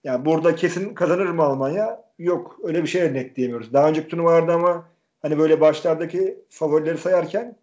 Yani 0.05 0.25
burada 0.25 0.55
kesin 0.55 0.95
kazanır 0.95 1.27
mı 1.27 1.43
Almanya? 1.43 2.05
Yok. 2.19 2.59
Öyle 2.63 2.83
bir 2.83 2.89
şey 2.89 3.15
net 3.15 3.37
diyemiyoruz. 3.37 3.73
Daha 3.73 3.89
önceki 3.89 4.09
turnuvalarda 4.09 4.55
ama 4.55 4.89
hani 5.23 5.39
böyle 5.39 5.61
başlardaki 5.61 6.39
favorileri 6.49 6.99
sayarken 6.99 7.57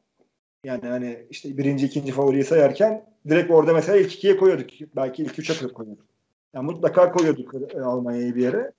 yani 0.63 0.87
hani 0.87 1.27
işte 1.29 1.57
birinci, 1.57 1.85
ikinci 1.85 2.11
favoriyi 2.11 2.43
sayarken 2.43 3.05
direkt 3.29 3.51
orada 3.51 3.73
mesela 3.73 3.97
ilk 3.97 4.13
ikiye 4.13 4.37
koyuyorduk. 4.37 4.69
Belki 4.95 5.23
ilk 5.23 5.39
üçe 5.39 5.67
koyuyorduk. 5.67 6.05
Yani 6.53 6.65
mutlaka 6.65 7.11
koyuyorduk 7.11 7.53
e, 7.75 7.81
Almanya'yı 7.81 8.35
bir 8.35 8.43
yere. 8.43 8.71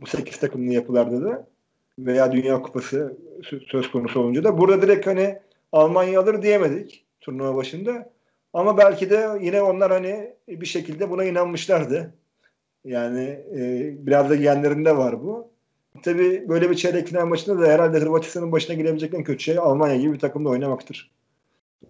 Bu 0.00 0.06
sekiz 0.06 0.40
takımlı 0.40 0.72
yapılarda 0.72 1.24
da 1.24 1.46
veya 1.98 2.32
Dünya 2.32 2.62
Kupası 2.62 3.16
sö- 3.40 3.70
söz 3.70 3.90
konusu 3.90 4.20
olunca 4.20 4.44
da 4.44 4.58
burada 4.58 4.82
direkt 4.82 5.06
hani 5.06 5.38
Almanya 5.72 6.20
alır 6.20 6.42
diyemedik 6.42 7.06
turnuva 7.20 7.56
başında. 7.56 8.10
Ama 8.52 8.78
belki 8.78 9.10
de 9.10 9.28
yine 9.40 9.62
onlar 9.62 9.92
hani 9.92 10.34
bir 10.48 10.66
şekilde 10.66 11.10
buna 11.10 11.24
inanmışlardı. 11.24 12.14
Yani 12.86 13.20
e, 13.56 13.94
biraz 14.06 14.30
da 14.30 14.34
genlerinde 14.36 14.96
var 14.96 15.22
bu. 15.22 15.48
Tabii 16.02 16.48
böyle 16.48 16.70
bir 16.70 16.74
çeyrek 16.74 17.08
final 17.08 17.26
maçında 17.26 17.60
da 17.62 17.66
herhalde 17.66 17.98
Hırvatistan'ın 17.98 18.52
başına 18.52 18.76
gelebilecek 18.76 19.14
en 19.14 19.24
kötü 19.24 19.42
şey 19.42 19.58
Almanya 19.58 19.96
gibi 19.96 20.12
bir 20.12 20.18
takımla 20.18 20.48
oynamaktır. 20.50 21.10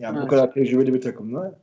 Yani 0.00 0.16
bu 0.16 0.20
Evet. 0.20 0.30
kadar 0.30 0.52
tecrübeli 0.52 0.94
bir 0.94 1.00
takımla. 1.00 1.58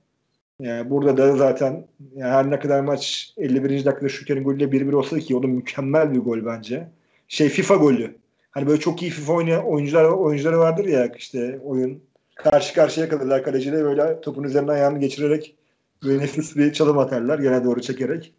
Yani 0.60 0.90
burada 0.90 1.18
da 1.18 1.36
zaten 1.36 1.88
yani 2.16 2.32
her 2.32 2.50
ne 2.52 2.60
kadar 2.60 2.82
maç 2.82 3.34
51. 3.38 3.70
dakikada 3.86 4.10
Şüker'in 4.10 4.44
golüyle 4.44 4.66
1-1 4.66 4.94
olsa 4.96 5.20
ki 5.20 5.36
o 5.36 5.44
da 5.44 5.48
mükemmel 5.48 6.14
bir 6.14 6.20
gol 6.20 6.46
bence. 6.46 6.88
Şey 7.28 7.50
FIFA 7.50 7.76
golü. 7.76 8.16
hani 8.52 8.68
böyle 8.68 8.80
çok 8.80 9.02
iyi 9.02 9.12
FIFA 9.12 9.34
oynayan 9.34 9.66
oyuncular 9.66 10.04
oyuncuları 10.06 10.60
vardır 10.60 10.86
ya 10.86 11.12
işte 11.18 11.60
oyun 11.64 12.04
karşı 12.36 12.74
karşıya 12.76 13.10
kalırlar 13.10 13.44
kaleciyle 13.44 13.84
böyle 13.84 14.22
topun 14.22 14.44
üzerine 14.44 14.72
ayağını 14.72 15.00
geçirerek 15.00 15.56
böyle 16.04 16.20
nefis 16.20 16.56
bir 16.58 16.74
çalım 16.74 16.98
atarlar 16.98 17.40
gene 17.40 17.64
doğru 17.64 17.82
çekerek. 17.82 18.34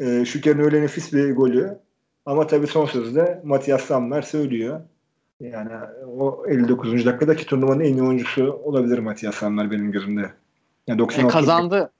E, 0.00 0.24
Şüker'in 0.24 0.58
öyle 0.58 0.82
nefis 0.82 1.12
bir 1.12 1.36
golü. 1.36 1.78
Ama 2.26 2.46
tabii 2.46 2.66
son 2.66 2.86
sözde 2.86 3.40
Matias 3.44 3.84
Sammer 3.84 4.22
söylüyor. 4.22 4.80
Yani 5.40 5.72
o 6.18 6.44
59. 6.48 7.06
dakikadaki 7.06 7.46
turnuvanın 7.46 7.80
en 7.80 7.94
iyi 7.94 8.02
oyuncusu 8.02 8.52
olabilir 8.64 8.98
Matias 8.98 9.34
Sammer 9.34 9.70
benim 9.70 9.92
gözümde. 9.92 10.30
Yani 10.86 10.98
96 10.98 11.28
E, 11.28 11.40
kazandı. 11.40 11.92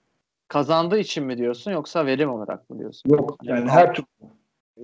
Kazandığı 0.49 0.99
için 0.99 1.25
mi 1.25 1.39
diyorsun 1.39 1.71
yoksa 1.71 2.07
verim 2.07 2.31
olarak 2.31 2.71
mı 2.71 2.79
diyorsun? 2.79 3.11
Yok 3.11 3.37
yani 3.43 3.71
her 3.71 3.95
tur 3.95 4.05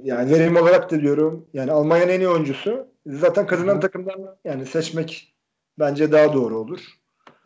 yani 0.03 0.31
verim 0.31 0.57
olarak 0.57 0.91
da 0.91 1.01
diyorum. 1.01 1.47
Yani 1.53 1.73
Almanya'nın 1.73 2.13
en 2.13 2.21
iyi 2.21 2.29
oyuncusu. 2.29 2.87
Zaten 3.07 3.47
kazanan 3.47 3.81
takımdan 3.81 4.37
yani 4.45 4.67
seçmek 4.67 5.35
bence 5.79 6.13
daha 6.13 6.33
doğru 6.33 6.59
olur. 6.59 6.81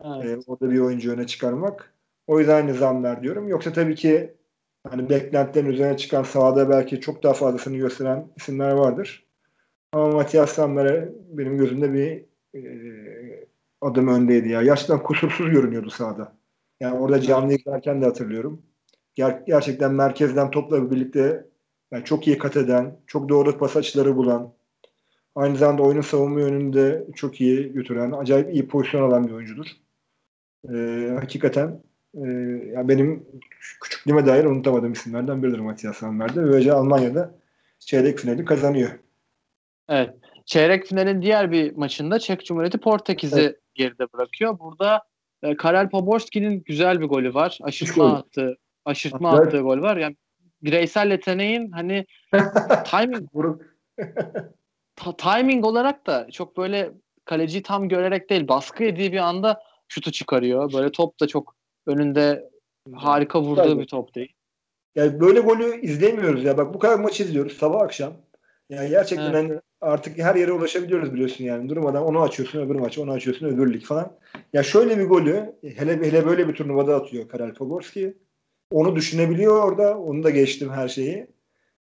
Evet. 0.03 0.25
Ee, 0.25 0.39
orada 0.47 0.71
bir 0.71 0.79
oyuncu 0.79 1.11
öne 1.11 1.27
çıkarmak. 1.27 1.93
O 2.27 2.39
yüzden 2.39 2.55
aynı 2.55 2.73
zamlar 2.73 3.23
diyorum. 3.23 3.47
Yoksa 3.47 3.73
tabii 3.73 3.95
ki 3.95 4.33
hani 4.89 5.09
beklentilerin 5.09 5.69
üzerine 5.69 5.97
çıkan 5.97 6.23
sahada 6.23 6.69
belki 6.69 7.01
çok 7.01 7.23
daha 7.23 7.33
fazlasını 7.33 7.77
gösteren 7.77 8.27
isimler 8.37 8.71
vardır. 8.71 9.25
Ama 9.93 10.07
Matias 10.07 10.51
Sammer'e 10.51 11.09
benim 11.29 11.57
gözümde 11.57 11.93
bir 11.93 12.25
e, 12.59 13.45
adım 13.81 14.07
öndeydi 14.07 14.49
ya. 14.49 14.63
Gerçekten 14.63 15.03
kusursuz 15.03 15.49
görünüyordu 15.49 15.89
sahada. 15.89 16.35
Yani 16.79 16.99
orada 16.99 17.21
canlı 17.21 17.53
izlerken 17.53 18.01
de 18.01 18.05
hatırlıyorum. 18.05 18.61
Ger- 19.17 19.45
gerçekten 19.47 19.93
merkezden 19.93 20.51
topla 20.51 20.91
birlikte 20.91 21.45
yani 21.91 22.03
çok 22.05 22.27
iyi 22.27 22.37
kat 22.37 22.57
eden, 22.57 22.97
çok 23.07 23.29
doğru 23.29 23.57
pas 23.57 23.75
açıları 23.75 24.15
bulan, 24.15 24.53
aynı 25.35 25.57
zamanda 25.57 25.83
oyunun 25.83 26.01
savunma 26.01 26.39
yönünde 26.39 27.07
çok 27.15 27.41
iyi 27.41 27.73
götüren, 27.73 28.11
acayip 28.11 28.53
iyi 28.53 28.67
pozisyon 28.67 29.01
alan 29.01 29.27
bir 29.27 29.31
oyuncudur. 29.33 29.67
Ee, 30.69 31.11
hakikaten 31.19 31.83
e, 32.13 32.27
yani 32.75 32.87
benim 32.87 33.25
küçüklüğüme 33.59 34.25
dair 34.25 34.45
unutamadığım 34.45 34.93
isimlerden 34.93 35.43
biridir 35.43 35.59
Matias 35.59 35.97
Sammer'de. 35.97 36.43
Böylece 36.43 36.73
Almanya'da 36.73 37.35
çeyrek 37.79 38.19
finali 38.19 38.45
kazanıyor. 38.45 38.89
Evet. 39.89 40.15
Çeyrek 40.45 40.85
finalin 40.85 41.21
diğer 41.21 41.51
bir 41.51 41.75
maçında 41.75 42.19
Çek 42.19 42.45
Cumhuriyeti 42.45 42.77
Portekiz'i 42.77 43.57
geride 43.73 44.13
bırakıyor. 44.13 44.59
Burada 44.59 45.03
e, 45.43 45.55
Karel 45.55 45.89
Poborski'nin 45.89 46.63
güzel 46.65 47.01
bir 47.01 47.05
golü 47.05 47.33
var. 47.33 47.59
Aşırtma 47.61 48.17
attığı, 48.17 48.57
aşırtma 48.85 49.35
Evet. 49.35 49.47
attığı 49.47 49.59
gol 49.59 49.81
var. 49.81 49.97
Yani 49.97 50.15
bireysel 50.61 51.11
yeteneğin 51.11 51.71
hani 51.71 52.05
timing 52.85 53.29
ta- 54.95 55.15
timing 55.17 55.65
olarak 55.65 56.07
da 56.07 56.27
çok 56.31 56.57
böyle 56.57 56.91
kaleciyi 57.25 57.63
tam 57.63 57.89
görerek 57.89 58.29
değil 58.29 58.47
baskı 58.47 58.83
yediği 58.83 59.11
bir 59.11 59.17
anda 59.17 59.61
şutu 59.87 60.11
çıkarıyor. 60.11 60.73
Böyle 60.73 60.91
top 60.91 61.19
da 61.19 61.27
çok 61.27 61.55
önünde 61.85 62.49
harika 62.93 63.41
vurduğu 63.41 63.63
Tabii. 63.63 63.79
bir 63.79 63.87
top 63.87 64.15
değil. 64.15 64.33
Yani 64.95 65.19
böyle 65.19 65.39
golü 65.39 65.81
izleyemiyoruz 65.81 66.43
ya. 66.43 66.57
Bak 66.57 66.73
bu 66.73 66.79
kadar 66.79 66.99
maç 66.99 67.19
izliyoruz 67.19 67.57
sabah 67.57 67.81
akşam. 67.81 68.13
Yani 68.69 68.89
gerçekten 68.89 69.33
Evet. 69.33 69.35
hani 69.35 69.59
artık 69.81 70.17
her 70.17 70.35
yere 70.35 70.51
ulaşabiliyoruz 70.51 71.13
biliyorsun 71.13 71.43
yani. 71.43 71.69
Durmadan 71.69 72.03
onu 72.03 72.21
açıyorsun 72.21 72.59
öbür 72.61 72.75
maçı, 72.75 73.01
onu 73.03 73.11
açıyorsun 73.11 73.45
öbür 73.45 73.73
lig 73.73 73.83
falan. 73.83 74.17
Ya 74.53 74.63
şöyle 74.63 74.99
bir 74.99 75.05
golü 75.05 75.55
hele 75.75 75.91
hele 75.91 76.25
böyle 76.25 76.47
bir 76.47 76.53
turnuvada 76.53 76.95
atıyor 76.95 77.27
Karel 77.29 77.53
Pogorski. 77.53 78.17
Onu 78.71 78.95
düşünebiliyor 78.95 79.63
orada. 79.63 79.97
Onu 79.99 80.23
da 80.23 80.29
geçtim 80.29 80.69
her 80.69 80.87
şeyi. 80.87 81.27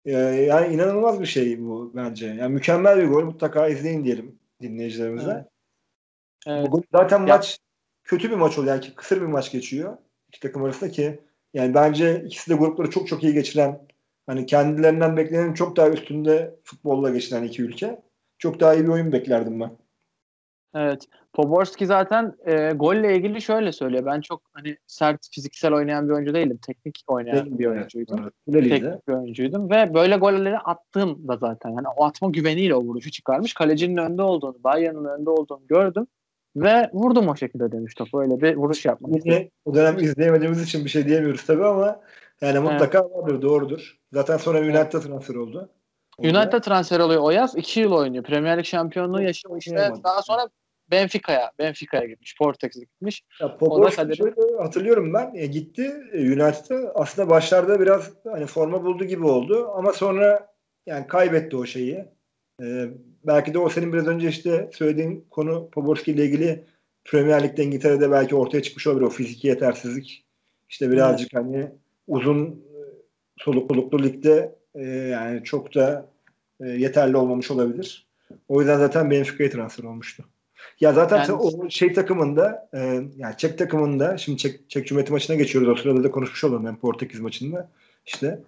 Ee, 0.05 0.11
yani 0.21 0.73
inanılmaz 0.73 1.21
bir 1.21 1.25
şey 1.25 1.61
bu 1.61 1.91
bence. 1.95 2.27
Yani 2.27 2.53
mükemmel 2.53 2.97
bir 2.97 3.07
gol. 3.07 3.23
Mutlaka 3.23 3.67
izleyin 3.67 4.03
diyelim 4.05 4.39
dinleyicilerimize. 4.61 5.31
Evet. 5.31 5.45
Evet. 6.47 6.67
Bu 6.67 6.71
gol- 6.71 6.83
zaten 6.91 7.19
Ya- 7.19 7.35
maç 7.35 7.59
kötü 8.05 8.31
bir 8.31 8.35
maç 8.35 8.57
oluyor. 8.57 8.73
Yani 8.73 8.95
kısır 8.95 9.21
bir 9.21 9.25
maç 9.25 9.51
geçiyor. 9.51 9.97
iki 10.27 10.39
takım 10.39 10.63
arasında 10.63 10.91
ki 10.91 11.19
yani 11.53 11.73
bence 11.73 12.23
ikisi 12.25 12.51
de 12.51 12.55
grupları 12.55 12.89
çok 12.89 13.07
çok 13.07 13.23
iyi 13.23 13.33
geçiren 13.33 13.81
hani 14.27 14.45
kendilerinden 14.45 15.17
beklenenin 15.17 15.53
çok 15.53 15.77
daha 15.77 15.89
üstünde 15.89 16.55
futbolla 16.63 17.09
geçiren 17.09 17.43
iki 17.43 17.63
ülke. 17.63 18.01
Çok 18.37 18.59
daha 18.59 18.73
iyi 18.73 18.83
bir 18.83 18.91
oyun 18.91 19.11
beklerdim 19.11 19.59
ben. 19.59 19.71
Evet. 20.75 21.05
Poborski 21.33 21.85
zaten 21.85 22.33
e, 22.45 22.71
golle 22.71 23.15
ilgili 23.15 23.41
şöyle 23.41 23.71
söylüyor. 23.71 24.05
Ben 24.05 24.21
çok 24.21 24.41
hani 24.53 24.77
sert 24.87 25.29
fiziksel 25.31 25.73
oynayan 25.73 26.09
bir 26.09 26.13
oyuncu 26.13 26.33
değilim. 26.33 26.59
Teknik 26.65 27.03
oynayan 27.07 27.59
bir 27.59 27.65
oyuncuydum. 27.65 28.19
Evet. 28.47 28.63
Teknik 28.63 29.07
bir 29.07 29.13
oyuncuydum 29.13 29.69
ve 29.69 29.93
böyle 29.93 30.15
golleri 30.15 30.57
attığım 30.57 31.27
da 31.27 31.37
zaten 31.37 31.73
hani 31.75 31.87
o 31.97 32.03
atma 32.05 32.29
güveniyle 32.29 32.75
o 32.75 32.81
vuruşu 32.81 33.11
çıkarmış. 33.11 33.53
Kalecinin 33.53 33.97
önünde 33.97 34.21
olduğunu, 34.21 34.63
Bayern'in 34.63 35.05
önünde 35.05 35.29
olduğunu 35.29 35.67
gördüm 35.67 36.07
ve 36.55 36.89
vurdum 36.93 37.27
o 37.27 37.35
şekilde 37.35 37.71
demiş 37.71 37.93
topu. 37.93 38.21
Öyle 38.21 38.41
bir 38.41 38.55
vuruş 38.55 38.85
yapmak. 38.85 39.25
Yine 39.25 39.49
o 39.65 39.75
dönem 39.75 39.97
izleyemediğimiz 39.99 40.61
için 40.61 40.85
bir 40.85 40.89
şey 40.89 41.07
diyemiyoruz 41.07 41.45
tabii 41.45 41.65
ama 41.65 42.01
yani 42.41 42.59
mutlaka 42.59 43.09
vardır, 43.09 43.41
doğrudur. 43.41 43.97
Zaten 44.13 44.37
sonra 44.37 44.59
United'a 44.59 44.99
transfer 44.99 45.35
oldu. 45.35 45.69
United'a 46.17 46.61
transfer 46.61 46.99
oluyor 46.99 47.21
o 47.21 47.31
yaz. 47.31 47.55
2 47.57 47.79
yıl 47.79 47.91
oynuyor. 47.91 48.23
Premier 48.23 48.57
Lig 48.57 48.65
şampiyonluğu 48.65 49.21
yaşıyor 49.21 49.57
işte. 49.57 49.91
Daha 50.03 50.21
sonra 50.21 50.49
Benfica'ya, 50.91 51.51
Benfica'ya 51.59 52.05
gitmiş. 52.05 52.35
Portekiz'e 52.37 52.85
gitmiş. 52.85 53.21
Ya 53.41 53.49
da 53.49 53.57
Pogorski 53.57 54.01
kaderi- 54.01 54.17
şöyle 54.17 54.57
hatırlıyorum 54.61 55.13
ben 55.13 55.31
e, 55.35 55.45
gitti 55.45 55.93
e, 56.13 56.19
United'a 56.19 56.91
aslında 56.95 57.29
başlarda 57.29 57.79
biraz 57.79 58.11
hani 58.25 58.45
forma 58.45 58.83
buldu 58.83 59.03
gibi 59.03 59.25
oldu 59.25 59.69
ama 59.75 59.93
sonra 59.93 60.47
yani 60.85 61.07
kaybetti 61.07 61.57
o 61.57 61.65
şeyi. 61.65 62.05
E, 62.61 62.89
belki 63.27 63.53
de 63.53 63.59
o 63.59 63.69
senin 63.69 63.93
biraz 63.93 64.07
önce 64.07 64.29
işte 64.29 64.69
söylediğin 64.73 65.25
konu 65.29 65.69
Pogorski 65.71 66.11
ile 66.11 66.25
ilgili 66.25 66.63
Premier 67.05 67.43
Lig'de 67.43 67.63
İngiltere'de 67.63 68.11
belki 68.11 68.35
ortaya 68.35 68.61
çıkmış 68.61 68.87
olabilir 68.87 69.05
o 69.05 69.09
fiziki 69.09 69.47
yetersizlik. 69.47 70.25
İşte 70.69 70.91
birazcık 70.91 71.33
hani 71.33 71.71
uzun 72.07 72.45
e, 72.45 72.77
solukluluklu 73.37 74.03
ligde 74.03 74.55
e, 74.75 74.83
yani 74.87 75.43
çok 75.43 75.75
da 75.75 76.09
e, 76.59 76.69
yeterli 76.69 77.17
olmamış 77.17 77.51
olabilir. 77.51 78.07
O 78.47 78.59
yüzden 78.59 78.77
zaten 78.77 79.11
Benfica'ya 79.11 79.49
transfer 79.49 79.83
olmuştu. 79.83 80.23
Ya 80.79 80.93
zaten 80.93 81.17
Yani- 81.17 81.31
o 81.31 81.69
şey 81.69 81.93
takımında 81.93 82.69
e, 82.73 82.79
yani 83.17 83.37
Çek 83.37 83.57
takımında 83.57 84.17
şimdi 84.17 84.37
Çek, 84.37 84.69
Çek 84.69 84.87
Cumhuriyeti 84.87 85.11
maçına 85.11 85.35
geçiyoruz. 85.35 85.69
O 85.69 85.75
sırada 85.75 86.03
da 86.03 86.11
konuşmuş 86.11 86.43
olalım 86.43 86.65
ben 86.65 86.75
Portekiz 86.75 87.19
maçında. 87.19 87.69
İşte 88.05 88.39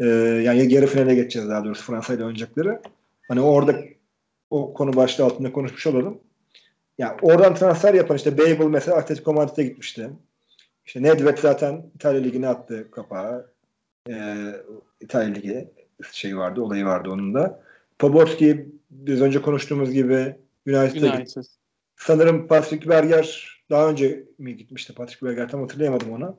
e, 0.00 0.06
yani 0.44 0.72
yarı 0.72 0.86
finale 0.86 1.14
geçeceğiz 1.14 1.48
daha 1.48 1.64
doğrusu 1.64 1.84
Fransa 1.84 2.14
ile 2.14 2.24
oynayacakları. 2.24 2.80
Hani 3.28 3.40
orada 3.40 3.76
o 4.50 4.74
konu 4.74 4.96
başlığı 4.96 5.24
altında 5.24 5.52
konuşmuş 5.52 5.86
olalım. 5.86 6.20
Ya 6.98 7.16
oradan 7.22 7.54
transfer 7.54 7.94
yapan 7.94 8.16
işte 8.16 8.38
Babel 8.38 8.66
mesela 8.66 8.96
Atletico 8.96 9.32
Madrid'e 9.32 9.62
gitmişti. 9.62 10.10
İşte 10.86 11.02
Nedved 11.02 11.38
zaten 11.38 11.86
İtalya 11.94 12.20
Ligi'ne 12.20 12.48
attı 12.48 12.90
kapağı. 12.90 13.52
E, 14.10 14.14
İtalya 15.00 15.34
Ligi 15.34 15.68
şey 16.12 16.36
vardı, 16.36 16.60
olayı 16.60 16.84
vardı 16.84 17.10
onun 17.10 17.34
da. 17.34 17.62
Poborski 17.98 18.68
biz 18.90 19.22
önce 19.22 19.42
konuştuğumuz 19.42 19.90
gibi 19.92 20.36
United'a 20.66 21.16
gitti. 21.16 21.40
Sanırım 21.96 22.46
Patrick 22.46 22.88
Berger 22.88 23.58
daha 23.70 23.90
önce 23.90 24.24
mi 24.38 24.56
gitmişti 24.56 24.94
Patrick 24.94 25.26
Berger 25.26 25.48
tam 25.48 25.60
hatırlayamadım 25.60 26.12
onu. 26.12 26.36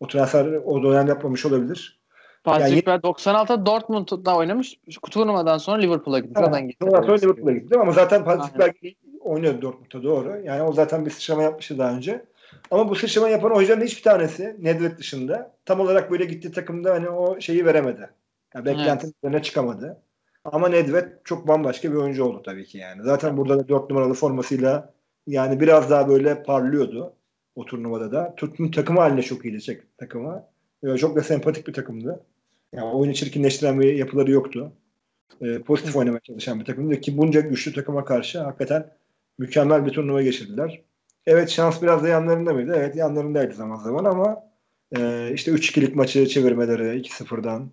O 0.00 0.06
transfer 0.06 0.46
o 0.46 0.82
dönem 0.82 1.06
yapmamış 1.06 1.46
olabilir. 1.46 1.99
Patrick 2.44 2.70
Yani- 2.70 2.86
Berg 2.86 3.04
96'da 3.04 3.66
Dortmund'da 3.66 4.36
oynamış. 4.36 4.78
Turnuvadan 5.10 5.58
sonra 5.58 5.78
Liverpool'a 5.78 6.18
gitmiş. 6.18 6.40
Ha, 6.40 6.44
Oradan 6.44 6.68
gitti. 6.68 6.86
Sonra 6.90 7.14
Liverpool'a 7.14 7.52
gitti 7.52 7.78
ama 7.78 7.92
zaten 7.92 8.24
Patrick. 8.24 8.58
Berger 8.58 8.94
oynuyordu 9.20 9.62
Dortmund'da 9.62 10.02
doğru. 10.02 10.40
Yani 10.44 10.62
o 10.62 10.72
zaten 10.72 11.06
bir 11.06 11.10
sıçrama 11.10 11.42
yapmıştı 11.42 11.78
daha 11.78 11.92
önce. 11.92 12.24
Ama 12.70 12.88
bu 12.88 12.94
sıçrama 12.94 13.28
yapan 13.28 13.52
oyuncuların 13.52 13.84
hiçbir 13.84 14.02
tanesi 14.02 14.56
Nedved 14.58 14.98
dışında 14.98 15.54
tam 15.64 15.80
olarak 15.80 16.10
böyle 16.10 16.24
gittiği 16.24 16.52
takımda 16.52 16.92
hani 16.94 17.08
o 17.08 17.40
şeyi 17.40 17.66
veremedi. 17.66 18.10
Yani 18.54 18.64
beklentinin 18.66 19.14
üzerine 19.22 19.42
çıkamadı. 19.42 20.02
Ama 20.44 20.68
Nedved 20.68 21.08
çok 21.24 21.48
bambaşka 21.48 21.92
bir 21.92 21.96
oyuncu 21.96 22.24
oldu 22.24 22.42
tabii 22.44 22.64
ki 22.64 22.78
yani. 22.78 23.02
Zaten 23.02 23.36
burada 23.36 23.58
da 23.58 23.68
4 23.68 23.90
numaralı 23.90 24.14
formasıyla 24.14 24.92
yani 25.26 25.60
biraz 25.60 25.90
daha 25.90 26.08
böyle 26.08 26.42
parlıyordu 26.42 27.12
o 27.54 27.64
turnuvada 27.64 28.12
da. 28.12 28.34
Tutun 28.36 28.70
takımı 28.70 29.00
haline 29.00 29.22
çok 29.22 29.44
iyiydi 29.44 29.62
çek 29.62 29.82
Böyle 30.82 30.98
çok 30.98 31.16
da 31.16 31.22
sempatik 31.22 31.66
bir 31.68 31.72
takımdı. 31.72 32.24
Yani 32.74 32.92
oyunu 32.92 33.14
çirkinleştiren 33.14 33.80
bir 33.80 33.94
yapıları 33.94 34.30
yoktu. 34.30 34.72
Ee, 35.42 35.58
pozitif 35.58 35.96
oynamaya 35.96 36.20
çalışan 36.20 36.60
bir 36.60 36.64
takımdı 36.64 37.00
ki 37.00 37.18
bunca 37.18 37.40
güçlü 37.40 37.72
takıma 37.72 38.04
karşı 38.04 38.40
hakikaten 38.40 38.90
mükemmel 39.38 39.86
bir 39.86 39.90
turnuva 39.90 40.22
geçirdiler. 40.22 40.82
Evet 41.26 41.50
şans 41.50 41.82
biraz 41.82 42.02
da 42.02 42.08
yanlarında 42.08 42.52
mıydı? 42.52 42.74
Evet 42.76 42.96
yanlarındaydı 42.96 43.54
zaman 43.54 43.76
zaman 43.76 44.04
ama 44.04 44.42
e, 44.96 45.30
işte 45.34 45.50
3-2'lik 45.50 45.96
maçı 45.96 46.26
çevirmeleri 46.26 47.00
2-0'dan 47.00 47.70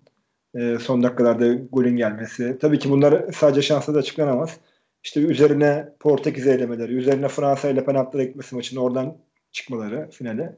e, 0.54 0.78
son 0.78 1.02
dakikalarda 1.02 1.54
golün 1.54 1.96
gelmesi. 1.96 2.58
Tabii 2.60 2.78
ki 2.78 2.90
bunlar 2.90 3.32
sadece 3.32 3.62
şansla 3.62 3.94
da 3.94 3.98
açıklanamaz. 3.98 4.60
İşte 5.04 5.20
üzerine 5.20 5.88
Portekiz'e 6.00 6.52
elemeleri, 6.52 6.94
üzerine 6.94 7.28
Fransa 7.28 7.68
ile 7.68 7.84
penaltılara 7.84 8.24
gitmesi 8.24 8.54
maçında 8.54 8.80
oradan 8.80 9.16
çıkmaları 9.52 10.10
finale. 10.10 10.56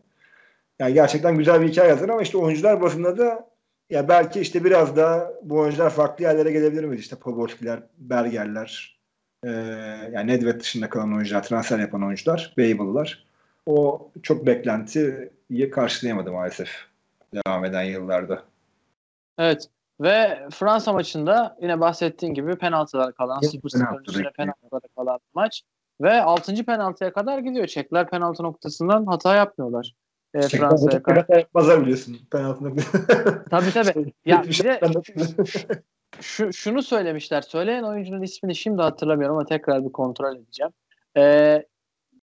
Yani 0.81 0.95
gerçekten 0.95 1.37
güzel 1.37 1.61
bir 1.61 1.69
hikaye 1.69 1.89
yazar 1.89 2.09
ama 2.09 2.23
işte 2.23 2.39
oyuncular 2.39 2.83
bazında 2.83 3.19
da 3.19 3.51
ya 3.91 4.09
belki 4.09 4.41
işte 4.41 4.65
biraz 4.65 4.97
daha 4.97 5.31
bu 5.43 5.59
oyuncular 5.59 5.91
farklı 5.91 6.25
yerlere 6.25 6.53
gelebilir 6.53 6.85
mi? 6.85 6.97
İşte 6.97 7.17
Pogorskiler, 7.17 7.83
Bergerler, 7.99 9.01
e, 9.45 9.51
yani 10.13 10.27
Nedved 10.27 10.61
dışında 10.61 10.89
kalan 10.89 11.15
oyuncular, 11.15 11.43
transfer 11.43 11.79
yapan 11.79 12.03
oyuncular, 12.03 12.55
Babel'lar. 12.59 13.25
O 13.67 14.09
çok 14.23 14.47
beklentiyi 14.47 15.71
karşılayamadı 15.71 16.33
maalesef 16.33 16.71
devam 17.35 17.65
eden 17.65 17.83
yıllarda. 17.83 18.43
Evet. 19.39 19.69
Ve 20.01 20.49
Fransa 20.51 20.93
maçında 20.93 21.57
yine 21.63 21.81
bahsettiğin 21.81 22.35
gibi 22.35 22.57
penaltılar 22.57 23.15
kalan, 23.15 23.41
0-0 23.41 23.99
öncesine 23.99 24.31
penaltılara 24.31 24.89
kalan 24.97 25.21
maç. 25.35 25.63
Ve 26.01 26.23
6. 26.23 26.65
penaltıya 26.65 27.13
kadar 27.13 27.39
gidiyor. 27.39 27.67
Çekler 27.67 28.11
penaltı 28.11 28.43
noktasından 28.43 29.07
hata 29.07 29.35
yapmıyorlar. 29.35 29.95
E, 30.35 30.41
Fransa'ya 30.41 31.03
karşı. 31.03 31.27
Yapmazlar 31.29 31.81
biliyorsun. 31.81 32.17
Penaltı 32.31 32.65
Tabii 33.51 33.71
tabii. 33.71 34.13
ya 34.25 34.43
bir 34.43 34.65
de 34.65 34.81
şu, 36.21 36.53
şunu 36.53 36.83
söylemişler. 36.83 37.43
Söyleyen 37.43 37.83
oyuncunun 37.83 38.23
ismini 38.23 38.55
şimdi 38.55 38.83
hatırlamıyorum 38.83 39.37
ama 39.37 39.47
tekrar 39.47 39.85
bir 39.85 39.93
kontrol 39.93 40.37
edeceğim. 40.37 40.73
E, 41.17 41.57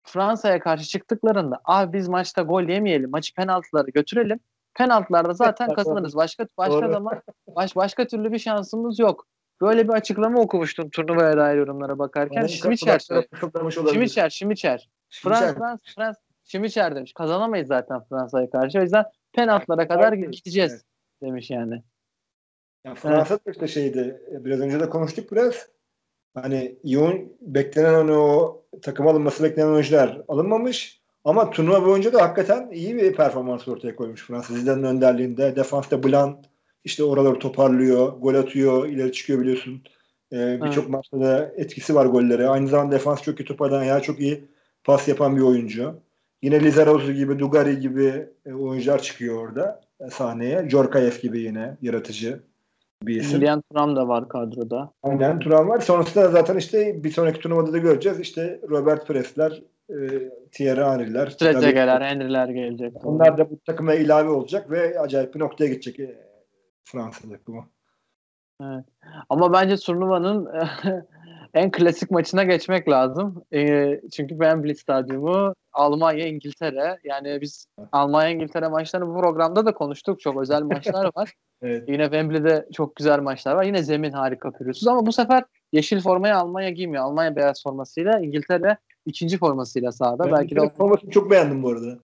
Fransa'ya 0.03 0.61
karşı 0.61 0.85
çıktıklarında 0.85 1.61
abi 1.65 1.99
biz 1.99 2.09
maçta 2.09 2.43
gol 2.43 2.63
yemeyelim. 2.63 3.11
Maçı 3.11 3.35
penaltıları 3.35 3.91
götürelim. 3.91 4.41
Penaltılarda 4.75 5.33
zaten 5.33 5.75
kazanırız. 5.75 6.17
Başka 6.17 6.47
başka 6.59 6.89
zaman 6.89 7.21
baş, 7.57 7.77
başka 7.77 8.07
türlü 8.07 8.33
bir 8.33 8.39
şansımız 8.39 8.99
yok. 8.99 9.27
Böyle 9.61 9.89
bir 9.89 9.93
açıklama 9.93 10.41
okumuştum 10.41 10.91
turnuvaya 10.91 11.37
dair 11.37 11.57
yorumlara 11.57 11.99
bakarken. 11.99 12.47
Şimiçer 12.47 12.99
Şimiçer, 13.93 14.31
Şimiçer. 14.31 14.89
Frans, 15.11 15.55
Frans, 15.55 15.81
Frans, 15.95 16.17
Şimiçer 16.47 16.97
demiş. 16.97 17.13
Kazanamayız 17.13 17.69
zaten 17.69 18.01
Fransa'ya 18.09 18.51
karşı. 18.51 18.79
O 18.79 18.83
yüzden 18.83 19.05
penaltılara 19.33 19.89
kadar 19.89 20.13
gideceğiz 20.13 20.85
demiş 21.23 21.51
yani. 21.51 21.83
Ya 22.85 22.95
Fransa 22.95 23.39
evet. 23.47 23.57
işte 23.57 23.69
şeydi. 23.69 24.23
Biraz 24.31 24.61
önce 24.61 24.81
de 24.81 24.89
konuştuk 24.89 25.33
biraz. 25.33 25.69
Hani 26.35 26.79
yoğun 26.85 27.33
beklenen 27.41 27.95
hani 27.95 28.13
o 28.13 28.63
takım 28.83 29.07
alınması 29.07 29.45
beklenen 29.45 29.69
oyuncular 29.69 30.23
alınmamış. 30.29 31.01
Ama 31.25 31.51
turnuva 31.51 31.87
boyunca 31.87 32.13
da 32.13 32.23
hakikaten 32.23 32.71
iyi 32.71 32.97
bir 32.97 33.15
performans 33.15 33.69
ortaya 33.69 33.97
koymuş 33.97 34.27
Fransa. 34.27 34.55
Zidane'ın 34.55 34.97
önderliğinde. 34.97 35.57
Defansta 35.57 36.03
Blanc 36.03 36.37
işte 36.85 37.05
oraları 37.05 37.39
toparlıyor, 37.39 38.13
gol 38.13 38.35
atıyor, 38.35 38.87
ileri 38.87 39.13
çıkıyor 39.13 39.41
biliyorsun. 39.41 39.83
Ee, 40.33 40.59
Birçok 40.63 40.89
maçta 40.89 41.21
da 41.21 41.53
etkisi 41.57 41.95
var 41.95 42.07
golleri. 42.07 42.49
Aynı 42.49 42.69
zamanda 42.69 42.95
defans 42.95 43.23
çok 43.23 43.41
iyi 43.41 43.45
toparlayan, 43.45 43.85
ya 43.85 44.01
çok 44.01 44.21
iyi 44.21 44.45
pas 44.85 45.09
yapan 45.09 45.37
bir 45.37 45.43
oyuncu. 45.43 46.06
Yine 46.47 46.61
Lizarazu 46.61 47.13
gibi, 47.13 47.39
Dugari 47.39 47.81
gibi 47.81 48.29
e, 48.47 48.53
oyuncular 48.53 49.03
çıkıyor 49.03 49.49
orada 49.49 49.81
e, 50.01 50.11
sahneye. 50.11 50.69
Jorkaev 50.71 51.13
gibi 51.23 51.41
yine 51.41 51.77
yaratıcı 51.83 52.41
bir 53.03 53.21
isim. 53.21 53.39
Julian 53.39 53.63
Thuram 53.71 53.97
da 53.97 54.09
var 54.09 54.29
kadroda. 54.29 54.93
Aynen 55.03 55.39
Thuram 55.39 55.69
var. 55.69 55.81
Sonrasında 55.81 56.29
zaten 56.29 56.57
işte 56.57 57.05
bir 57.05 57.11
sonraki 57.11 57.41
turnuvada 57.41 57.73
da 57.73 57.79
göreceğiz. 57.79 58.21
İşte 58.21 58.61
Robert 58.71 59.07
Presler, 59.07 59.63
e, 59.91 59.97
Thierry 60.53 60.81
Henry'ler. 60.81 61.31
Trezeguet'ler, 61.31 62.01
Henry'ler 62.01 62.49
gelecek. 62.49 63.07
Onlar 63.07 63.39
da 63.39 63.51
bu 63.51 63.59
takıma 63.67 63.95
ilave 63.95 64.31
olacak 64.31 64.71
ve 64.71 65.01
acayip 65.01 65.35
bir 65.35 65.41
noktaya 65.41 65.67
gidecek 65.67 66.01
e, 66.01 66.17
Fransa 66.85 67.29
takımı. 67.29 67.65
Evet. 68.63 68.85
Ama 69.29 69.53
bence 69.53 69.77
turnuvanın 69.77 70.49
en 71.55 71.71
klasik 71.71 72.11
maçına 72.11 72.45
geçmek 72.45 72.89
lazım. 72.89 73.43
E, 73.55 74.01
çünkü 74.11 74.29
Wembley 74.29 74.75
Stadyumu 74.75 75.55
Almanya 75.77 76.27
İngiltere. 76.27 76.99
Yani 77.05 77.41
biz 77.41 77.67
Almanya 77.93 78.31
İngiltere 78.31 78.69
maçlarını 78.69 79.09
bu 79.09 79.21
programda 79.21 79.67
da 79.67 79.75
konuştuk. 79.75 80.21
Çok 80.21 80.41
özel 80.41 80.63
maçlar 80.63 81.11
var. 81.17 81.33
evet. 81.63 81.89
Yine 81.89 82.03
Wembley'de 82.03 82.67
çok 82.73 82.97
güzel 82.97 83.19
maçlar 83.19 83.55
var. 83.55 83.65
Yine 83.65 83.83
zemin 83.83 84.13
harika 84.13 84.51
pürüzsüz 84.51 84.89
ama 84.89 85.07
bu 85.07 85.13
sefer 85.13 85.45
yeşil 85.73 86.01
formayı 86.01 86.37
Almanya 86.37 86.71
giymiyor. 86.71 87.05
Almanya 87.05 87.37
beyaz 87.37 87.63
formasıyla 87.63 88.21
İngiltere 88.21 88.77
ikinci 89.07 89.39
formasıyla 89.39 89.93
sahada. 89.93 90.25
Ben 90.25 90.33
Belki 90.33 90.57
de 90.57 90.71
formasını 90.71 91.11
çok 91.11 91.31
beğendim 91.31 91.63
bu 91.63 91.69
arada. 91.71 91.99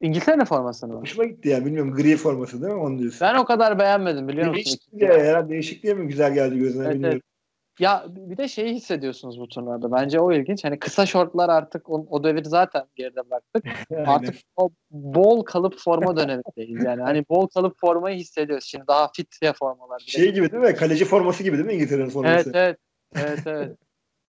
İngiltere 0.00 0.44
formasını 0.44 0.92
mı? 0.92 1.00
Hoşuma 1.00 1.24
gitti 1.24 1.48
yani 1.48 1.66
bilmiyorum 1.66 1.94
gri 1.94 2.16
forması 2.16 2.62
değil 2.62 2.74
mi 2.74 2.80
onu 2.80 2.98
diyorsun. 2.98 3.20
Ben 3.20 3.34
o 3.34 3.44
kadar 3.44 3.78
beğenmedim 3.78 4.28
biliyor 4.28 4.46
musun? 4.46 4.64
Değişik 4.64 4.92
diye, 4.92 5.12
ya, 5.12 5.48
değişik 5.48 5.82
diye 5.82 5.94
mi 5.94 6.08
güzel 6.08 6.34
geldi 6.34 6.58
gözüne 6.58 6.84
evet, 6.84 6.94
bilmiyorum. 6.94 7.20
Evet. 7.22 7.35
Ya 7.78 8.06
bir 8.08 8.36
de 8.36 8.48
şeyi 8.48 8.74
hissediyorsunuz 8.74 9.40
bu 9.40 9.48
turnuvada. 9.48 9.92
Bence 9.92 10.20
o 10.20 10.32
ilginç. 10.32 10.64
Hani 10.64 10.78
kısa 10.78 11.06
şortlar 11.06 11.48
artık 11.48 11.90
o, 11.90 12.06
o 12.10 12.24
devir 12.24 12.44
zaten 12.44 12.84
geride 12.94 13.20
bıraktık. 13.30 13.64
artık 14.06 14.34
o 14.56 14.70
bol 14.90 15.44
kalıp 15.44 15.78
forma 15.78 16.16
dönemindeyiz. 16.16 16.84
Yani 16.84 17.02
hani 17.02 17.24
bol 17.28 17.46
kalıp 17.46 17.80
formayı 17.80 18.18
hissediyoruz. 18.18 18.64
Şimdi 18.64 18.86
daha 18.86 19.10
fit 19.16 19.38
ya 19.42 19.52
formalar. 19.52 19.98
Şey 19.98 20.32
gibi 20.32 20.52
değil 20.52 20.62
mi? 20.62 20.74
Kaleci 20.74 21.04
forması 21.04 21.42
gibi 21.42 21.56
değil 21.56 21.66
mi 21.66 21.74
İngiltere'nin 21.74 22.10
forması? 22.10 22.34
Evet 22.34 22.46
evet. 22.54 22.78
Evet 23.14 23.46
evet. 23.46 23.76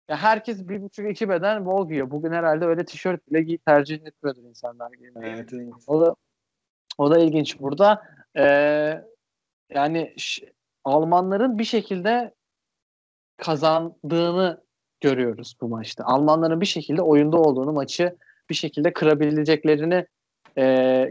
ya 0.09 0.16
herkes 0.16 0.68
bir 0.68 0.82
buçuk 0.82 1.11
iki 1.11 1.28
beden 1.28 1.66
bol 1.66 1.89
giyiyor. 1.89 2.11
Bugün 2.11 2.32
herhalde 2.32 2.64
öyle 2.64 2.84
tişört 2.84 3.30
bile 3.30 3.43
giy 3.43 3.59
tercih 3.59 3.95
etmiyordur 3.95 4.43
insanlar 4.43 4.91
giymeyi. 4.93 5.34
Evet, 5.34 5.53
evet. 5.53 5.74
O 5.87 6.01
da 6.01 6.14
o 6.99 7.11
da 7.11 7.18
ilginç 7.18 7.61
burada. 7.61 8.03
Ee, 8.37 9.03
yani 9.70 10.14
Almanların 10.84 11.59
bir 11.59 11.64
şekilde 11.64 12.34
kazandığını 13.37 14.62
görüyoruz 15.01 15.57
bu 15.61 15.68
maçta. 15.68 16.05
Almanların 16.05 16.61
bir 16.61 16.66
şekilde 16.66 17.03
oyunda 17.03 17.37
olduğunu, 17.37 17.72
maçı 17.72 18.16
bir 18.51 18.55
şekilde 18.55 18.93
kırabileceklerini 18.93 20.07
e, 20.59 20.64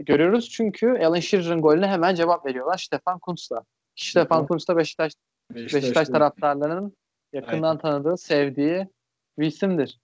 görüyoruz. 0.06 0.50
Çünkü 0.50 0.98
Alan 1.04 1.20
Shearer'ın 1.20 1.62
golüne 1.62 1.86
hemen 1.86 2.14
cevap 2.14 2.46
veriyorlar 2.46 2.78
Stefan 2.78 3.18
Kuntz'la. 3.18 3.64
Stefan 3.96 4.46
Kuntz 4.46 4.68
da 4.68 4.76
Beşiktaş, 4.76 5.12
Beşiktaş, 5.54 5.82
Beşiktaş 5.82 6.08
taraftarlarının 6.08 6.96
yakından 7.32 7.68
Aynen. 7.68 7.78
tanıdığı, 7.78 8.16
sevdiği 8.16 8.88
bir 9.38 9.46
isimdir. 9.46 10.00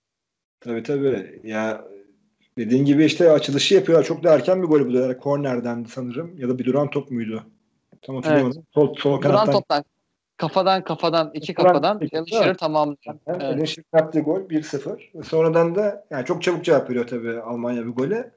Tabii 0.61 0.83
tabii. 0.83 1.41
Ya 1.45 1.85
dediğin 2.59 2.85
gibi 2.85 3.05
işte 3.05 3.31
açılışı 3.31 3.75
yapıyor. 3.75 4.05
Çok 4.05 4.25
da 4.25 4.35
erken 4.35 4.63
bir 4.63 4.69
gol 4.69 4.87
bu 4.87 4.95
da. 4.95 5.19
Kornerden 5.19 5.85
sanırım. 5.85 6.39
Ya 6.39 6.49
da 6.49 6.59
bir 6.59 6.65
duran 6.65 6.91
top 6.91 7.11
muydu? 7.11 7.43
Tam 8.03 8.17
hatırlayamadım. 8.17 8.59
Evet. 8.59 8.75
Sol, 8.75 8.95
sol 8.95 9.23
duran 9.23 9.51
toptan. 9.51 9.85
Kafadan 10.37 10.85
kafadan 10.85 11.31
iki 11.35 11.55
kafadan 11.55 12.01
Shearer 12.27 12.57
tamamlıyor. 12.57 13.17
Evet. 13.27 13.43
evet. 13.43 13.77
yaptığı 13.95 14.21
gol 14.21 14.41
1-0. 14.41 15.25
Sonradan 15.25 15.75
da 15.75 16.07
yani 16.11 16.25
çok 16.25 16.43
çabuk 16.43 16.65
cevap 16.65 16.91
veriyor 16.91 17.07
tabii 17.07 17.41
Almanya 17.41 17.87
bir 17.87 17.91
gole. 17.91 18.31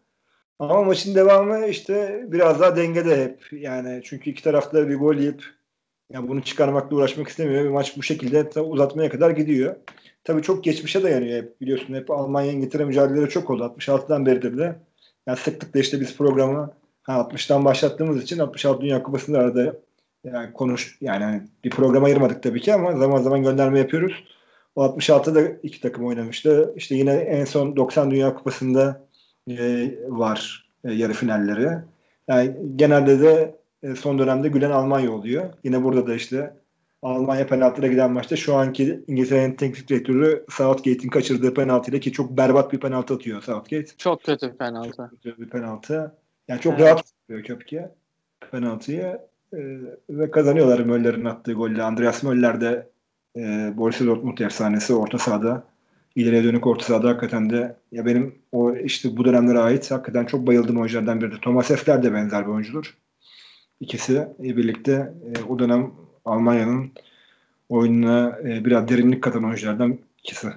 Ama 0.60 0.84
maçın 0.84 1.16
devamı 1.16 1.68
işte 1.68 2.26
biraz 2.28 2.60
daha 2.60 2.76
dengede 2.76 3.24
hep. 3.24 3.48
Yani 3.52 4.02
çünkü 4.04 4.30
iki 4.30 4.44
tarafta 4.44 4.90
bir 4.90 4.96
gol 4.96 5.16
yiyip 5.16 5.44
yani 6.12 6.28
bunu 6.28 6.44
çıkarmakla 6.44 6.96
uğraşmak 6.96 7.28
istemiyor. 7.28 7.64
Bir 7.64 7.70
maç 7.70 7.98
bu 7.98 8.04
şekilde 8.04 8.62
uzatmaya 8.62 9.10
kadar 9.10 9.30
gidiyor. 9.30 9.76
Tabii 10.24 10.42
çok 10.42 10.64
geçmişe 10.64 11.04
dayanıyor 11.04 11.44
hep 11.44 11.62
biliyorsun. 11.62 11.94
Hep 11.94 12.12
Almanya 12.12 12.52
İngiltere 12.52 12.86
mücadeleleri 12.86 13.30
çok 13.30 13.50
oldu. 13.50 13.64
66'dan 13.64 14.26
beridir 14.26 14.54
bile. 14.54 14.76
Yani 15.28 15.38
sıklıkla 15.38 15.80
işte 15.80 16.00
biz 16.00 16.18
programı 16.18 16.74
60'tan 17.08 17.66
başlattığımız 17.66 18.24
için 18.24 18.40
66 18.40 18.82
Dünya 18.82 19.04
Kupası'nda 19.04 19.40
arada 19.40 19.76
yani 20.34 20.54
konuş 20.54 20.98
yani 21.02 21.24
hani 21.24 21.42
bir 21.64 21.70
program 21.70 22.04
ayırmadık 22.04 22.44
tabii 22.44 22.62
ki 22.62 22.74
ama 22.74 22.98
zaman 22.98 23.22
zaman 23.22 23.44
gönderme 23.44 23.80
yapıyoruz. 23.80 24.24
O 24.76 24.86
66'da 24.86 25.42
iki 25.64 25.82
takım 25.82 26.06
oynamıştı. 26.06 26.74
İşte 26.76 26.96
yine 26.96 27.14
en 27.14 27.46
son 27.46 27.76
90 27.76 28.12
Dünya 28.12 28.34
Kupası'nda 28.34 29.02
e, 29.50 29.92
var 30.08 30.70
e, 30.84 30.92
yarı 30.94 31.14
finalleri. 31.14 31.70
Yani 32.28 32.56
genelde 32.76 33.20
de 33.22 33.56
e, 33.84 33.96
son 33.96 34.20
dönemde 34.20 34.48
gülen 34.48 34.72
Almanya 34.72 35.12
oluyor. 35.12 35.54
Yine 35.64 35.84
burada 35.84 36.08
da 36.08 36.16
işte 36.16 36.54
Almanya 37.02 37.48
penaltılara 37.48 37.92
giden 37.92 38.12
maçta 38.12 38.36
şu 38.36 38.56
anki 38.56 39.04
İngiltere'nin 39.08 39.56
teknik 39.56 39.88
direktörü 39.88 40.46
Southgate'in 40.50 41.10
kaçırdığı 41.10 41.54
penaltıyla 41.54 42.00
ki 42.00 42.12
çok 42.12 42.38
berbat 42.38 42.74
bir 42.74 42.80
penaltı 42.80 43.14
atıyor 43.14 43.42
Southgate. 43.42 43.98
Çok 43.98 44.24
kötü 44.24 44.52
bir 44.52 44.58
penaltı. 44.58 45.10
Çok 45.14 45.24
kötü 45.24 45.42
bir 45.42 45.50
penaltı. 45.50 46.16
Yani 46.48 46.62
çok 46.62 46.74
evet. 46.74 46.84
rahat 46.84 47.06
tutuyor 47.06 47.44
Köpke 47.44 47.92
penaltıyı. 48.52 49.20
Ee, 49.56 49.80
ve 50.10 50.32
kazanıyorlar 50.32 50.80
Möller'in 50.80 51.26
attığı 51.26 51.54
golle. 51.54 51.84
Andreas 51.84 52.24
Möller 52.24 52.62
de 52.62 52.90
e, 53.38 53.74
Borussia 53.78 54.08
Dortmund 54.08 54.38
efsanesi 54.38 54.94
orta 54.94 55.18
sahada 55.18 55.64
ileriye 56.16 56.44
dönük 56.44 56.68
orta 56.68 56.86
sahada 56.86 57.10
hakikaten 57.10 57.50
de 57.50 57.76
ya 57.92 58.06
benim 58.06 58.36
o 58.52 58.76
işte 58.76 59.18
bu 59.18 59.26
dönemlere 59.26 59.60
ait 59.60 59.92
hakikaten 59.92 60.26
çok 60.26 60.48
bayıldığım 60.48 60.78
oyunculardan 60.78 61.22
biridir. 61.22 61.42
Thomas 61.42 61.72
Effler 61.72 62.04
de 62.04 62.14
benzer 62.14 62.48
bir 62.48 62.52
oyuncudur. 62.52 62.98
İkisi 63.80 64.28
birlikte 64.40 65.14
e, 65.36 65.44
o 65.44 65.60
dönem 65.60 65.92
Almanya'nın 66.26 66.92
oyununa 67.70 68.40
e, 68.40 68.66
biraz 68.66 68.88
derinlik 68.90 69.24
katan 69.24 69.44
oyunculardan 69.44 70.00
ikisi. 70.24 70.48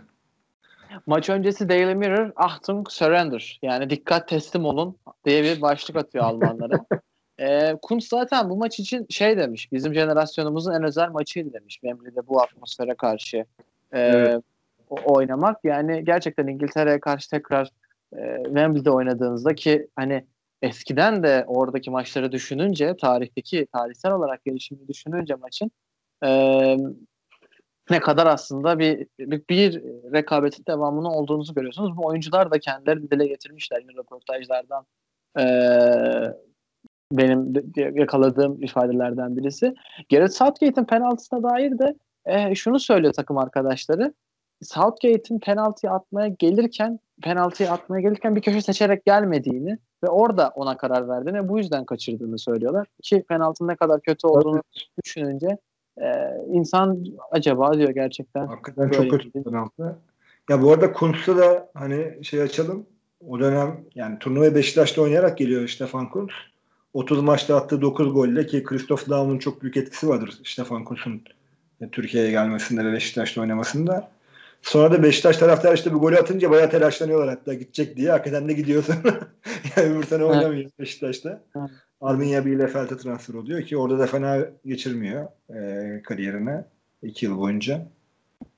Maç 1.07 1.30
öncesi 1.30 1.68
Daily 1.68 1.94
Mirror 1.94 2.32
Achtung 2.36 2.90
Surrender 2.90 3.59
yani 3.62 3.90
dikkat 3.90 4.28
teslim 4.28 4.64
olun 4.64 4.96
diye 5.24 5.42
bir 5.42 5.62
başlık 5.62 5.96
atıyor 5.96 6.24
Almanlara. 6.24 6.86
E, 7.41 7.76
Kuntz 7.82 8.09
zaten 8.09 8.51
bu 8.51 8.57
maç 8.57 8.80
için 8.80 9.07
şey 9.11 9.39
demiş. 9.39 9.72
Bizim 9.72 9.95
jenerasyonumuzun 9.95 10.72
en 10.72 10.82
özel 10.82 11.11
maçıydı 11.11 11.53
demiş. 11.53 11.74
Wembley'de 11.74 12.26
bu 12.26 12.43
atmosfere 12.43 12.95
karşı 12.95 13.36
e, 13.93 14.01
evet. 14.01 14.43
oynamak. 14.91 15.57
Yani 15.64 16.05
gerçekten 16.05 16.47
İngiltere'ye 16.47 17.01
karşı 17.01 17.30
tekrar 17.30 17.70
e, 18.16 18.43
Wembley'de 18.45 18.91
oynadığınızda 18.91 19.55
ki 19.55 19.89
hani 19.97 20.24
eskiden 20.62 21.22
de 21.22 21.45
oradaki 21.47 21.91
maçları 21.91 22.32
düşününce 22.32 22.97
tarihteki 22.97 23.66
tarihsel 23.72 24.12
olarak 24.12 24.45
gelişimini 24.45 24.89
düşününce 24.89 25.34
maçın 25.34 25.70
e, 26.24 26.30
ne 27.91 28.01
kadar 28.01 28.26
aslında 28.26 28.78
bir, 28.78 29.07
bir, 29.18 29.43
bir 29.49 29.82
rekabetin 30.12 30.64
devamının 30.68 31.09
olduğunuzu 31.09 31.55
görüyorsunuz. 31.55 31.97
Bu 31.97 32.07
oyuncular 32.07 32.51
da 32.51 32.59
kendileri 32.59 33.11
dile 33.11 33.26
getirmişler 33.26 33.80
yine 33.80 33.93
röportajlardan 33.93 34.86
e, 35.39 35.45
benim 37.12 37.52
yakaladığım 37.76 38.62
ifadelerden 38.62 39.36
birisi. 39.36 39.74
Gareth 40.11 40.32
Southgate'in 40.32 40.84
penaltısına 40.84 41.42
dair 41.42 41.78
de 41.78 41.94
e, 42.26 42.54
şunu 42.54 42.80
söylüyor 42.80 43.12
takım 43.12 43.38
arkadaşları. 43.38 44.14
Southgate'in 44.62 45.38
penaltıyı 45.38 45.92
atmaya 45.92 46.28
gelirken 46.28 47.00
penaltıyı 47.22 47.70
atmaya 47.70 48.00
gelirken 48.00 48.36
bir 48.36 48.40
köşe 48.40 48.62
seçerek 48.62 49.04
gelmediğini 49.04 49.78
ve 50.04 50.09
orada 50.09 50.52
ona 50.54 50.76
karar 50.76 51.09
verdiğini 51.09 51.48
bu 51.48 51.59
yüzden 51.59 51.84
kaçırdığını 51.84 52.38
söylüyorlar. 52.38 52.86
Ki 53.02 53.24
penaltının 53.28 53.68
ne 53.68 53.76
kadar 53.76 54.00
kötü 54.00 54.26
olduğunu 54.26 54.62
düşününce 55.04 55.59
e, 56.00 56.06
insan 56.46 57.04
acaba 57.30 57.72
diyor 57.72 57.90
gerçekten. 57.90 58.46
Hakikaten 58.46 58.90
çok 58.90 59.11
kötü 59.11 59.32
penaltı. 59.32 59.98
Ya 60.50 60.62
bu 60.62 60.72
arada 60.72 60.92
Kuntz'u 60.92 61.38
da 61.38 61.70
hani 61.74 62.24
şey 62.24 62.42
açalım. 62.42 62.86
O 63.28 63.40
dönem 63.40 63.80
yani 63.94 64.18
turnuvaya 64.18 64.54
Beşiktaş'ta 64.54 65.02
oynayarak 65.02 65.38
geliyor 65.38 65.68
Stefan 65.68 66.11
Kuntz. 66.11 66.32
30 66.99 67.22
maçta 67.22 67.57
attığı 67.57 67.82
9 67.82 68.12
golle 68.12 68.46
ki 68.46 68.62
Christoph 68.62 69.09
Daum'un 69.09 69.38
çok 69.38 69.62
büyük 69.62 69.76
etkisi 69.76 70.09
vardır 70.09 70.40
Stefan 70.44 70.84
Kuntz'un 70.84 71.22
Türkiye'ye 71.92 72.30
gelmesinde 72.30 72.84
ve 72.84 72.92
Beşiktaş'ta 72.92 73.40
oynamasında. 73.40 74.11
Sonra 74.62 74.92
da 74.92 75.03
Beşiktaş 75.03 75.36
taraftarı 75.36 75.74
işte 75.74 75.94
bu 75.94 76.01
golü 76.01 76.16
atınca 76.16 76.51
bayağı 76.51 76.70
telaşlanıyorlar 76.70 77.28
hatta 77.28 77.55
gidecek 77.55 77.96
diye. 77.96 78.11
Hakikaten 78.11 78.49
de 78.49 78.53
gidiyor 78.53 78.82
sonra. 78.82 79.18
yani 79.76 79.94
öbür 79.94 80.05
sene 80.05 80.24
oynamıyor 80.24 80.70
Beşiktaş'ta. 80.78 81.42
Evet. 81.57 81.70
Arminia 82.01 82.46
Bielefeld'e 82.46 82.96
transfer 82.96 83.34
oluyor 83.34 83.62
ki 83.62 83.76
orada 83.76 83.99
da 83.99 84.07
fena 84.07 84.38
geçirmiyor 84.66 85.26
e, 85.51 86.03
kariyerine. 86.03 86.64
iki 87.03 87.26
yıl 87.26 87.38
boyunca. 87.38 87.86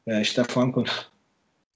E, 0.06 0.20
işte 0.20 0.44
Fankos. 0.44 0.90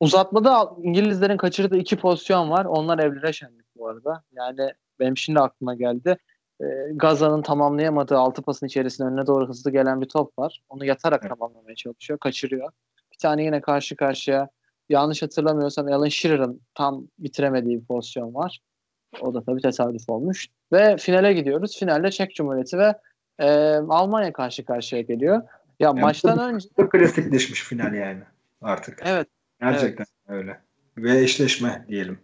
Uzatmada 0.00 0.70
İngilizlerin 0.82 1.36
kaçırdığı 1.36 1.78
iki 1.78 1.96
pozisyon 1.96 2.50
var. 2.50 2.64
Onlar 2.64 2.98
evlere 2.98 3.32
şenlik 3.32 3.66
bu 3.76 3.88
arada. 3.88 4.22
Yani 4.32 4.72
benim 5.00 5.16
şimdi 5.16 5.40
aklıma 5.40 5.74
geldi. 5.74 6.18
E, 6.60 6.64
Gaza'nın 6.92 7.42
tamamlayamadığı 7.42 8.18
altı 8.18 8.42
pasın 8.42 8.66
içerisinde 8.66 9.08
önüne 9.08 9.26
doğru 9.26 9.48
hızlı 9.48 9.70
gelen 9.70 10.00
bir 10.00 10.08
top 10.08 10.38
var. 10.38 10.62
Onu 10.68 10.84
yatarak 10.84 11.20
evet. 11.22 11.30
tamamlamaya 11.30 11.74
çalışıyor. 11.74 12.18
Kaçırıyor. 12.18 12.70
Bir 13.12 13.18
tane 13.18 13.44
yine 13.44 13.60
karşı 13.60 13.96
karşıya 13.96 14.48
yanlış 14.88 15.22
hatırlamıyorsam 15.22 15.92
Alan 15.92 16.08
Shearer'ın 16.08 16.60
tam 16.74 17.08
bitiremediği 17.18 17.80
bir 17.80 17.86
pozisyon 17.86 18.34
var. 18.34 18.60
O 19.20 19.34
da 19.34 19.44
tabii 19.44 19.62
tesadüf 19.62 20.08
olmuş. 20.08 20.48
Ve 20.72 20.96
finale 20.96 21.32
gidiyoruz. 21.32 21.78
Finalde 21.78 22.10
Çek 22.10 22.34
Cumhuriyeti 22.34 22.78
ve 22.78 22.94
e, 23.38 23.48
Almanya 23.76 24.32
karşı 24.32 24.64
karşıya 24.64 25.02
geliyor. 25.02 25.36
Ya 25.36 25.42
yani 25.80 26.00
maçtan 26.00 26.54
önce 26.54 26.68
klasikleşmiş 26.90 27.62
final 27.62 27.94
yani 27.94 28.22
artık. 28.62 29.02
Evet. 29.04 29.28
Gerçekten 29.60 30.06
evet. 30.28 30.38
öyle. 30.38 30.60
Ve 30.96 31.20
eşleşme 31.20 31.84
diyelim. 31.88 32.18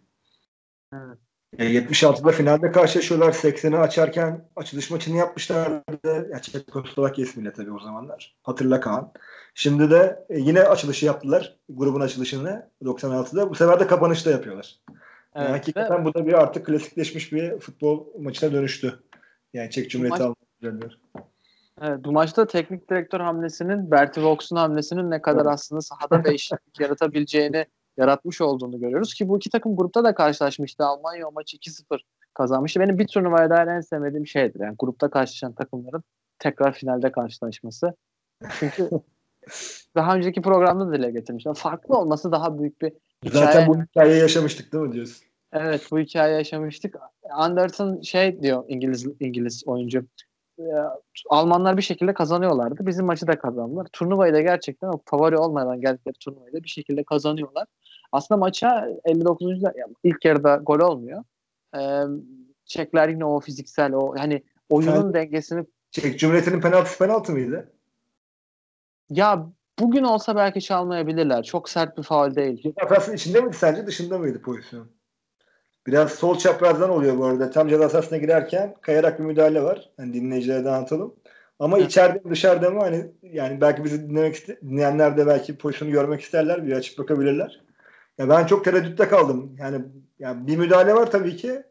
Evet. 0.94 1.18
E, 1.58 1.64
76'da 1.64 2.30
finalde 2.30 2.72
karşılaşıyorlar. 2.72 3.32
80'i 3.32 3.76
açarken 3.76 4.48
açılış 4.56 4.90
maçını 4.90 5.16
yapmışlardı. 5.16 6.30
Ya 6.32 6.42
Çekoslovakya 6.42 7.24
ismiyle 7.24 7.52
tabii 7.52 7.72
o 7.72 7.78
zamanlar. 7.80 8.36
Hatırla 8.42 8.80
Kaan. 8.80 9.12
Şimdi 9.54 9.90
de 9.90 10.24
e, 10.28 10.38
yine 10.38 10.62
açılışı 10.62 11.06
yaptılar. 11.06 11.56
Grubun 11.68 12.00
açılışını 12.00 12.70
96'da. 12.82 13.50
Bu 13.50 13.54
sefer 13.54 13.80
de 13.80 13.86
kapanışta 13.86 14.30
yapıyorlar. 14.30 14.76
Evet, 14.88 14.98
yani 15.34 15.48
hakikaten 15.48 16.00
ve... 16.00 16.04
bu 16.04 16.14
da 16.14 16.26
bir 16.26 16.32
artık 16.32 16.66
klasikleşmiş 16.66 17.32
bir 17.32 17.58
futbol 17.58 18.06
maçına 18.18 18.52
dönüştü. 18.52 19.02
Yani 19.52 19.70
Çek 19.70 19.90
Cumhuriyeti 19.90 20.22
maç... 20.22 20.36
almak 20.62 21.00
Evet, 21.82 22.04
bu 22.04 22.12
maçta 22.12 22.46
teknik 22.46 22.90
direktör 22.90 23.20
hamlesinin, 23.20 23.90
Bertie 23.90 24.22
Vogts'un 24.22 24.56
hamlesinin 24.56 25.10
ne 25.10 25.22
kadar 25.22 25.42
evet. 25.42 25.52
aslında 25.52 25.80
sahada 25.80 26.24
değişiklik 26.24 26.80
yaratabileceğini 26.80 27.66
yaratmış 28.00 28.40
olduğunu 28.40 28.80
görüyoruz 28.80 29.14
ki 29.14 29.28
bu 29.28 29.36
iki 29.36 29.50
takım 29.50 29.76
grupta 29.76 30.04
da 30.04 30.14
karşılaşmıştı. 30.14 30.84
Almanya 30.84 31.28
o 31.28 31.32
maçı 31.32 31.56
2-0 31.56 32.00
kazanmıştı. 32.34 32.80
Benim 32.80 32.98
bir 32.98 33.06
turnuvaya 33.06 33.50
dair 33.50 33.66
en 33.66 33.80
sevmediğim 33.80 34.26
şeydir. 34.26 34.60
Yani 34.60 34.74
grupta 34.78 35.10
karşılaşan 35.10 35.52
takımların 35.52 36.02
tekrar 36.38 36.72
finalde 36.72 37.12
karşılaşması. 37.12 37.94
Çünkü 38.58 38.90
daha 39.96 40.16
önceki 40.16 40.42
programda 40.42 40.92
dile 40.92 41.10
getirmişler. 41.10 41.54
Farklı 41.54 41.98
olması 41.98 42.32
daha 42.32 42.58
büyük 42.58 42.82
bir 42.82 42.92
hikaye. 43.24 43.44
Zaten 43.44 43.68
bu 43.68 43.82
hikayeyi 43.82 44.20
yaşamıştık 44.20 44.72
değil 44.72 44.84
mi 44.84 44.92
diyorsun? 44.92 45.26
Evet 45.52 45.88
bu 45.90 45.98
hikayeyi 45.98 46.38
yaşamıştık. 46.38 46.96
Anderson 47.30 48.00
şey 48.00 48.42
diyor 48.42 48.64
İngiliz 48.68 49.06
İngiliz 49.20 49.62
oyuncu. 49.66 50.06
Almanlar 51.30 51.76
bir 51.76 51.82
şekilde 51.82 52.14
kazanıyorlardı. 52.14 52.86
Bizim 52.86 53.06
maçı 53.06 53.26
da 53.26 53.38
kazandılar. 53.38 53.86
Turnuvayı 53.92 54.34
da 54.34 54.40
gerçekten 54.40 54.88
o 54.88 55.00
favori 55.04 55.36
olmadan 55.36 55.80
geldikleri 55.80 56.14
turnuvayı 56.20 56.52
da 56.52 56.62
bir 56.62 56.68
şekilde 56.68 57.04
kazanıyorlar. 57.04 57.66
Aslında 58.12 58.38
maça 58.38 58.88
59. 59.04 59.62
Yani 59.62 59.94
ilk 60.04 60.24
yarıda 60.24 60.56
gol 60.56 60.80
olmuyor. 60.80 61.24
Ee, 61.76 62.02
Çekler 62.64 63.08
yine 63.08 63.24
o 63.24 63.40
fiziksel 63.40 63.92
o 63.92 64.14
hani 64.18 64.42
oyunun 64.70 65.02
Sen, 65.02 65.14
dengesini 65.14 65.66
Çek 65.90 66.18
Cumhuriyeti'nin 66.18 66.60
penaltısı 66.60 66.98
penaltı 66.98 67.32
mıydı? 67.32 67.72
Ya 69.10 69.46
bugün 69.78 70.04
olsa 70.04 70.36
belki 70.36 70.60
çalmayabilirler. 70.60 71.42
Çok 71.42 71.68
sert 71.68 71.98
bir 71.98 72.02
faul 72.02 72.34
değil. 72.34 72.62
Ceza 72.62 73.12
içinde 73.14 73.40
miydi 73.40 73.56
sence 73.56 73.86
dışında 73.86 74.18
mıydı 74.18 74.42
pozisyon? 74.42 74.88
Biraz 75.86 76.12
sol 76.12 76.38
çaprazdan 76.38 76.90
oluyor 76.90 77.18
bu 77.18 77.24
arada. 77.24 77.50
Tam 77.50 77.68
ceza 77.68 77.88
sahasına 77.88 78.18
girerken 78.18 78.74
kayarak 78.80 79.18
bir 79.18 79.24
müdahale 79.24 79.62
var. 79.62 79.90
Hani 79.96 80.14
dinleyicilere 80.14 80.64
dağıtalım. 80.64 81.14
Ama 81.58 81.78
evet. 81.78 81.88
içeride 81.88 82.18
mi 82.18 82.30
dışarıda 82.30 82.70
mı 82.70 82.80
hani 82.80 83.10
yani 83.22 83.60
belki 83.60 83.84
bizi 83.84 84.08
dinlemek 84.08 84.34
iste- 84.34 84.60
dinleyenler 84.60 85.16
de 85.16 85.26
belki 85.26 85.58
pozisyonu 85.58 85.92
görmek 85.92 86.20
isterler. 86.20 86.66
Bir 86.66 86.72
açıp 86.72 86.98
bakabilirler. 86.98 87.60
Ya 88.20 88.28
ben 88.28 88.46
çok 88.46 88.64
tereddütte 88.64 89.08
kaldım. 89.08 89.56
Yani, 89.58 89.84
yani 90.18 90.46
bir 90.46 90.56
müdahale 90.56 90.94
var 90.94 91.10
tabii 91.10 91.36
ki. 91.36 91.62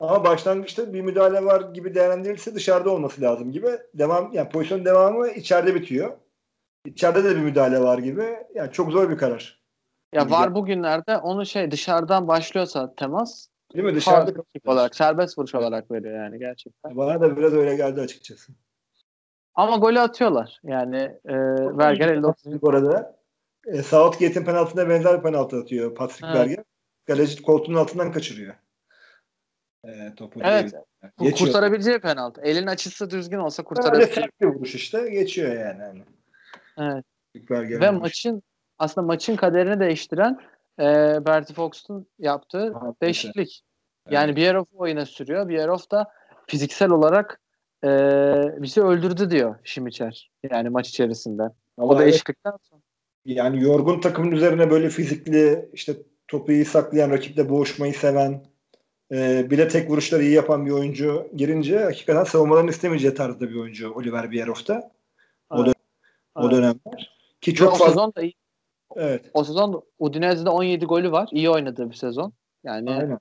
Ama 0.00 0.24
başlangıçta 0.24 0.92
bir 0.92 1.00
müdahale 1.00 1.44
var 1.44 1.60
gibi 1.74 1.94
değerlendirilse 1.94 2.54
dışarıda 2.54 2.90
olması 2.90 3.20
lazım 3.20 3.52
gibi. 3.52 3.68
Devam 3.94 4.32
yani 4.32 4.48
pozisyon 4.48 4.84
devamı 4.84 5.28
içeride 5.28 5.74
bitiyor. 5.74 6.16
İçeride 6.84 7.24
de 7.24 7.36
bir 7.36 7.40
müdahale 7.40 7.80
var 7.80 7.98
gibi. 7.98 8.36
Yani 8.54 8.72
çok 8.72 8.92
zor 8.92 9.10
bir 9.10 9.18
karar. 9.18 9.62
Ya 10.12 10.30
var 10.30 10.54
bugünlerde 10.54 11.16
onu 11.16 11.46
şey 11.46 11.70
dışarıdan 11.70 12.28
başlıyorsa 12.28 12.94
temas 12.94 13.48
Değil 13.74 13.84
mi? 13.84 13.94
Dışarıda 13.94 14.42
olarak 14.66 14.96
serbest 14.96 15.38
vuruş 15.38 15.54
olarak 15.54 15.90
veriyor 15.90 16.24
yani 16.24 16.38
gerçekten. 16.38 16.96
Bana 16.96 17.20
da 17.20 17.36
biraz 17.36 17.52
öyle 17.52 17.76
geldi 17.76 18.00
açıkçası. 18.00 18.52
Ama 19.54 19.76
golü 19.76 20.00
atıyorlar. 20.00 20.60
Yani 20.64 20.96
e, 21.24 21.34
Berger 21.78 22.08
59. 22.08 22.62
Bu 22.62 22.70
arada 22.70 23.17
e, 23.72 23.82
Southgate'in 23.82 24.44
penaltısına 24.44 24.88
benzer 24.88 25.18
bir 25.18 25.22
penaltı 25.22 25.56
atıyor 25.56 25.94
Patrick 25.94 26.26
evet. 26.26 26.36
Berger. 26.36 26.64
Galeci 27.06 27.42
koltuğunun 27.42 27.76
altından 27.76 28.12
kaçırıyor. 28.12 28.54
E, 29.84 30.14
topu 30.16 30.40
evet. 30.42 30.72
Bu 31.18 31.30
kurtarabileceği 31.30 31.98
penaltı. 31.98 32.40
Elin 32.40 32.66
açısı 32.66 33.10
düzgün 33.10 33.38
olsa 33.38 33.64
kurtarabileceği. 33.64 34.16
Öyle 34.40 34.52
bir 34.52 34.58
vuruş 34.58 34.74
işte. 34.74 35.10
Geçiyor 35.10 35.52
yani. 35.52 35.82
yani. 35.82 36.02
Evet. 36.78 37.04
Berger 37.50 37.80
Ve 37.80 37.90
vuruş. 37.90 38.00
maçın 38.00 38.42
aslında 38.78 39.06
maçın 39.06 39.36
kaderini 39.36 39.80
değiştiren 39.80 40.40
e, 40.78 40.84
Bertie 41.26 41.54
Fox'un 41.54 42.06
yaptığı 42.18 42.72
ha, 42.72 42.94
değişiklik. 43.02 43.62
Evet. 44.06 44.14
Yani 44.14 44.36
Bierhoff 44.36 44.68
oyuna 44.74 45.06
sürüyor. 45.06 45.48
Bierhoff 45.48 45.90
da 45.90 46.12
fiziksel 46.46 46.90
olarak 46.90 47.40
e, 47.84 47.88
bizi 48.62 48.82
öldürdü 48.82 49.30
diyor 49.30 49.56
Şimiçer. 49.64 50.30
Yani 50.50 50.68
maç 50.68 50.88
içerisinde. 50.88 51.42
Ama 51.78 51.88
o 51.88 51.98
değişiklikten 51.98 52.52
sonra. 52.62 52.82
Yani 53.24 53.62
yorgun 53.62 54.00
takımın 54.00 54.30
üzerine 54.30 54.70
böyle 54.70 54.90
fizikli 54.90 55.68
işte 55.72 55.96
topu 56.28 56.52
iyi 56.52 56.64
saklayan, 56.64 57.10
rakiple 57.10 57.48
boğuşmayı 57.48 57.94
seven, 57.94 58.44
e, 59.12 59.50
bile 59.50 59.68
tek 59.68 59.90
vuruşları 59.90 60.22
iyi 60.22 60.34
yapan 60.34 60.66
bir 60.66 60.70
oyuncu 60.70 61.28
girince 61.36 61.78
hakikaten 61.78 62.24
savunmadan 62.24 62.68
istemeyeceği 62.68 63.14
tarzda 63.14 63.50
bir 63.50 63.54
oyuncu 63.54 63.92
Oliver 63.92 64.30
Bierhoff'ta. 64.30 64.92
O, 65.50 65.56
evet. 65.56 65.66
dön- 65.66 66.42
o 66.42 66.50
dönemler. 66.50 67.18
Ki 67.40 67.54
çok 67.54 67.70
fazla... 67.70 67.86
sezon 67.86 68.12
da 68.16 68.22
iyi. 68.22 68.34
Evet. 68.96 69.30
O 69.34 69.44
sezon 69.44 69.82
Udinese'de 69.98 70.50
17 70.50 70.84
golü 70.84 71.12
var. 71.12 71.28
İyi 71.32 71.50
oynadığı 71.50 71.90
bir 71.90 71.94
sezon. 71.94 72.32
Yani 72.64 72.90
Aynen. 72.90 73.18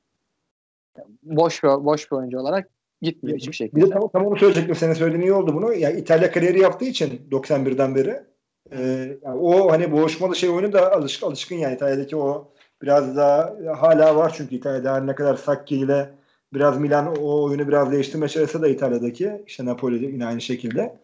boş 1.23 1.63
bir, 1.63 1.69
boş 1.69 2.11
bir 2.11 2.17
oyuncu 2.17 2.39
olarak 2.39 2.69
gitmiyor 3.01 3.37
hiçbir 3.37 3.53
şekilde. 3.53 3.81
Bir 3.81 3.85
de 3.85 3.89
tam, 3.89 4.09
tam 4.09 4.25
onu 4.25 4.37
söyleyecektim. 4.37 4.75
Senin 4.75 4.93
söylediğin 4.93 5.23
iyi 5.23 5.33
oldu 5.33 5.53
bunu. 5.53 5.73
Ya 5.73 5.91
İtalya 5.91 6.31
kariyeri 6.31 6.59
yaptığı 6.59 6.85
için 6.85 7.27
91'den 7.31 7.95
beri 7.95 8.23
e, 8.71 8.81
yani 9.23 9.39
o 9.39 9.71
hani 9.71 9.91
boğuşmalı 9.91 10.35
şey 10.35 10.49
oyunu 10.49 10.73
da 10.73 10.93
alışk, 10.93 11.23
alışkın 11.23 11.55
yani 11.55 11.75
İtalya'daki 11.75 12.15
o 12.15 12.47
biraz 12.81 13.17
daha 13.17 13.55
hala 13.77 14.15
var 14.15 14.33
çünkü 14.37 14.55
İtalya'da 14.55 14.93
her 14.93 15.07
ne 15.07 15.15
kadar 15.15 15.35
Sacchi 15.35 15.75
ile 15.75 16.09
biraz 16.53 16.79
Milan 16.79 17.15
o 17.21 17.43
oyunu 17.43 17.67
biraz 17.67 17.91
değiştirme 17.91 18.27
çalışsa 18.27 18.61
da 18.61 18.67
İtalya'daki 18.67 19.43
işte 19.47 19.65
Napoli'de 19.65 20.05
yine 20.05 20.25
aynı 20.25 20.41
şekilde. 20.41 20.97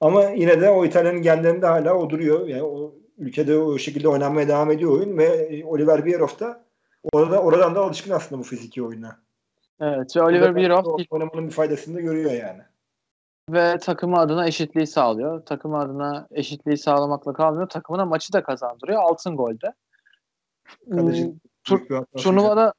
Ama 0.00 0.24
yine 0.24 0.60
de 0.60 0.70
o 0.70 0.84
İtalya'nın 0.84 1.22
genlerinde 1.22 1.66
hala 1.66 1.94
o 1.94 2.10
duruyor. 2.10 2.46
Yani 2.46 2.62
o 2.62 2.94
ülkede 3.18 3.58
o 3.58 3.78
şekilde 3.78 4.08
oynanmaya 4.08 4.48
devam 4.48 4.70
ediyor 4.70 4.92
oyun 4.92 5.18
ve 5.18 5.62
Oliver 5.66 6.04
Bierhoff 6.04 6.40
da 6.40 6.64
orada 7.12 7.42
oradan 7.42 7.74
da 7.74 7.80
alışkın 7.80 8.10
aslında 8.10 8.38
bu 8.40 8.44
fiziki 8.44 8.82
oyuna. 8.82 9.18
Evet 9.80 10.16
ve 10.16 10.22
Oliver 10.22 10.56
Bierhoff 10.56 11.00
oynamanın 11.10 11.46
bir 11.46 11.52
faydasını 11.52 11.96
da 11.96 12.00
görüyor 12.00 12.30
yani. 12.30 12.62
Ve 13.50 13.78
takımı 13.78 14.18
adına 14.18 14.46
eşitliği 14.46 14.86
sağlıyor. 14.86 15.46
Takımı 15.46 15.78
adına 15.78 16.28
eşitliği 16.30 16.76
sağlamakla 16.76 17.32
kalmıyor. 17.32 17.68
Takımına 17.68 18.04
maçı 18.04 18.32
da 18.32 18.42
kazandırıyor. 18.42 19.02
Altın 19.02 19.36
golde. 19.36 19.72
Kalecinin 20.90 21.30
Hmm, 21.30 21.38
tur- 21.64 22.04
turnuvada 22.16 22.72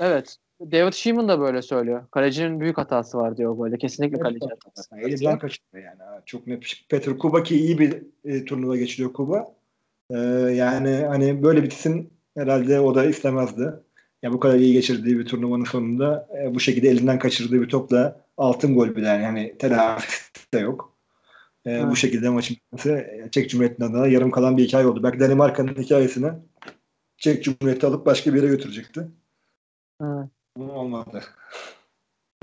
evet 0.00 0.36
David 0.60 0.92
Sheehan 0.92 1.28
da 1.28 1.40
böyle 1.40 1.62
söylüyor. 1.62 2.06
Kalecinin 2.10 2.60
büyük 2.60 2.78
hatası 2.78 3.18
var 3.18 3.36
diyor 3.36 3.58
böyle. 3.58 3.78
Kesinlikle 3.78 4.18
kaleci 4.18 4.46
hatası. 4.48 4.94
Yani 4.96 5.04
Elinden 5.04 5.38
kaçırdı 5.38 5.78
yani. 5.80 6.22
Çok 6.26 6.46
net. 6.46 6.64
şey. 6.64 6.86
Petr 6.88 7.18
Kuba 7.18 7.42
ki 7.42 7.56
iyi 7.56 7.78
bir 7.78 8.02
e, 8.24 8.44
turnuva 8.44 8.76
geçiriyor 8.76 9.12
Kuba. 9.12 9.46
Ee, 10.10 10.18
yani 10.54 11.04
hani 11.08 11.42
böyle 11.42 11.62
bitsin 11.62 12.12
herhalde 12.36 12.80
o 12.80 12.94
da 12.94 13.04
istemezdi. 13.04 13.72
Ya 14.22 14.32
bu 14.32 14.40
kadar 14.40 14.54
iyi 14.54 14.72
geçirdiği 14.72 15.18
bir 15.18 15.26
turnuvanın 15.26 15.64
sonunda 15.64 16.28
e, 16.42 16.54
bu 16.54 16.60
şekilde 16.60 16.88
elinden 16.88 17.18
kaçırdığı 17.18 17.62
bir 17.62 17.68
topla 17.68 18.25
altın 18.36 18.74
gol 18.74 18.96
bile 18.96 19.08
yani 19.08 19.24
hani 19.24 19.58
telafisi 19.58 20.52
de 20.54 20.58
yok. 20.58 20.96
E, 21.66 21.70
Evet. 21.70 21.86
Bu 21.90 21.96
şekilde 21.96 22.28
maçın 22.28 22.56
bitmesi 22.56 23.28
Çek 23.30 23.50
Cumhuriyeti'nin 23.50 23.88
adına 23.88 24.06
yarım 24.06 24.30
kalan 24.30 24.56
bir 24.56 24.64
hikaye 24.64 24.86
oldu. 24.86 25.02
Belki 25.02 25.20
Danimarka'nın 25.20 25.74
hikayesini 25.74 26.32
Çek 27.16 27.44
Cumhuriyeti 27.44 27.86
alıp 27.86 28.06
başka 28.06 28.34
bir 28.34 28.42
yere 28.42 28.46
götürecekti. 28.46 29.08
Evet. 30.02 30.28
Ama 30.56 30.72
olmadı. 30.72 31.22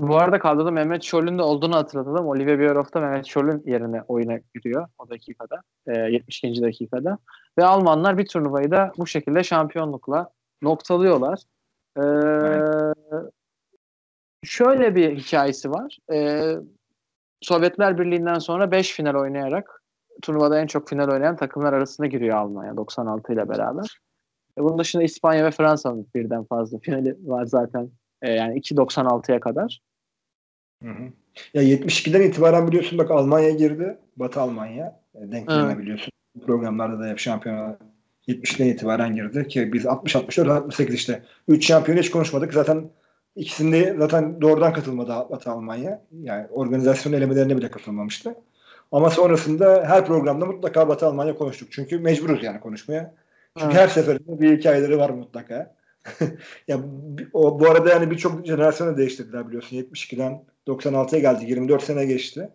Bu 0.00 0.16
arada 0.16 0.38
kadroda 0.38 0.70
Mehmet 0.70 1.02
Şol'ün 1.02 1.38
de 1.38 1.42
olduğunu 1.42 1.76
hatırlatalım. 1.76 2.26
Olivier 2.26 2.58
Bierhoff 2.58 2.94
da 2.94 3.00
Mehmet 3.00 3.26
Şol'ün 3.26 3.62
yerine 3.66 4.02
oyuna 4.08 4.38
giriyor 4.54 4.88
o 4.98 5.10
dakikada. 5.10 5.62
E, 5.86 5.92
72. 5.98 6.62
dakikada. 6.62 7.18
Ve 7.58 7.64
Almanlar 7.64 8.18
bir 8.18 8.26
turnuvayı 8.26 8.70
da 8.70 8.92
bu 8.98 9.06
şekilde 9.06 9.44
şampiyonlukla 9.44 10.30
noktalıyorlar. 10.62 11.42
E, 11.96 12.02
şöyle 14.44 14.94
bir 14.94 15.16
hikayesi 15.16 15.70
var. 15.70 15.98
E, 16.12 16.50
Sovyetler 17.40 17.98
Birliği'nden 17.98 18.38
sonra 18.38 18.70
5 18.70 18.92
final 18.92 19.14
oynayarak 19.14 19.82
turnuvada 20.22 20.60
en 20.60 20.66
çok 20.66 20.88
final 20.88 21.08
oynayan 21.08 21.36
takımlar 21.36 21.72
arasına 21.72 22.06
giriyor 22.06 22.36
Almanya 22.36 22.76
96 22.76 23.32
ile 23.32 23.48
beraber. 23.48 23.98
E, 24.58 24.62
bunun 24.62 24.78
dışında 24.78 25.02
İspanya 25.02 25.44
ve 25.44 25.50
Fransa'nın 25.50 26.06
birden 26.14 26.44
fazla 26.44 26.78
finali 26.78 27.16
var 27.24 27.46
zaten. 27.46 27.90
E, 28.22 28.30
yani 28.30 28.58
2.96'ya 28.60 29.40
kadar. 29.40 29.80
Hı 30.82 30.90
hı. 30.90 31.02
Ya 31.54 31.62
72'den 31.62 32.22
itibaren 32.22 32.68
biliyorsun 32.68 32.98
bak 32.98 33.10
Almanya 33.10 33.50
girdi. 33.50 33.98
Batı 34.16 34.40
Almanya. 34.40 35.00
E, 35.14 35.32
Denkleme 35.32 35.62
Evet. 35.62 35.78
biliyorsun. 35.78 36.10
Bu 36.34 36.46
programlarda 36.46 37.00
da 37.00 37.08
hep 37.08 37.18
şampiyona 37.18 37.78
70'den 38.28 38.66
itibaren 38.66 39.14
girdi 39.14 39.48
ki 39.48 39.72
biz 39.72 39.86
60 39.86 40.16
64 40.16 40.50
68 40.50 40.94
işte 40.94 41.22
3 41.48 41.66
şampiyon 41.66 41.98
hiç 41.98 42.10
konuşmadık. 42.10 42.52
Zaten 42.52 42.90
ikisinde 43.36 43.96
zaten 43.98 44.40
doğrudan 44.40 44.72
katılmadı 44.72 45.12
Batı 45.30 45.50
Almanya. 45.50 46.02
Yani 46.22 46.46
organizasyon 46.50 47.12
elemelerine 47.12 47.56
bile 47.56 47.70
katılmamıştı. 47.70 48.34
Ama 48.92 49.10
sonrasında 49.10 49.84
her 49.86 50.06
programda 50.06 50.46
mutlaka 50.46 50.88
Batı 50.88 51.06
Almanya 51.06 51.34
konuştuk. 51.34 51.68
Çünkü 51.72 51.98
mecburuz 51.98 52.42
yani 52.42 52.60
konuşmaya. 52.60 53.14
Çünkü 53.58 53.72
Evet. 53.72 53.82
her 53.82 53.88
seferinde 53.88 54.40
bir 54.40 54.58
hikayeleri 54.58 54.98
var 54.98 55.10
mutlaka. 55.10 55.74
ya 56.68 56.80
o 57.32 57.60
bu 57.60 57.70
arada 57.70 57.90
yani 57.90 58.10
birçok 58.10 58.46
jenerasyonu 58.46 58.96
değiştirdiler 58.96 59.48
biliyorsun. 59.48 59.76
72'den 59.76 60.44
96'ya 60.66 61.20
geldi. 61.20 61.44
24 61.50 61.82
sene 61.82 62.04
geçti. 62.04 62.48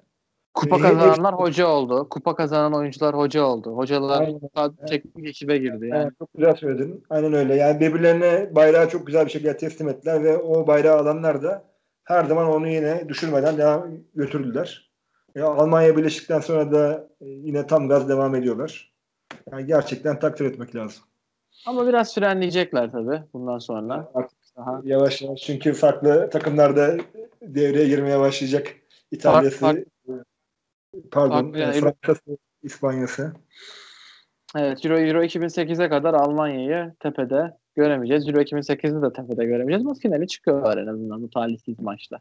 Kupa 0.59 0.77
Ee, 0.77 0.81
kazananlar 0.81 1.33
hoca 1.33 1.67
oldu. 1.67 2.09
Kupa 2.09 2.35
kazanan 2.35 2.73
oyuncular 2.73 3.15
hoca 3.15 3.43
oldu. 3.43 3.71
Hocalar 3.77 4.21
Aynen. 4.21 4.75
teknik 4.87 5.27
ekibe 5.27 5.57
girdi. 5.57 5.87
Yani. 5.87 5.99
Yani 5.99 6.11
çok 6.19 6.33
güzel 6.33 6.55
söyledin. 6.55 7.03
Aynen 7.09 7.33
öyle. 7.33 7.55
Yani 7.55 7.79
birbirlerine 7.79 8.55
bayrağı 8.55 8.89
çok 8.89 9.07
güzel 9.07 9.25
bir 9.25 9.31
şekilde 9.31 9.57
teslim 9.57 9.89
ettiler 9.89 10.23
ve 10.23 10.37
o 10.37 10.67
bayrağı 10.67 10.97
alanlar 10.97 11.43
da 11.43 11.63
her 12.03 12.25
zaman 12.25 12.47
onu 12.47 12.67
yine 12.67 13.09
düşürmeden 13.09 13.57
devam 13.57 13.87
götürdüler. 14.15 14.91
E, 15.35 15.41
Almanya 15.41 15.97
birleştikten 15.97 16.39
sonra 16.39 16.71
da 16.71 17.07
e, 17.21 17.25
yine 17.25 17.67
tam 17.67 17.89
gaz 17.89 18.09
devam 18.09 18.35
ediyorlar. 18.35 18.93
Yani 19.51 19.65
gerçekten 19.65 20.19
takdir 20.19 20.45
etmek 20.45 20.75
lazım. 20.75 21.03
Ama 21.67 21.87
biraz 21.87 22.15
frenleyecekler 22.15 22.91
tabii 22.91 23.21
bundan 23.33 23.59
sonra. 23.59 24.11
Artık 24.13 24.37
Daha 24.57 24.81
yavaş 24.83 25.21
yavaş 25.21 25.41
çünkü 25.41 25.73
farklı 25.73 26.29
takımlarda 26.29 26.97
devreye 27.41 27.87
girmeye 27.87 28.19
başlayacak. 28.19 28.75
İtalya'sı, 29.11 29.59
Fark- 29.59 29.85
pardon, 31.11 31.43
farklı 31.43 31.59
yani- 31.59 31.77
e, 31.77 31.79
Fransa'sı, 31.79 32.37
İspanya'sı. 32.63 33.33
Evet 34.57 34.85
Euro, 34.85 34.99
Euro 34.99 35.23
2008'e 35.23 35.89
kadar 35.89 36.13
Almanya'yı 36.13 36.93
tepede 36.99 37.57
göremeyeceğiz. 37.75 38.27
Euro 38.27 38.41
2008'de 38.41 39.01
de 39.01 39.13
tepede 39.13 39.45
göremeyeceğiz 39.45 39.85
ama 39.85 39.93
finale 39.93 40.27
çıkıyorlar 40.27 40.77
en 40.77 40.87
azından 40.87 41.21
bu 41.21 41.29
talihsiz 41.29 41.79
maçla. 41.79 42.19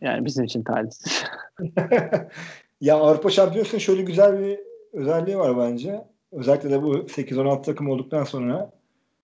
Yani 0.00 0.24
bizim 0.24 0.44
için 0.44 0.62
talihsiz. 0.62 1.24
ya 2.80 2.96
Avrupa 2.96 3.30
Şampiyonası'nın 3.30 3.80
şöyle 3.80 4.02
güzel 4.02 4.38
bir 4.38 4.58
özelliği 4.92 5.38
var 5.38 5.58
bence. 5.58 6.04
Özellikle 6.32 6.70
de 6.70 6.82
bu 6.82 6.94
8-16 6.94 7.62
takım 7.62 7.90
olduktan 7.90 8.24
sonra 8.24 8.70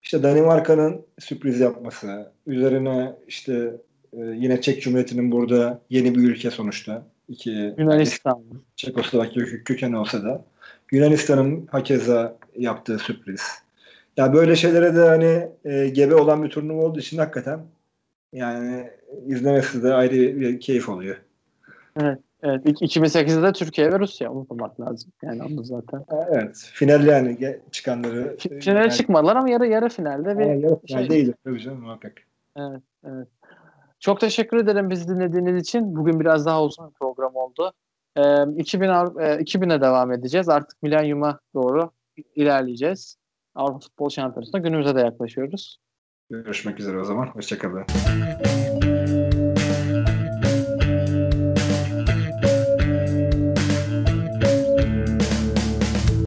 işte 0.03 0.23
Danimarka'nın 0.23 1.07
sürpriz 1.19 1.61
yapması, 1.61 2.33
üzerine 2.47 3.17
işte 3.27 3.77
e, 4.13 4.21
yine 4.21 4.61
Çek 4.61 4.83
Cumhuriyeti'nin 4.83 5.33
burada 5.33 5.83
yeni 5.91 6.15
bir 6.15 6.21
ülke 6.21 6.51
sonuçta. 6.51 7.07
İki 7.29 7.75
Yunanistan. 7.79 8.43
Çekoslovakya 8.77 9.43
kö- 9.43 9.65
kökeni 9.65 9.97
olsa 9.97 10.23
da 10.23 10.45
Yunanistan'ın 10.93 11.67
hakeza 11.67 12.37
yaptığı 12.57 12.99
sürpriz. 12.99 13.43
Ya 14.17 14.33
böyle 14.35 14.57
şeylere 14.57 14.97
de 14.97 15.01
hani 15.01 15.49
e, 15.65 15.89
gebe 15.89 16.15
olan 16.15 16.43
bir 16.43 16.51
turnuva 16.51 16.83
olduğu 16.83 16.99
için 16.99 17.19
hakikaten 17.19 17.61
yani 18.33 18.91
izlemesi 19.27 19.83
de 19.83 19.95
ayrı 19.95 20.13
bir 20.41 20.61
keyif 20.61 20.89
oluyor. 20.89 21.17
Evet. 22.01 22.19
ilk 22.65 22.83
2008'de 22.83 23.43
de 23.43 23.53
Türkiye 23.53 23.93
ve 23.93 23.99
Rusya 23.99 24.33
unutmamak 24.33 24.81
lazım. 24.81 25.13
Yani 25.23 25.43
onu 25.43 25.65
zaten. 25.65 26.05
Evet. 26.33 26.71
Final 26.73 27.07
yani 27.07 27.59
çıkanları. 27.71 28.37
Fi- 28.39 28.61
Finale 28.61 28.91
çıkmadılar 28.91 29.37
ama 29.37 29.51
yarı 29.51 29.67
yarı 29.67 29.89
finalde 29.89 30.39
bir 30.39 30.45
Yani, 30.45 30.63
yarı 30.63 30.79
final 30.87 31.01
şey- 31.01 31.11
değil 31.11 31.33
tabii 31.45 31.61
canım 31.61 31.81
muhakkak. 31.81 32.13
Evet, 32.57 32.83
evet. 33.07 33.29
Çok 34.05 34.21
teşekkür 34.21 34.57
ederim 34.57 34.91
bizi 34.91 35.09
dinlediğiniz 35.09 35.63
için. 35.63 35.97
Bugün 35.97 36.21
biraz 36.21 36.47
daha 36.47 36.65
uzun 36.65 36.89
bir 36.89 36.95
program 36.95 37.37
oldu. 37.37 37.73
Ee, 38.17 38.23
2000 38.57 38.89
e, 38.89 38.91
2000'e 38.91 39.81
devam 39.81 40.13
edeceğiz. 40.13 40.49
Artık 40.49 40.83
milenyuma 40.83 41.41
doğru 41.55 41.91
ilerleyeceğiz. 42.35 43.17
Avrupa 43.55 43.79
Futbol 43.79 44.09
Şampiyonası'nda 44.09 44.59
günümüze 44.59 44.95
de 44.95 45.01
yaklaşıyoruz. 45.01 45.79
Görüşmek 46.31 46.81
üzere 46.81 46.99
o 46.99 47.05
zaman. 47.05 47.27
Hoşçakalın. 47.27 47.85